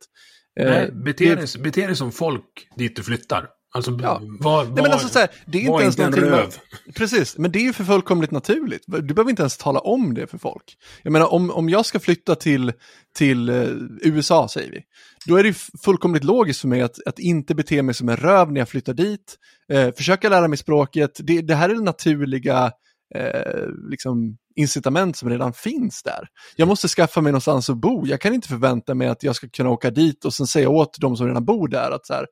[0.61, 3.49] Nej, eh, bete, dig, bete dig som folk dit du flyttar.
[3.77, 4.21] Alltså, ja.
[4.41, 6.31] vad, Nej, men alltså, så här, det är inte ens inte någonting...
[6.31, 6.55] Röv.
[6.95, 8.83] Precis, men det är ju för fullkomligt naturligt.
[8.87, 10.77] Du behöver inte ens tala om det för folk.
[11.03, 12.73] Jag menar, om, om jag ska flytta till,
[13.17, 13.69] till uh,
[14.03, 14.81] USA, säger vi,
[15.27, 18.53] då är det fullkomligt logiskt för mig att, att inte bete mig som en röv
[18.53, 19.39] när jag flyttar dit,
[19.73, 21.11] uh, försöka lära mig språket.
[21.19, 22.73] Det, det här är det naturliga
[23.17, 26.29] uh, liksom, incitament som redan finns där.
[26.57, 28.07] Jag måste skaffa mig någonstans att bo.
[28.07, 30.97] Jag kan inte förvänta mig att jag ska kunna åka dit och sen säga åt
[31.01, 32.27] de som redan bor där att så här,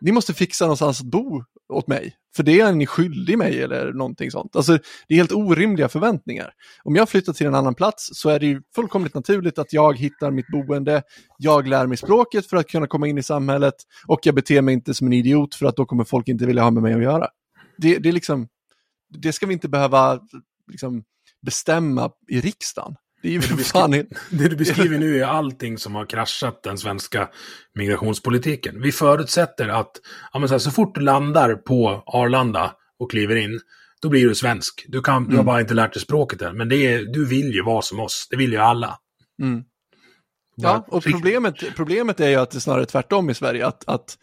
[0.00, 3.92] ni måste fixa någonstans att bo åt mig, för det är ni skyldig mig eller
[3.92, 4.56] någonting sånt.
[4.56, 4.72] Alltså,
[5.08, 6.52] det är helt orimliga förväntningar.
[6.82, 9.98] Om jag flyttar till en annan plats så är det ju fullkomligt naturligt att jag
[9.98, 11.02] hittar mitt boende,
[11.38, 13.74] jag lär mig språket för att kunna komma in i samhället
[14.06, 16.62] och jag beter mig inte som en idiot för att då kommer folk inte vilja
[16.62, 17.28] ha med mig att göra.
[17.78, 18.48] Det, det, är liksom,
[19.08, 20.20] det ska vi inte behöva
[20.70, 21.04] liksom,
[21.42, 22.94] bestämma i riksdagen.
[23.22, 23.40] Det, ju
[24.30, 27.28] det, du beskriver nu är allting som har kraschat den svenska
[27.74, 28.82] migrationspolitiken.
[28.82, 29.90] Vi förutsätter att
[30.32, 33.60] ja, så, här, så fort du landar på Arlanda och kliver in,
[34.02, 34.86] då blir du svensk.
[34.88, 35.28] Du, kan, mm.
[35.28, 35.46] du har mm.
[35.46, 38.26] bara inte lärt dig språket än, men det är, du vill ju vara som oss.
[38.30, 38.98] Det vill ju alla.
[39.42, 39.64] Mm.
[40.54, 43.66] Ja, och problemet, problemet är ju att det är snarare tvärtom i Sverige.
[43.66, 44.18] Att, att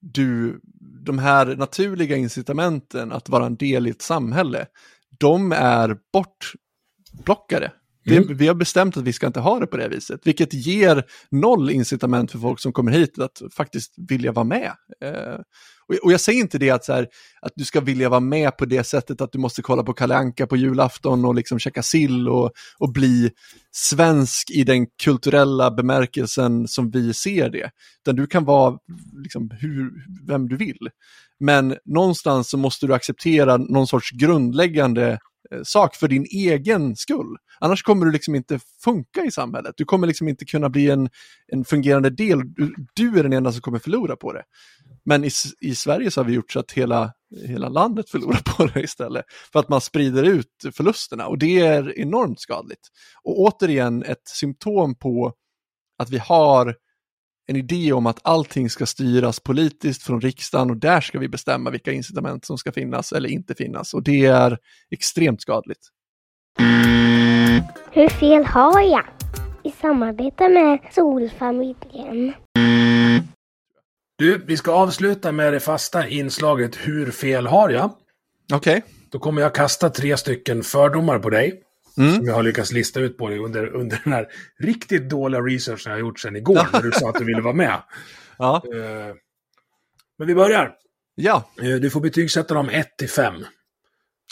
[0.00, 0.60] du,
[1.04, 4.66] de här naturliga incitamenten att vara en del i ett samhälle,
[5.18, 7.72] de är bortblockade
[8.04, 8.36] det, mm.
[8.36, 11.70] Vi har bestämt att vi ska inte ha det på det viset, vilket ger noll
[11.70, 14.72] incitament för folk som kommer hit att faktiskt vilja vara med.
[15.04, 15.40] Eh,
[15.88, 17.08] och, och, jag säger inte det att, så här,
[17.40, 20.16] att du ska vilja vara med på det sättet att du måste kolla på Kalle
[20.16, 23.30] Anka på julafton och liksom käka sill och, och bli
[23.72, 27.70] svensk i den kulturella bemärkelsen som vi ser det.
[28.02, 28.78] Utan du kan vara
[29.22, 29.92] liksom, hur,
[30.26, 30.88] vem du vill.
[31.40, 35.18] Men någonstans så måste du acceptera någon sorts grundläggande
[35.50, 37.36] Eh, sak för din egen skull.
[37.60, 39.74] Annars kommer du liksom inte funka i samhället.
[39.76, 41.10] Du kommer liksom inte kunna bli en,
[41.46, 42.54] en fungerande del.
[42.54, 44.42] Du, du är den enda som kommer förlora på det.
[45.04, 45.30] Men i,
[45.60, 47.12] i Sverige så har vi gjort så att hela,
[47.46, 49.24] hela landet förlorar på det istället.
[49.52, 52.88] För att man sprider ut förlusterna och det är enormt skadligt.
[53.22, 55.32] Och återigen ett symptom på
[55.98, 56.76] att vi har
[57.46, 61.70] en idé om att allting ska styras politiskt från riksdagen och där ska vi bestämma
[61.70, 64.58] vilka incitament som ska finnas eller inte finnas och det är
[64.90, 65.88] extremt skadligt.
[67.92, 69.04] Hur fel har jag?
[69.62, 72.32] I samarbete med Solfamiljen.
[74.18, 77.90] Du, vi ska avsluta med det fasta inslaget Hur fel har jag?
[78.52, 78.82] Okej.
[79.10, 81.62] Då kommer jag kasta tre stycken fördomar på dig.
[81.98, 82.14] Mm.
[82.14, 85.90] Som jag har lyckats lista ut på dig under, under den här riktigt dåliga researchen
[85.90, 86.68] jag har gjort sedan igår.
[86.72, 87.82] när du sa att du ville vara med.
[88.38, 88.62] Ja.
[88.74, 89.14] Eh,
[90.18, 90.74] Men vi börjar.
[91.14, 91.50] ja.
[91.62, 93.34] Eh, Du får betygsätta dem 1 till 5.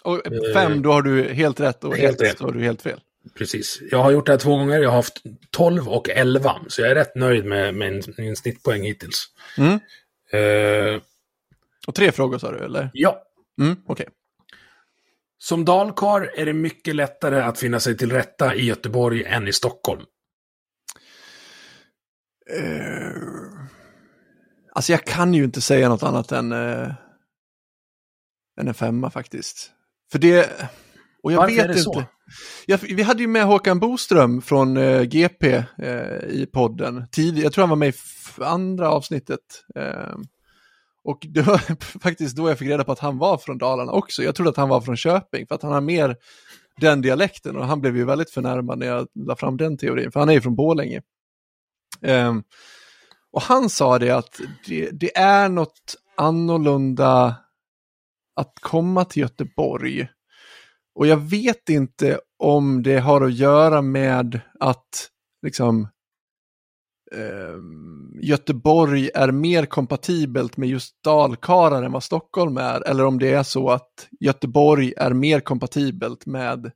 [0.04, 0.20] Och
[0.54, 3.00] fem, då har du helt rätt och Helt ett, då har du helt fel.
[3.34, 3.78] Precis.
[3.90, 4.80] Jag har gjort det här två gånger.
[4.80, 6.54] Jag har haft 12 och 11.
[6.68, 9.24] Så jag är rätt nöjd med, min, min snittpoäng hittills.
[9.58, 9.72] Mm.
[10.32, 11.00] Eh,
[11.86, 12.90] Och tre frågor sa du, eller?
[12.92, 13.22] ja.
[13.60, 14.08] Mm, okej.
[15.42, 19.52] Som dalkar är det mycket lättare att finna sig till rätta i Göteborg än i
[19.52, 20.00] Stockholm.
[22.50, 23.12] Eh,
[24.72, 26.94] alltså jag kan ju inte säga något annat än, eh,
[28.60, 29.70] än en femma faktiskt.
[30.12, 30.50] För det,
[31.22, 31.82] och jag Varför vet är det inte.
[31.82, 32.04] så?
[32.66, 37.08] Jag, vi hade ju med Håkan Boström från eh, GP eh, i podden.
[37.08, 37.94] Tid, jag tror han var med i
[38.38, 39.64] andra avsnittet.
[39.74, 40.16] Eh,
[41.04, 41.58] och det var
[42.00, 44.22] faktiskt då jag fick reda på att han var från Dalarna också.
[44.22, 46.16] Jag trodde att han var från Köping för att han har mer
[46.80, 50.20] den dialekten och han blev ju väldigt förnärmad när jag la fram den teorin, för
[50.20, 51.02] han är ju från Borlänge.
[52.00, 52.42] Um,
[53.32, 57.36] och han sa det att det, det är något annorlunda
[58.36, 60.08] att komma till Göteborg.
[60.94, 65.08] Och jag vet inte om det har att göra med att
[65.42, 65.88] liksom
[67.14, 72.88] Ehm, Göteborg är mer kompatibelt med just dalkarlar än vad Stockholm är.
[72.88, 76.72] Eller om det är så att Göteborg är mer kompatibelt med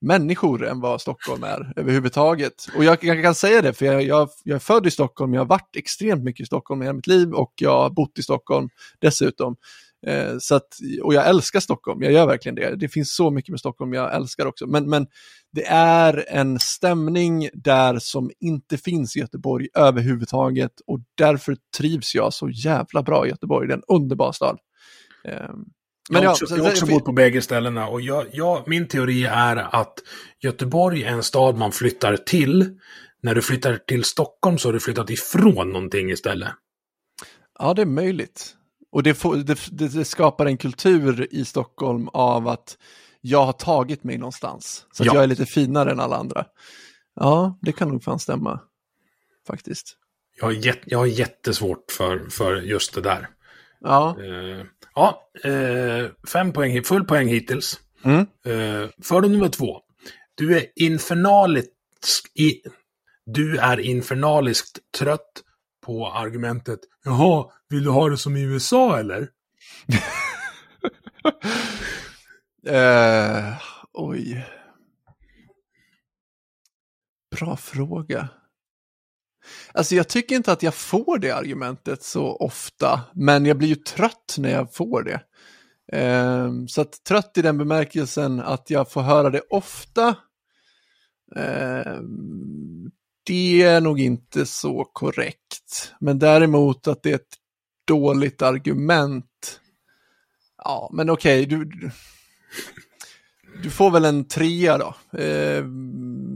[0.00, 2.66] människor än vad Stockholm är överhuvudtaget.
[2.76, 5.40] Och jag, jag kan säga det, för jag, jag, jag är född i Stockholm, jag
[5.40, 8.22] har varit extremt mycket i Stockholm i hela mitt liv och jag har bott i
[8.22, 9.56] Stockholm dessutom.
[10.06, 10.66] Eh, så att,
[11.02, 12.76] och jag älskar Stockholm, jag gör verkligen det.
[12.76, 14.66] Det finns så mycket med Stockholm jag älskar också.
[14.66, 15.06] Men, men
[15.52, 22.32] det är en stämning där som inte finns i Göteborg överhuvudtaget och därför trivs jag
[22.34, 23.68] så jävla bra i Göteborg.
[23.68, 24.58] Det är en underbar stad.
[25.28, 25.32] Eh,
[26.10, 28.68] Jag har också, så- jag har också så- bott på bägge ställena och jag, jag,
[28.68, 29.94] min teori är att
[30.42, 32.78] Göteborg är en stad man flyttar till.
[33.22, 36.48] När du flyttar till Stockholm så har du flyttat ifrån någonting istället.
[37.58, 38.54] Ja, det är möjligt.
[38.94, 42.78] Och det, får, det, det, skapar en kultur i Stockholm av att
[43.20, 44.86] jag har tagit mig någonstans.
[44.92, 45.14] Så att Ja.
[45.14, 46.46] jag är lite finare än alla andra.
[47.14, 48.60] Ja, det kan nog fan stämma.
[49.46, 49.96] Faktiskt.
[50.36, 53.28] Jag har, jätt, jag har jättesvårt för, för just det där.
[53.80, 57.80] Ja, Eh, ja, eh, fem poäng, full poäng hittills.
[58.04, 58.20] Mm.
[58.20, 59.80] Eh, fördom nummer två.
[60.34, 61.70] Du är infernaliskt,
[62.34, 62.60] i,
[63.26, 65.43] du är infernaliskt trött
[65.84, 69.20] på argumentet Jaha, vill du ha det som i USA eller?
[72.68, 73.56] uh,
[73.92, 74.46] oj.
[77.36, 78.28] Bra fråga.
[79.72, 83.74] Alltså jag tycker inte att jag får det argumentet så ofta, men jag blir ju
[83.74, 85.20] trött när jag får det.
[85.92, 90.16] Ehm, så att trött i den bemärkelsen att jag får höra det ofta,
[91.36, 92.90] ehm,
[93.26, 95.92] det är nog inte så korrekt.
[96.00, 97.36] Men däremot att det är ett
[97.86, 99.60] dåligt argument,
[100.64, 101.90] ja men okej, du, du,
[103.62, 105.64] du får väl en trea då, eh,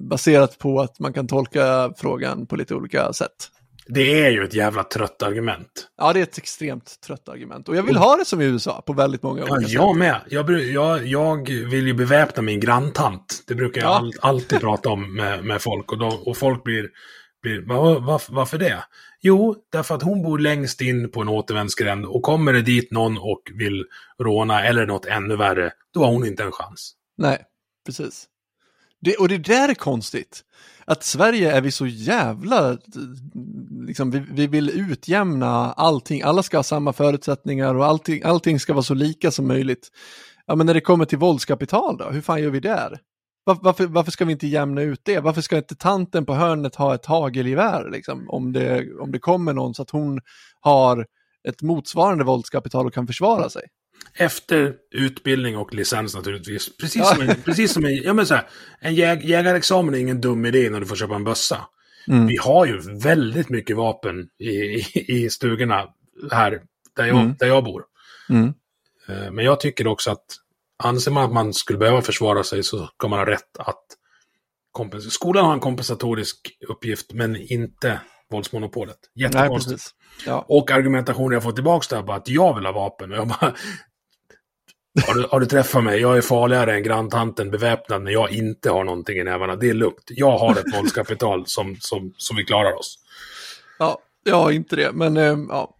[0.08, 3.50] baserat på att man kan tolka frågan på lite olika sätt.
[3.88, 5.88] Det är ju ett jävla trött argument.
[5.96, 7.68] Ja, det är ett extremt trött argument.
[7.68, 9.98] Och jag vill ha det som i USA på väldigt många Ja, olika jag sätt.
[9.98, 10.20] med.
[10.30, 13.42] Jag, jag, jag vill ju beväpna min granntant.
[13.46, 13.94] Det brukar jag Ja.
[13.96, 15.92] all, alltid prata om med, med folk.
[15.92, 16.88] Och, då, och folk blir...
[17.42, 18.84] blir "Va- va- varför det?
[19.20, 22.04] Jo, därför att hon bor längst in på en återvändsgränd.
[22.06, 23.84] Och kommer det dit någon och vill
[24.22, 26.92] råna eller något ännu värre, då har hon inte en chans.
[27.16, 27.42] Nej,
[27.86, 28.26] precis.
[29.00, 30.44] Det, och det där är konstigt.
[30.84, 32.78] Att Sverige är vi så jävla,
[33.86, 36.22] liksom, vi, vi vill utjämna allting.
[36.22, 39.88] Alla ska ha samma förutsättningar och allting, allting ska vara så lika som möjligt.
[40.46, 42.98] Ja, men när det kommer till våldskapital då, hur fan gör vi där?
[43.44, 45.20] Var, varför, varför ska vi inte jämna ut det?
[45.20, 49.52] Varför ska inte tanten på hörnet ha ett hagelgevär liksom, om, det, om det kommer
[49.52, 50.20] någon så att hon
[50.60, 51.06] har
[51.48, 53.62] ett motsvarande våldskapital och kan försvara sig?
[54.18, 56.76] Efter utbildning och licens naturligtvis.
[56.76, 57.14] Precis Ja.
[57.14, 58.48] som en, precis som en, ja, men så här,
[58.80, 61.66] en jäg, jägarexamen är ingen dum idé när du får köpa en bössa.
[62.08, 62.26] Mm.
[62.26, 65.84] Vi har ju väldigt mycket vapen i, i, i stugorna
[66.32, 66.60] här
[66.96, 67.34] där jag, Mm.
[67.38, 67.84] där jag bor.
[68.28, 68.54] Mm.
[69.08, 70.24] Eh, Men jag tycker också att
[70.82, 73.84] anser man att man skulle behöva försvara sig så ska man ha rätt att
[74.72, 75.10] kompensera.
[75.10, 76.36] Skolan har en kompensatorisk
[76.68, 78.00] uppgift men inte
[78.30, 78.96] våldsmonopolet.
[79.14, 79.74] Nej, Jättekonstigt.
[79.76, 79.94] precis.
[80.26, 80.44] Ja.
[80.48, 83.12] Och argumentationen jag får tillbaka där bara att jag vill ha vapen.
[83.12, 83.54] Och jag bara,
[85.06, 86.00] har, du, har du träffat mig?
[86.00, 89.56] Jag är farligare än granntanten beväpnad när jag inte har någonting i nävarna.
[89.56, 90.04] Det är lugnt.
[90.08, 92.98] Jag har ett våldskapital som, som, som vi klarar oss.
[93.78, 93.98] Ja,
[94.28, 95.78] Ja, inte det, men eh, ja.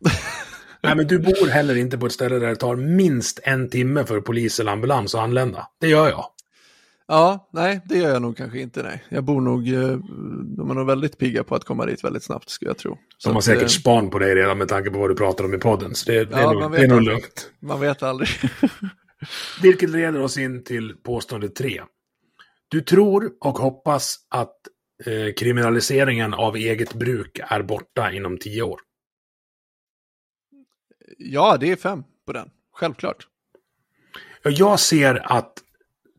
[0.82, 4.04] Nej, men du bor heller inte på ett ställe där det tar minst en timme
[4.04, 5.66] för polis eller ambulans att anlända.
[5.80, 6.24] Det gör jag.
[7.08, 8.82] Ja, nej, det gör jag nog kanske inte.
[8.82, 9.04] Nej.
[9.08, 9.98] Jag bor nog, eh,
[10.56, 12.98] de är nog väldigt pigga på att komma dit väldigt snabbt skulle jag tro.
[13.18, 15.44] Så de har säkert eh, span på dig redan med tanke på vad du pratar
[15.44, 15.94] om i podden.
[15.94, 17.50] Så det, det Ja, är, nog, det är nog lugnt.
[17.60, 18.28] Man vet aldrig.
[19.62, 21.82] Vilket leder oss in till påstående tre.
[22.68, 24.56] Du tror och hoppas att
[25.06, 28.80] eh, kriminaliseringen av eget bruk är borta inom tio år.
[31.18, 32.50] ja, det är fem på den.
[32.72, 33.26] Självklart.
[34.42, 35.62] Ja, Jag ser att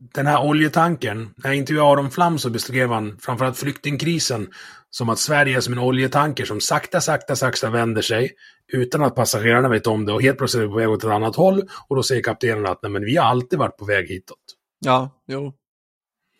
[0.00, 4.48] den här oljetankern, när jag intervjuade Aron Flam så beskrev han framförallt flyktingkrisen
[4.90, 8.32] som att Sverige är som en oljetanker som sakta, sakta, sakta vänder sig
[8.72, 11.36] utan att passagerarna vet om det och helt plötsligt är på väg åt ett annat
[11.36, 14.38] håll och då säger kaptenen att Nej, men vi har alltid varit på väg hitåt.
[14.80, 15.52] Ja, jo.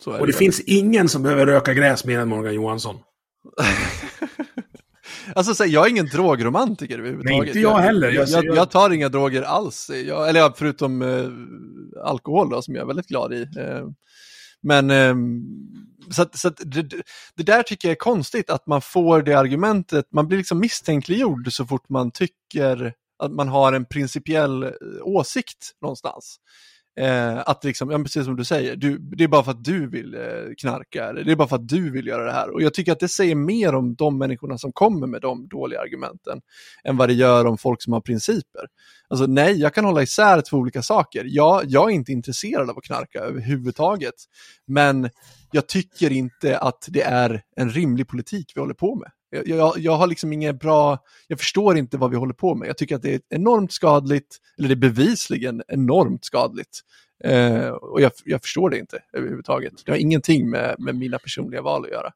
[0.07, 0.32] Och det väl.
[0.32, 2.99] finns ingen som behöver röka gräs mer än Morgan Johansson.
[5.35, 7.39] Alltså, så, här, jag är ingen drogromantiker överhuvudtaget.
[7.39, 8.11] Nej, inte jag heller.
[8.11, 9.90] Jag, Jag jag, tar inga droger alls.
[10.07, 13.43] Jag, eller förutom eh, alkohol då, som jag är väldigt glad i.
[13.43, 13.86] Eh,
[14.62, 15.43] men ehm,
[16.11, 17.02] så, att, så att det, det-
[17.36, 20.05] det där tycker jag är konstigt, att man får det argumentet.
[20.12, 22.93] Man blir liksom misstänkliggjord så fort man tycker
[23.23, 24.70] att man har en principiell eh,
[25.02, 26.36] åsikt någonstans.
[26.97, 29.91] Eh, att liksom, ja, precis som du säger, du, det är bara för att du
[29.91, 30.21] vill eh,
[30.61, 32.51] knarka, eller det är bara för att du vill göra det här.
[32.51, 35.81] Och jag tycker att det säger mer om de människorna som kommer med de dåliga
[35.81, 36.41] argumenten,
[36.85, 38.67] än vad det gör om folk som har principer.
[39.09, 41.25] Alltså nej, jag kan hålla isär två olika saker.
[41.27, 44.15] Jag, jag är inte intresserad av att knarka överhuvudtaget,
[44.67, 45.11] men
[45.53, 49.11] jag tycker inte att det är en rimlig politik vi håller på med.
[49.31, 52.69] Jag, jag, jag har liksom inget bra, jag förstår inte vad vi håller på med.
[52.69, 56.81] Jag tycker att det är enormt skadligt, eller det är bevisligen enormt skadligt.
[57.24, 59.73] Eh, och jag, jag förstår det inte överhuvudtaget.
[59.85, 62.12] Det har ingenting med, med mina personliga val att göra.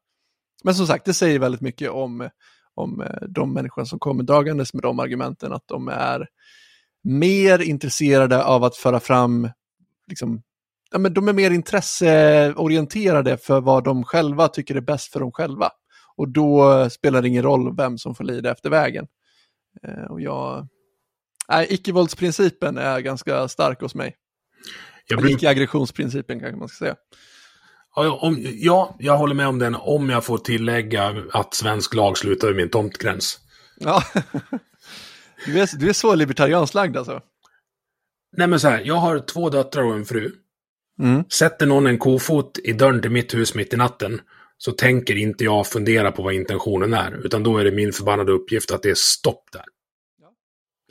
[0.65, 2.29] Men som sagt, det säger väldigt mycket om,
[2.75, 6.29] om eh, de människor som kommer dragandes med de argumenten, att de är
[7.05, 9.49] mer intresserade av att föra fram,
[10.09, 10.43] liksom,
[10.91, 15.33] ja, men de är mer intresseorienterade för vad de själva tycker är bäst för dem
[15.33, 15.71] själva.
[16.17, 19.07] Och då spelar det ingen roll vem som får lida efter vägen.
[19.89, 20.69] Eh, och jag...
[21.49, 24.17] Nej, icke-våldsprincipen är ganska stark hos mig.
[25.09, 26.97] Jag bruk- Icke-aggressionsprincipen kanske man ska säga.
[27.97, 32.19] Ja, om, ja, jag håller med om den om jag får tillägga att svensk lag
[32.19, 33.41] slutar vid min tomtgräns.
[33.81, 34.03] Ja.
[35.47, 37.21] Du är, du är så libertarianslagd alltså.
[38.37, 40.33] Nej men så här, jag har två döttrar och en fru.
[40.99, 41.25] Mm.
[41.33, 44.21] Sätter någon en kofot i dörren till mitt hus mitt i natten
[44.59, 48.33] så tänker inte jag fundera på vad intentionen är, utan då är det min förbannade
[48.33, 49.65] uppgift att det är stopp där.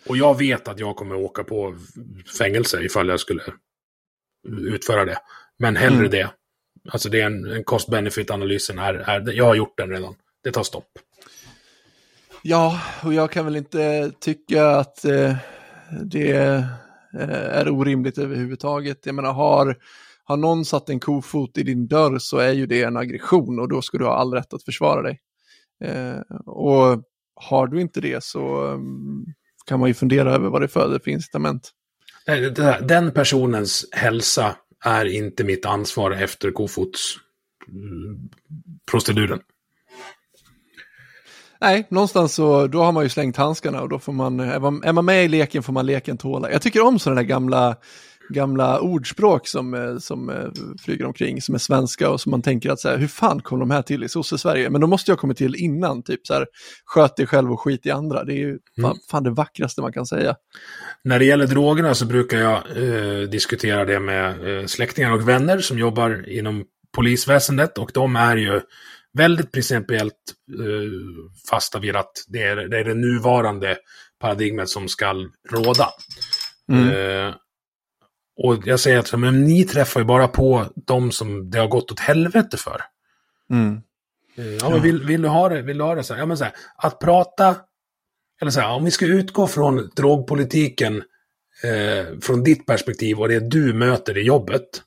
[0.07, 1.76] Och jag vet att jag kommer åka på
[2.38, 3.44] fängelse ifall jag skulle
[4.48, 5.18] utföra det.
[5.60, 6.11] Men hellre Mm.
[6.11, 6.30] det.
[6.90, 10.15] Alltså det är en, en cost-benefit-analysen är, är, jag har gjort den redan.
[10.44, 10.90] Det tar stopp.
[12.41, 15.35] Ja, och jag kan väl inte tycka att eh,
[16.03, 16.64] det eh,
[17.30, 19.06] är orimligt överhuvudtaget.
[19.06, 19.77] Jag menar, har,
[20.23, 23.69] har någon satt en kofot i din dörr så är ju det en aggression och
[23.69, 25.19] då ska du ha all rätt att försvara dig.
[25.83, 27.03] Eh, och
[27.35, 29.25] har du inte det så mm,
[29.65, 31.71] kan man ju fundera över vad det föder för incitament.
[32.27, 34.55] Här- Den personens hälsa
[34.85, 39.39] är inte mitt ansvar efter kofotsproceduren.
[41.61, 44.83] Nej, någonstans så då har man ju slängt handskarna och då får man, är man,
[44.83, 46.51] är man med i leken får man leken tåla.
[46.51, 47.75] Jag tycker om sådana där gamla,
[48.29, 50.35] gamla ordspråk som, eh, som eh,
[50.83, 53.59] flyger omkring, som är svenska och som man tänker att så här, hur fan kom
[53.59, 54.69] de här till i sosse-Sverige?
[54.69, 56.47] Men de måste ju ha kommit till innan, typ så här,
[56.85, 58.23] sköt dig själv och skit i andra.
[58.23, 58.97] Det är ju fan, Mm.
[59.11, 60.35] fan det vackraste man kan säga.
[61.03, 65.59] När det gäller drogerna så brukar jag eh, diskutera det med eh, släktingar och vänner
[65.59, 66.63] som jobbar inom
[66.95, 68.61] polisväsendet och de är ju
[69.17, 70.13] väldigt principiellt
[70.59, 70.89] eh,
[71.49, 73.77] fasta vid att det är, det är det nuvarande
[74.21, 75.13] paradigmet som ska
[75.51, 75.89] råda.
[76.71, 77.35] Eh,
[78.43, 81.91] och jag säger att men ni träffar ju bara på de som det har gått
[81.91, 82.81] åt helvete för.
[83.49, 83.81] Mm.
[84.35, 86.21] Eh, Ja, men vill, vill, du ha det, vill du ha det så här?
[86.21, 87.55] Ja, men så här, att prata,
[88.41, 91.03] eller så här, om vi ska utgå från drogpolitiken
[91.63, 94.81] eh, från ditt perspektiv och det du möter i jobbet.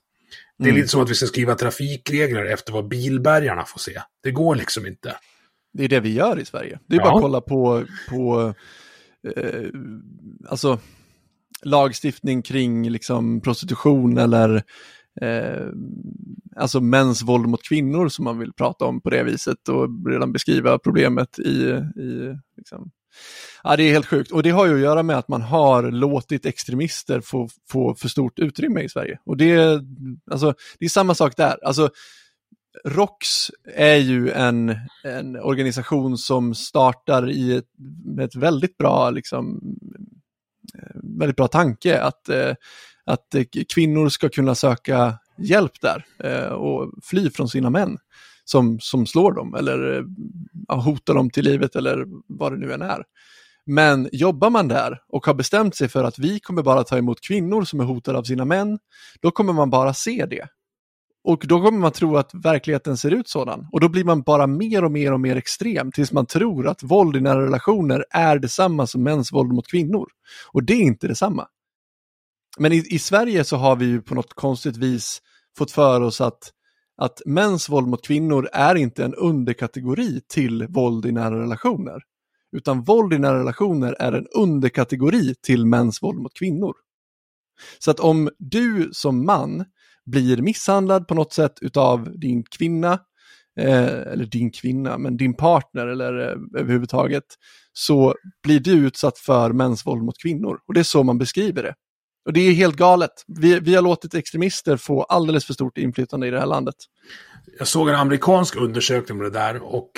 [0.57, 0.75] Det är Mm.
[0.75, 4.01] lite som att vi ska skriva trafikregler efter vad bilbärgarna får se.
[4.23, 5.15] Det går liksom inte.
[5.73, 6.79] Det är det vi gör i Sverige.
[6.87, 7.03] Det är Ja.
[7.03, 8.53] bara att kolla på, på
[9.35, 9.63] eh,
[10.49, 10.79] alltså,
[11.65, 14.63] lagstiftning kring liksom, prostitution eller
[15.21, 15.67] eh,
[16.55, 20.31] alltså mäns våld mot kvinnor som man vill prata om på det viset och redan
[20.31, 21.51] beskriva problemet i,
[22.01, 22.91] i liksom.
[23.63, 24.31] Ja, det är helt sjukt.
[24.31, 28.07] Och det har ju att göra med att man har låtit extremister få, få för
[28.07, 29.19] stort utrymme i Sverige.
[29.25, 29.81] Och det,
[30.31, 31.65] alltså, det är samma sak där.
[31.65, 31.89] Alltså,
[32.85, 33.27] ROX
[33.75, 37.67] är ju en, en organisation som startar i ett,
[38.05, 39.61] med ett väldigt bra, liksom,
[41.19, 42.53] väldigt bra tanke att, eh,
[43.05, 43.43] att eh,
[43.73, 47.97] kvinnor ska kunna söka hjälp där eh, och fly från sina män
[48.45, 49.97] som, som slår dem eller
[50.69, 53.03] eh, hotar dem till livet eller vad det nu än är.
[53.65, 57.21] Men jobbar man där och har bestämt sig för att vi kommer bara ta emot
[57.21, 58.79] kvinnor som är hotade av sina män,
[59.21, 60.47] då kommer man bara se det.
[61.27, 63.67] Och då kommer man tro att verkligheten ser ut sådan.
[63.71, 66.83] Och då blir man bara mer och mer och mer extrem tills man tror att
[66.83, 70.07] våld i nära relationer är detsamma som mäns våld mot kvinnor.
[70.51, 71.47] Och det är inte detsamma.
[72.57, 75.21] Men i, i Sverige så har vi ju på något konstigt vis
[75.57, 76.51] fått för oss att,
[76.97, 82.01] att mäns våld mot kvinnor är inte en underkategori till våld i nära relationer.
[82.51, 86.73] Utan våld i nära relationer är en underkategori till mäns våld mot kvinnor.
[87.79, 89.65] Så att om du som man
[90.07, 92.99] blir misshandlad på något sätt utav din kvinna,
[93.59, 97.23] eh, eller din kvinna, men din partner eller eh, överhuvudtaget,
[97.73, 100.59] så blir du utsatt för mäns våld mot kvinnor.
[100.67, 101.73] Och det är så man beskriver det.
[102.25, 103.11] Och det är helt galet.
[103.27, 106.75] Vi, vi har låtit extremister få alldeles för stort inflytande i det här landet.
[107.57, 109.91] Jag såg en amerikansk undersökning om det där och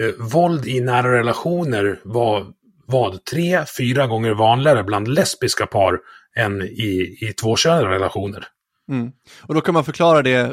[0.00, 2.46] eh, våld i nära relationer var
[2.86, 5.98] vad, tre, fyra gånger vanligare bland lesbiska par
[6.36, 8.46] än i, i tvåkönade relationer.
[8.90, 9.12] Mm.
[9.42, 10.52] Och då kan man förklara det eh,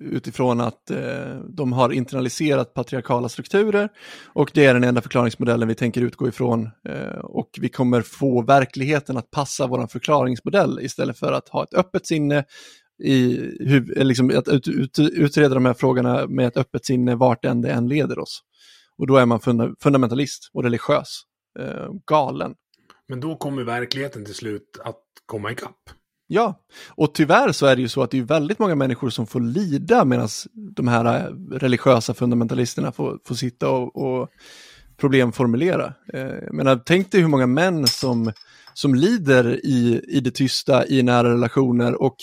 [0.00, 3.88] utifrån att eh, de har internaliserat patriarkala strukturer
[4.26, 8.42] och det är den enda förklaringsmodellen vi tänker utgå ifrån eh, och vi kommer få
[8.42, 12.44] verkligheten att passa vår förklaringsmodell istället för att ha ett öppet sinne
[13.02, 17.14] i hur, eh, liksom, att ut, ut, utreda de här frågorna med ett öppet sinne
[17.14, 18.40] vart än det än leder oss.
[18.98, 21.22] Och då är man funda, fundamentalist och religiös,
[21.58, 22.54] eh, galen.
[23.08, 25.90] Men då kommer verkligheten till slut att komma ikapp.
[26.34, 29.26] Ja, och tyvärr så är det ju så att det är väldigt många människor som
[29.26, 34.28] får lida medan de här eh, religiösa fundamentalisterna får, får sitta och, och
[34.96, 35.94] problemformulera.
[36.14, 38.32] Eh, men tänk dig hur många män som,
[38.74, 42.16] som lider i, i det tysta i nära relationer och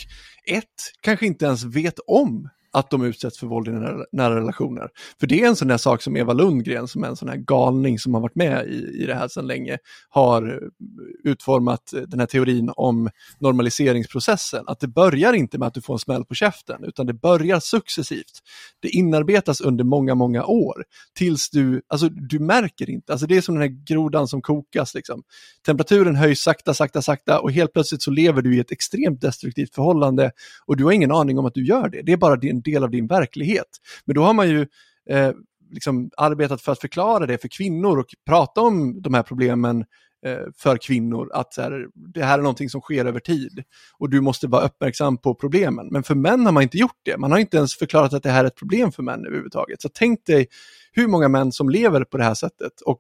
[0.46, 0.66] ett,
[1.02, 4.90] kanske inte ens vet om att de utsätts för våld i nära, nära relationer.
[5.20, 7.38] För det är en sån där sak som Eva Lundgren, som är en sån här
[7.38, 9.78] galning som har varit med i, i det här sedan länge,
[10.10, 13.10] har eh, utformat eh, den här teorin om
[13.40, 14.64] normaliseringsprocessen.
[14.68, 17.60] Att det börjar inte med att du får en smäll på käften, utan det börjar
[17.60, 18.40] successivt.
[18.80, 20.84] Det inarbetas under många, många år
[21.16, 24.96] tills du, alltså du märker inte, alltså det är som den här grodan som kokas
[24.96, 25.24] liksom.
[25.66, 29.76] Temperaturen höjs sakta, sakta, sakta och helt plötsligt så lever du i ett extremt destruktivt
[29.76, 30.32] förhållande
[30.66, 32.02] och du har ingen aning om att du gör det.
[32.02, 33.68] Det är bara din en del av din verklighet.
[34.06, 34.68] Men då har man ju
[35.10, 35.32] eh,
[35.72, 39.86] liksom arbetat för att förklara det för kvinnor och prata om de här problemen
[40.26, 43.64] eh, för kvinnor, att så här, det här är någonting som sker över tid
[43.98, 45.88] och du måste vara uppmärksam på problemen.
[45.92, 48.30] Men för män har man inte gjort det, man har inte ens förklarat att det
[48.30, 49.82] här är ett problem för män överhuvudtaget.
[49.82, 50.48] Så tänk dig
[50.92, 53.00] hur många män som lever på det här sättet och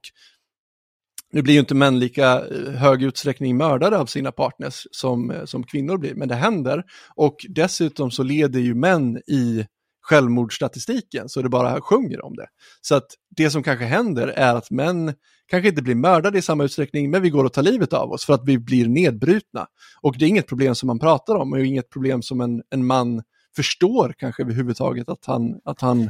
[1.31, 5.45] nu blir ju inte män lika eh, hög utsträckning mördare av sina partners som, eh,
[5.45, 6.83] som kvinnor blir, men det händer.
[7.15, 9.65] Och dessutom så leder ju män i
[10.01, 12.47] självmordsstatistiken så det bara sjunger om det.
[12.81, 13.07] Så att
[13.37, 15.13] det som kanske händer är att män
[15.49, 18.25] kanske inte blir mördade i samma utsträckning, men vi går och tar livet av oss
[18.25, 19.67] för att vi blir nedbrutna.
[20.01, 22.85] Och det är inget problem som man pratar om och inget problem som en, en
[22.85, 23.23] man
[23.55, 26.09] förstår kanske överhuvudtaget att han, att han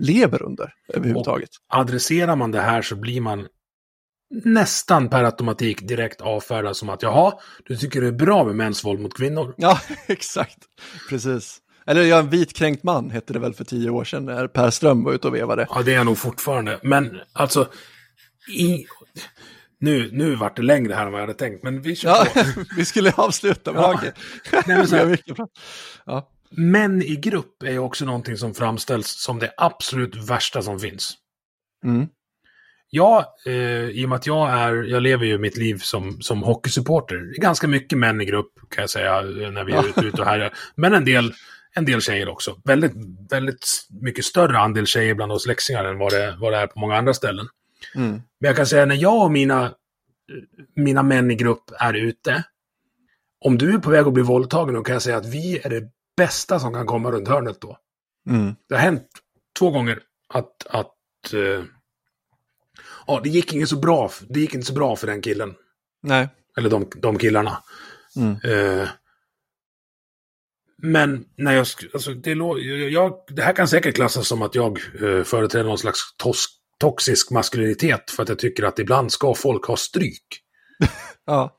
[0.00, 1.50] lever under överhuvudtaget.
[1.68, 3.46] Och adresserar man det här så blir man
[4.30, 7.32] nästan per automatik direkt avfärdad som att jaha,
[7.64, 9.54] du tycker det är bra med mäns våld mot kvinnor.
[9.56, 10.58] Ja, exakt.
[11.08, 11.58] Precis.
[11.86, 15.04] Eller ja, en vitkränkt man hette det väl för tio år sedan när Per Ström
[15.04, 15.66] var ute och vevade.
[15.70, 16.80] Ja, det är jag nog fortfarande.
[16.82, 17.68] Men alltså,
[18.56, 18.86] i...
[19.80, 22.26] nu, nu vart det längre här än vad jag hade tänkt, men vi kör ja,
[22.34, 22.40] på.
[22.76, 23.94] vi skulle avsluta, men ja.
[23.94, 24.12] okej.
[24.52, 25.18] Nej, men så här,
[26.06, 26.30] ja.
[26.50, 31.14] Män i grupp är också någonting som framställs som det absolut värsta som finns.
[31.84, 32.08] Mm.
[32.90, 36.42] Ja, eh, i och med att jag är, jag lever ju mitt liv som, som
[36.42, 37.16] hockeysupporter.
[37.16, 40.26] Det är ganska mycket män i grupp kan jag säga när vi är ute och
[40.26, 40.52] här.
[40.74, 41.34] Men en del,
[41.74, 42.60] en del tjejer också.
[42.64, 42.92] Väldigt,
[43.30, 43.66] väldigt
[44.02, 46.96] mycket större andel tjejer bland oss läxingar än vad det, vad det är på många
[46.96, 47.46] andra ställen.
[47.94, 48.10] Mm.
[48.10, 49.74] Men jag kan säga när jag och mina,
[50.76, 52.44] mina män i grupp är ute.
[53.40, 55.70] Om du är på väg att bli våldtagen, då kan jag säga att vi är
[55.70, 57.78] det bästa som kan komma runt hörnet då.
[58.30, 58.54] Mm.
[58.68, 59.08] Det har hänt
[59.58, 60.02] två gånger
[60.34, 60.94] att, att
[61.34, 61.64] uh,
[63.06, 64.10] ja, det gick inte så bra.
[64.28, 65.54] Det gick inte så bra för den killen.
[66.02, 66.28] Nej.
[66.56, 67.62] Eller de, de killarna.
[68.16, 68.36] Mm.
[68.44, 68.88] Uh,
[70.82, 72.32] men när jag, alltså det,
[72.90, 76.46] jag, det här kan säkert klassas som att jag uh, företräder någon slags tos,
[76.78, 80.42] toxisk maskulinitet för att jag tycker att ibland ska folk ha stryk.
[81.26, 81.56] ja.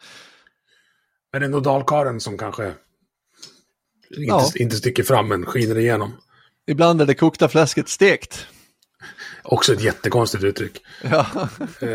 [1.31, 2.73] Men det är nog dalkaren som kanske
[4.09, 4.51] inte, Ja.
[4.55, 6.17] inte sticker fram men skiner igenom.
[6.67, 8.47] Ibland är det kokta fläsket stekt.
[9.43, 10.81] Också ett jättekonstigt uttryck.
[11.03, 11.49] Ja,
[11.81, 11.87] Eh,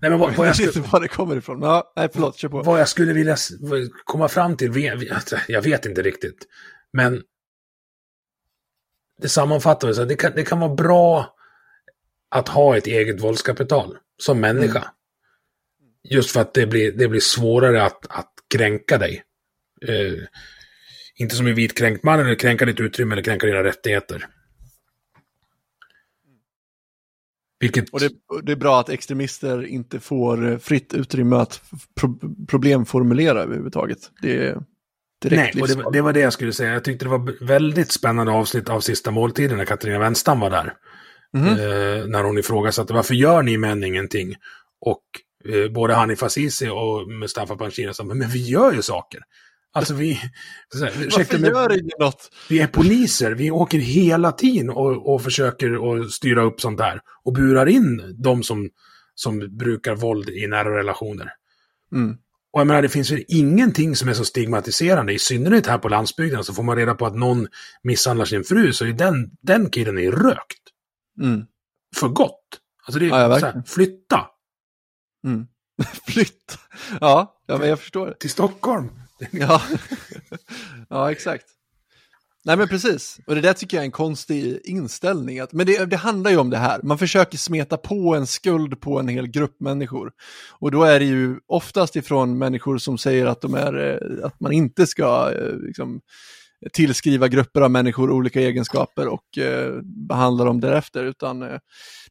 [0.00, 1.62] nej, men vad, vad, jag skulle, inte var det kommer ifrån.
[1.62, 2.62] Ja, nej, förlåt, kör på.
[2.62, 3.36] vad jag skulle vilja
[4.04, 6.46] komma fram till, alltså, jag vet inte riktigt.
[6.92, 7.22] Men
[9.22, 11.36] det sammanfattar väl så det kan, det kan vara bra
[12.30, 14.90] att ha ett eget våldskapital som människa.
[16.08, 19.22] Just för att det blir, det blir svårare att, att kränka dig.
[19.88, 20.12] Eh,
[21.20, 24.26] inte som en vit kränkt man, eller kränka ditt utrymme eller kränka dina rättigheter.
[27.60, 27.88] Vilket...
[27.88, 31.62] Och det, det är bra att extremister inte får eh, fritt utrymme att
[32.00, 32.18] pro
[32.48, 33.98] problemformulera överhuvudtaget.
[34.22, 34.62] Det är
[35.22, 36.72] direkt Nej, och det, det var det jag skulle säga.
[36.72, 40.74] Jag tyckte det var väldigt spännande avsnitt av Sista måltiden när Katarina Wenstam var där.
[41.32, 41.46] Mhm.
[41.46, 44.34] Eh, när hon ifrågasatte varför gör ni män ingenting?
[44.80, 45.04] Och
[45.54, 49.20] eh, både Hanif Azizi och Mustafa Panshir sa, men vi gör ju saker.
[49.72, 50.20] Alltså vi,
[50.74, 52.30] så här, Varför gör ingen något?
[52.48, 57.00] vi är poliser, vi åker hela tiden och, och försöker att styra upp sånt där.
[57.24, 58.70] Och burar in de som,
[59.14, 61.32] som brukar våld i nära relationer.
[61.92, 62.16] Mm.
[62.52, 65.88] Och jag menar, det finns ju ingenting som är så stigmatiserande, i synnerhet här på
[65.88, 67.46] landsbygden, så får man reda på att någon
[67.82, 70.62] misshandlar sin fru, så är den, den killen är rökt.
[71.20, 71.44] Mm.
[71.96, 72.60] För gott.
[72.86, 74.26] Alltså det är Ja, så här, flytta
[75.24, 75.46] Mm.
[76.06, 76.58] Flytt.
[77.00, 78.90] Ja, ja, men jag förstår till Stockholm.
[79.32, 79.62] Ja.
[80.88, 81.44] ja, exakt.
[82.44, 85.40] Nej men precis, och det där tycker jag är en konstig inställning.
[85.40, 88.80] Att, men det, det handlar ju om det här, man försöker smeta på en skuld
[88.80, 90.12] på en hel grupp människor.
[90.58, 94.40] Och då är det ju oftast ifrån människor som säger att, de är, eh, att
[94.40, 96.00] man inte ska eh, liksom,
[96.72, 101.48] tillskriva grupper av människor olika egenskaper och eh, behandla dem därefter, utan eh,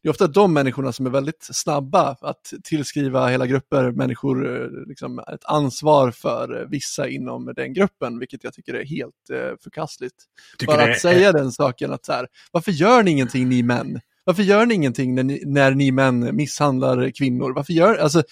[0.02, 4.68] det är ofta de människorna som är väldigt snabba att tillskriva hela grupper människor eh,
[4.86, 9.56] liksom, ett ansvar för eh, vissa inom den gruppen, vilket jag tycker är helt eh,
[9.62, 10.14] förkastligt.
[10.58, 13.62] Tycker Bara att är- säga den saken att så här, varför gör ni ingenting ni
[13.62, 14.00] män?
[14.24, 17.52] Varför gör ni ingenting när ni, när ni män misshandlar kvinnor?
[17.54, 18.22] Varför gör, alltså,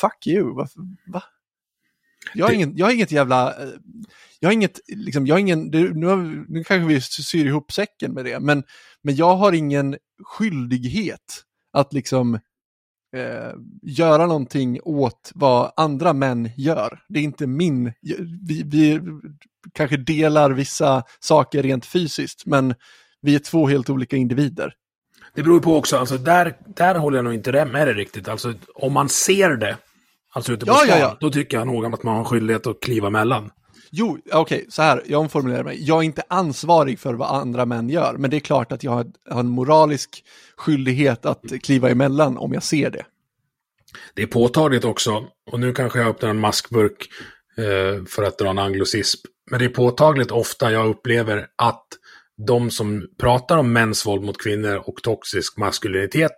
[0.00, 1.22] fuck you, varför, va?
[2.34, 3.68] Jag har, ingen, jag har inget jävla, eh,
[4.40, 8.12] jag har inget, liksom, jag har ingen, nu, har, nu kanske vi syr ihop säcken
[8.12, 8.62] med det, men,
[9.02, 11.42] men jag har ingen skyldighet
[11.72, 12.34] att liksom
[13.16, 17.02] eh, göra någonting åt vad andra män gör.
[17.08, 17.92] Det är inte min,
[18.48, 19.00] vi, vi
[19.72, 22.74] kanske delar vissa saker rent fysiskt, men
[23.20, 24.74] vi är två helt olika individer.
[25.34, 28.28] Det beror på också, alltså där, där håller jag nog inte med dig riktigt.
[28.28, 29.76] Alltså om man ser det,
[30.32, 31.16] alltså ute på Ja, stan, ja, ja.
[31.20, 33.50] då tycker jag nog att man har en skyldighet att kliva emellan.
[33.94, 35.76] Jo, okej, så här, jag omformulerar mig.
[35.80, 38.92] Jag är inte ansvarig för vad andra män gör, men det är klart att jag
[38.92, 40.24] har, har en moralisk
[40.56, 43.04] skyldighet att kliva emellan om jag ser det.
[44.14, 47.08] Det är påtagligt också, och nu kanske jag öppnar en maskburk
[47.58, 51.86] eh, för att dra en anglosism, men det är påtagligt ofta jag upplever att
[52.46, 56.36] de som pratar om mäns våld mot kvinnor och toxisk maskulinitet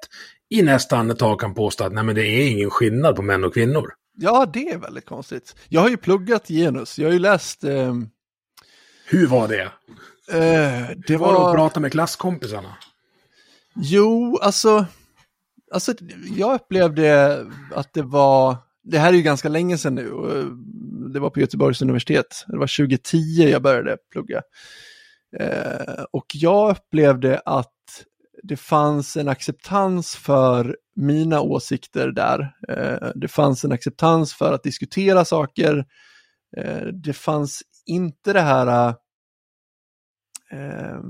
[0.59, 3.55] i nästa andetag kan påstå att nej men det är ingen skillnad på män och
[3.55, 3.93] kvinnor.
[4.17, 5.57] Ja, det är väldigt konstigt.
[5.69, 7.65] Jag har ju pluggat genus, jag har ju läst...
[7.65, 8.09] ehm,
[9.07, 9.63] Hur var det?
[9.63, 11.55] eh, det Det var att var...
[11.55, 12.77] prata med klasskompisarna.
[13.77, 14.87] Jo, alltså,
[15.73, 15.95] alltså
[16.37, 17.39] jag upplevde
[17.75, 20.45] att det var, det här är ju ganska länge sedan nu, eh,
[21.13, 23.17] det var på Göteborgs universitet, det var 2010
[23.51, 24.43] jag började plugga.
[25.41, 27.71] Eh, och jag upplevde att
[28.49, 32.55] det fanns en acceptans för mina åsikter där.
[32.69, 35.85] Eh, det fanns en acceptans för att diskutera saker.
[36.57, 38.89] Eh, det fanns inte det här
[40.51, 41.01] eh,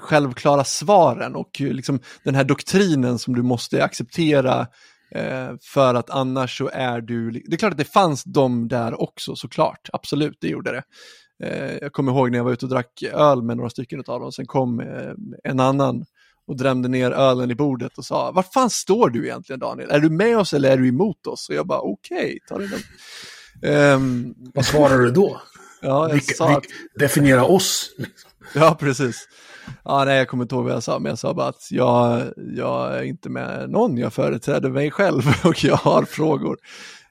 [0.00, 4.66] självklara svaren och liksom den här doktrinen som du måste acceptera
[5.62, 7.30] för att annars så är du...
[7.30, 10.82] Det är klart att det fanns de där också såklart, absolut, det gjorde det.
[11.42, 14.20] Eh, jag kommer ihåg när jag var ute och drack öl med några stycken av
[14.20, 15.12] dem, sen kom eh,
[15.44, 16.04] en annan
[16.46, 19.90] och drämde ner ölen i bordet och sa, var fan står du egentligen Daniel?
[19.90, 21.48] Är du med oss eller är du emot oss?
[21.48, 22.86] Och jag bara, okej, ta det lugnt.
[23.62, 25.40] Ehm, Vad svarar du då?
[25.82, 26.64] ja, jag Vilka, sa att,
[26.94, 27.90] definiera oss.
[28.54, 29.28] ja, precis.
[29.84, 32.22] Ja, nej, jag kommer inte ihåg vad jag sa, men jag sa bara att jag,
[32.36, 36.58] jag är inte med någon, jag företräder mig själv och jag har frågor.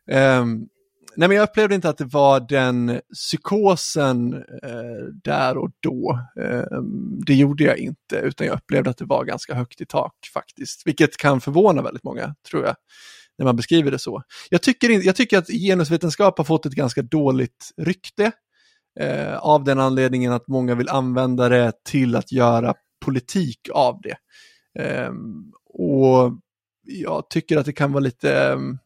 [0.08, 0.68] Ehm,
[1.16, 4.34] nej, men jag upplevde inte att det var den psykosen
[4.64, 6.20] eh, där och då.
[6.42, 6.82] Eh,
[7.26, 10.88] det gjorde jag inte, utan jag upplevde att det var ganska högt i tak faktiskt,
[10.88, 12.76] vilket kan förvåna väldigt många, tror jag,
[13.38, 14.24] när man beskriver det så.
[14.50, 18.32] Jag tycker, jag tycker att genusvetenskap har fått ett ganska dåligt rykte.
[19.00, 22.74] Eh, av den anledningen att många vill använda det till att göra
[23.06, 24.18] politik av det.
[24.80, 26.32] Ehm, och
[26.84, 28.44] jag tycker att det kan vara lite...
[28.44, 28.78] Ehm,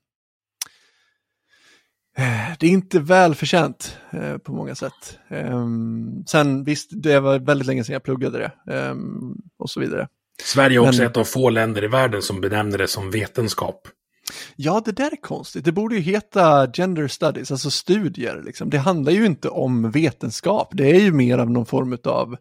[2.15, 5.19] ehm, eh, det är inte välförtjänt eh, på många sätt.
[5.29, 10.07] Um, sen visst, det var väldigt länge sedan jag pluggade det um, och så vidare.
[10.43, 13.87] Sverige är också Men- ett av få länder i världen som benämner det som vetenskap.
[14.55, 15.65] Ja, det där är konstigt.
[15.65, 18.41] Det borde ju heta gender studies, alltså studier.
[18.45, 18.69] Liksom.
[18.69, 20.69] Det handlar ju inte om vetenskap.
[20.71, 22.37] Det är ju mer av någon form av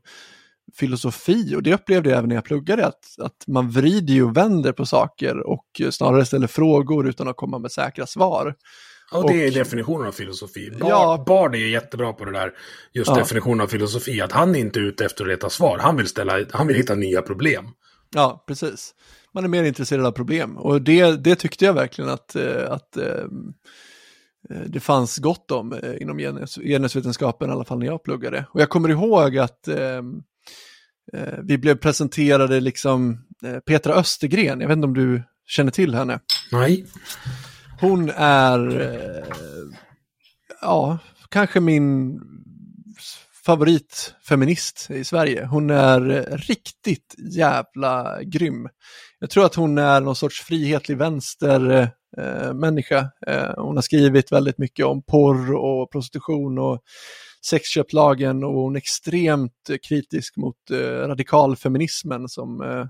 [0.74, 4.72] filosofi och det upplevde jag även när jag pluggade att, att man vrider och vänder
[4.72, 8.54] på saker och snarare ställer frågor utan att komma med säkra svar.
[9.12, 10.70] Och det är definitionen av filosofi.
[10.70, 11.24] Bard, Ja.
[11.26, 12.52] Bard är jättebra på det där,
[12.92, 13.16] just Ja.
[13.16, 16.44] definitionen av filosofi, att han är inte ute efter att leta svar, han vill, ställa,
[16.50, 17.64] han vill hitta nya problem.
[18.14, 18.94] Ja, precis.
[19.34, 22.96] Man är mer intresserad av problem och det, det tyckte jag verkligen att, eh, att
[22.96, 23.04] eh,
[24.50, 28.46] eh, det fanns gott om inom genus, genusvetenskapen, i alla fall när jag pluggade.
[28.50, 29.68] Och jag kommer ihåg att
[31.42, 33.18] vi blev presenterade liksom
[33.66, 36.20] Petra Östergren, jag vet inte om du känner till henne.
[36.52, 36.86] Nej.
[37.80, 39.24] Hon är, eh,
[40.60, 40.98] ja,
[41.28, 42.20] kanske min
[43.46, 45.44] favoritfeminist i Sverige.
[45.44, 46.00] Hon är
[46.36, 48.68] riktigt jävla grym.
[49.18, 53.10] Jag tror att hon är någon sorts frihetlig vänster eh, människa.
[53.26, 56.80] Eh, hon har skrivit väldigt mycket om porr och prostitution och
[57.46, 62.86] sexköpslagen och hon är extremt kritisk mot eh, radikalfeminismen som eh,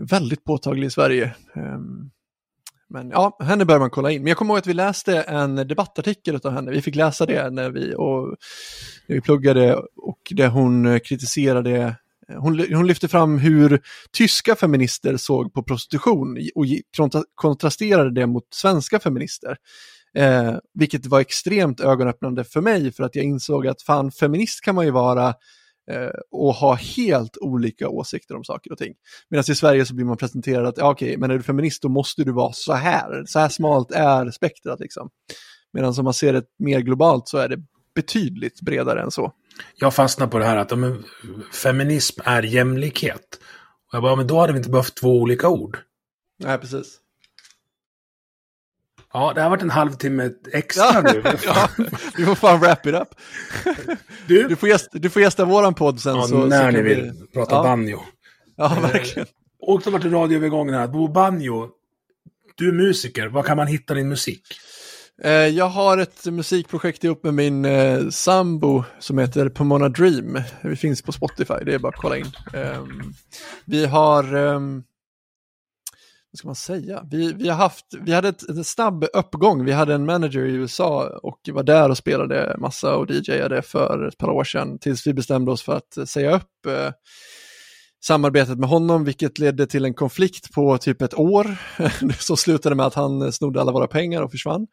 [0.00, 1.34] är väldigt påtaglig i Sverige.
[1.56, 2.10] Ehm,
[2.88, 4.22] men ja, henne bör man kolla in.
[4.22, 6.70] Men jag kommer ihåg att vi läste en debattartikel av henne.
[6.70, 8.36] Vi fick läsa det när vi, och,
[9.06, 11.96] när vi pluggade och där hon eh, kritiserade
[12.28, 13.80] eh, hon, hon lyfte fram hur
[14.12, 16.64] tyska feminister såg på prostitution och
[17.34, 19.56] kontrasterade det mot svenska feminister.
[20.14, 24.74] Eh, vilket var extremt ögonöppnande för mig för att jag insåg att fan, feminist kan
[24.74, 25.34] man ju vara
[26.30, 28.94] och ha helt olika åsikter om saker och ting.
[29.30, 31.88] Medan i Sverige så blir man presenterad att, ja, okej, men är du feminist då
[31.88, 33.24] måste du vara så här.
[33.26, 35.10] Så här smalt är spektrat liksom.
[35.72, 37.58] Medan om man ser det mer globalt så är det
[37.94, 39.32] betydligt bredare än så.
[39.76, 41.04] Jag fastnar på det här att ja, men,
[41.62, 43.40] feminism är jämlikhet.
[43.88, 45.78] Och jag bara, men då hade vi inte behövt två olika ord.
[46.38, 47.00] Nej, precis.
[49.18, 51.22] Ja, det har varit en halvtimme extra nu.
[51.46, 51.68] ja,
[52.16, 53.08] vi får fan wrap it up.
[54.26, 56.16] Du, Du får gästa, du får gästa våran podd sen.
[56.16, 57.62] ja, så, så när kan ni vi- vill prata ja.
[57.62, 58.00] banjo.
[58.56, 59.26] Ja, verkligen.
[59.62, 60.86] Och så vart det radioövergången här.
[60.88, 61.68] Bo Banjo,
[62.54, 63.26] du är musiker.
[63.26, 64.42] Var kan man hitta din musik?
[65.22, 70.38] Eh, Jag har ett musikprojekt ihop med min eh, sambo som heter Pomona Dream.
[70.62, 72.26] Vi finns på Spotify, det är bara att kolla in.
[72.54, 73.02] Ehm,
[73.64, 74.82] Vi har, ehm,
[76.44, 79.64] vad ska man säga, vi, vi har haft, vi hade ett, en snabb uppgång.
[79.64, 84.08] Vi hade en manager i USA och var där och spelade massa och DJade för
[84.08, 86.90] ett par år sedan tills vi bestämde oss för att säga upp eh,
[88.04, 91.56] samarbetet med honom, vilket ledde till en konflikt på typ ett år.
[92.18, 94.66] Så slutade med att han snodde alla våra pengar och försvann.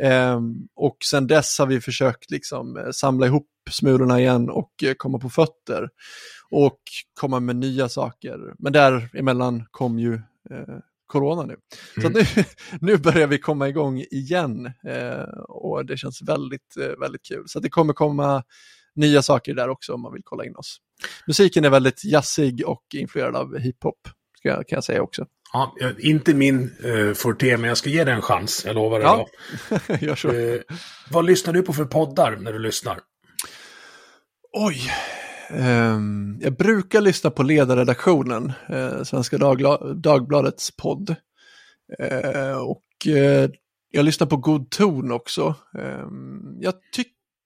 [0.00, 4.94] Ehm, och sen dess har vi försökt liksom eh, samla ihop smulorna igen och eh,
[4.96, 5.88] komma på fötter.
[6.50, 6.80] Och
[7.20, 8.54] komma med nya saker.
[8.58, 10.14] Men däremellan kom ju
[10.50, 10.78] eh,
[11.12, 11.56] corona nu.
[12.00, 12.24] Så att nu,
[12.80, 17.44] nu börjar vi komma igång igen eh, och det känns väldigt, eh, väldigt kul.
[17.46, 18.42] Så det kommer komma
[18.94, 20.76] nya saker där också om man vill kolla in oss.
[21.26, 23.98] Musiken är väldigt jazzig och influerad av hiphop,
[24.42, 25.26] kan jag säga också.
[25.52, 28.62] Ja, jag- inte min uh, forte, men jag ska ge dig en chans.
[28.66, 29.04] Jag lovar det.
[29.04, 29.26] Ja.
[30.00, 30.58] Gör så.
[31.10, 32.98] vad lyssnar du på för poddar när du lyssnar?
[34.52, 34.90] Oj.
[35.52, 41.16] Ehm, jag brukar lyssna på ledarredaktionen, eh, Svenska Dagla- Dagbladets podd.
[41.98, 43.50] Eh, och eh,
[43.90, 45.54] jag lyssnar på God ton också.
[45.78, 46.74] Ehm, jag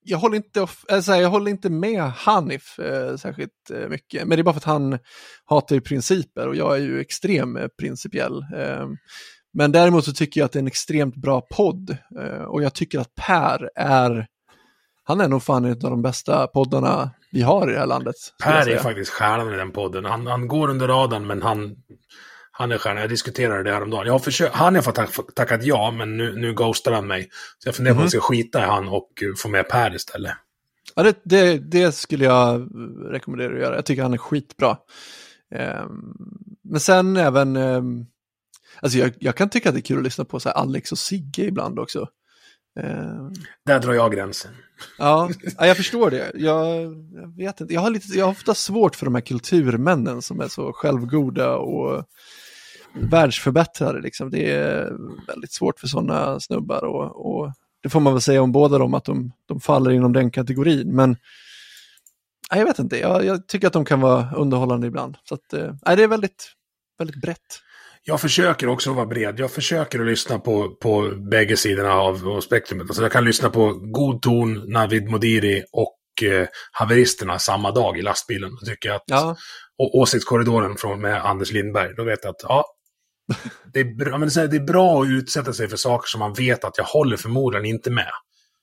[0.08, 4.40] jag håller, inte, äh, jag håller inte med Hanif eh, särskilt eh, mycket, men det
[4.40, 4.98] är bara för att han
[5.44, 8.42] hatar ju principer och jag är ju extrem eh, principiell.
[8.56, 8.96] Ehm,
[9.52, 12.74] men däremot så tycker jag att det är en extremt bra podd eh, och jag
[12.74, 14.26] tycker att Per är
[15.04, 18.14] han är nog fan en av de bästa poddarna vi har i det här landet.
[18.42, 20.04] Per är faktiskt stjärnan i den podden.
[20.04, 21.76] Han, han går under radarn, men han,
[22.50, 23.00] han är stjärnan.
[23.00, 24.06] Jag diskuterade det häromdagen.
[24.06, 27.28] Jag har försökt, han har fått tack, tackat ja, men nu, nu ghostar han mig.
[27.58, 29.94] Så jag funderar på om jag ska skita i han och eh, få med Per
[29.94, 30.32] istället.
[30.94, 32.68] Ja, det, det, det skulle jag
[33.10, 33.74] rekommendera att göra.
[33.74, 34.76] Jag tycker han är skitbra.
[35.54, 36.14] Ehm,
[36.64, 38.06] men sen även, um,
[38.80, 40.98] alltså jag, jag kan tycka att det är kul att lyssna på så Alex och
[40.98, 42.08] Sigge ibland också.
[42.80, 43.30] Eh,
[43.66, 44.50] Där drar jag gränsen.
[44.98, 46.32] ja, jag förstår det.
[46.34, 46.82] Jag,
[47.14, 50.40] jag vet inte, jag har, lite, jag har ofta svårt för de här kulturmännen som
[50.40, 52.04] är så självgoda och
[52.94, 54.00] världsförbättrare.
[54.00, 54.30] Liksom.
[54.30, 54.92] Det är
[55.26, 58.94] väldigt svårt för sådana snubbar och, och det får man väl säga om båda dem,
[58.94, 60.96] att de, de faller inom den kategorin.
[60.96, 61.16] Men
[62.50, 65.16] jag vet inte, jag, jag tycker att de kan vara underhållande ibland.
[65.24, 66.52] Så att, eh, det är väldigt,
[66.98, 67.60] väldigt brett
[68.08, 69.40] jag försöker också vara bred.
[69.40, 72.86] Jag försöker att lyssna på, på bägge sidorna av, av spektrumet.
[72.90, 78.02] Alltså jag kan lyssna på God ton, Navid Modiri och eh, haveristerna samma dag i
[78.02, 78.50] lastbilen.
[78.50, 79.36] Då tycker jag att, Ja.
[79.78, 82.64] och åsiktskorridoren från med Anders Lindberg, då vet jag att ja,
[83.72, 86.64] det är, bra, men det är bra att utsätta sig för saker som man vet
[86.64, 88.10] att jag håller förmodligen inte med.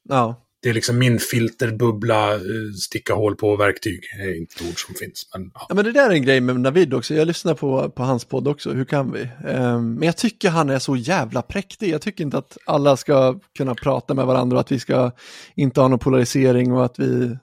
[0.10, 0.46] Ja.
[0.64, 2.40] Det är liksom min filterbubbla, eh,
[2.82, 4.00] sticka hål på verktyg.
[4.18, 5.30] Det är inte ett ord som finns.
[5.34, 5.66] Men, ja.
[5.70, 8.26] Ja men det där är en grej med Navid också, jag lyssnar på, på hans
[8.26, 9.22] podd också, hur kan vi?
[9.22, 13.40] Um, men jag tycker han är så jävla präktig, jag tycker inte att alla ska
[13.58, 15.12] kunna prata med varandra och att vi ska
[15.56, 17.38] inte ha någon polarisering och att vi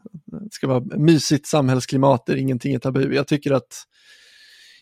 [0.50, 3.14] ska vara mysigt samhällsklimat där ingenting är tabu.
[3.14, 3.84] Jag tycker att,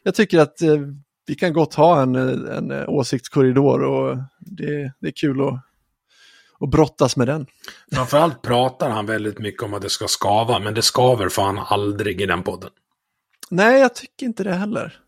[0.02, 0.78] jag tycker att eh,
[1.26, 5.64] vi kan gott ha en, eh, en åsiktskorridor och det, det är kul att,
[6.60, 7.46] att brottas med den.
[7.92, 12.20] Framförallt pratar han väldigt mycket om att det ska skava, men det skaver fan aldrig
[12.20, 12.70] i den podden.
[13.50, 15.00] Nej, jag tycker inte det heller.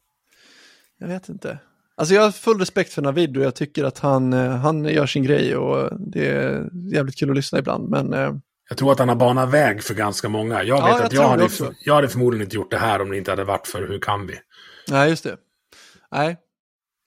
[0.98, 1.59] Jag vet inte.
[1.97, 5.06] Alltså jag har full respekt för Navid och jag tycker att han, eh, han gör
[5.06, 7.89] sin grej och det är jävligt kul att lyssna ibland.
[7.89, 8.32] Men eh,
[8.68, 10.62] Jag tror att han har banat väg för ganska många.
[10.62, 11.48] Jag Ja, vet jag att jag hade,
[11.85, 14.27] jag hade förmodligen inte gjort det här om det inte hade varit för Hur kan
[14.27, 14.35] vi?
[14.90, 15.36] nej, just det.
[16.10, 16.36] Nej.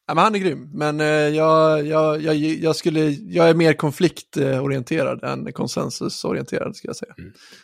[0.08, 3.74] Ja, men han är grym, men eh, jag, jag, jag, jag, skulle, jag är mer
[3.74, 7.14] konfliktorienterad än konsensusorienterad, ska jag säga.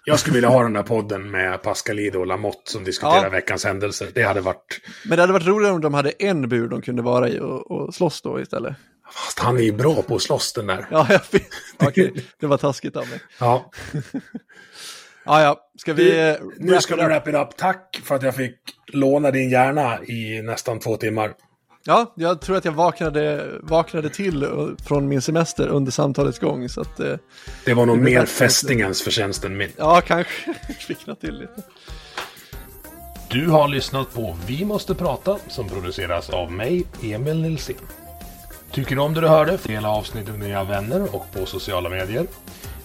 [0.06, 3.30] Jag skulle vilja ha den där podden med Pascalido och Lamotte som diskuterar Ja.
[3.30, 4.08] veckans händelser.
[4.14, 4.82] Det hade varit...
[5.06, 7.72] Men det hade varit roligare om de hade en bur de kunde vara i och,
[7.72, 8.76] och slåss då istället.
[9.14, 10.88] Fast han är ju bra på att slåss den där.
[10.92, 11.48] Ja, jag vet.
[11.88, 13.20] Okej, det var taskigt av mig.
[13.40, 13.72] Ja.
[15.26, 16.04] Ja, ja, ska vi...
[16.04, 17.58] Du, eh, nu ska vi wrap it up.
[17.58, 18.56] Tack för att jag fick
[18.94, 21.34] låna din hjärna i nästan två timmar.
[21.84, 24.50] Ja, jag tror att jag vaknade, vaknade till eh,
[24.86, 26.70] från min semester under samtalets gång.
[26.70, 27.14] Så att, eh,
[27.66, 29.72] Det var nog Det mer fästingens förtjänst än min.
[29.78, 31.62] ja, kanske kvickna till lite.
[33.30, 37.76] Du har lyssnat på Vi måste prata som produceras av mig, Emil Nilsson.
[38.72, 39.58] Tycker du om det du hörde?
[39.64, 42.28] Dela avsnittet med dina vänner och på sociala medier.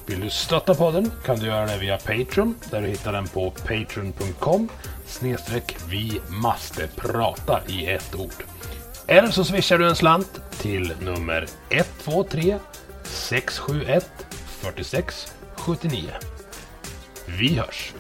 [0.06, 3.50] Vill du stötta podden kan du göra det via Patreon där du hittar den på
[3.50, 4.68] patreon.com
[5.06, 8.44] snedstreck vi måste prata i ett ord.
[9.06, 12.58] Eller så swishar du en slant till nummer 123
[13.04, 14.10] 671
[14.62, 16.10] 46 79.
[17.26, 17.94] Vi hörs!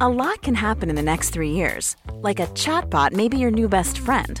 [0.00, 1.96] A lot can happen in the next three years.
[2.22, 4.40] Like a chatbot may be your new best friend.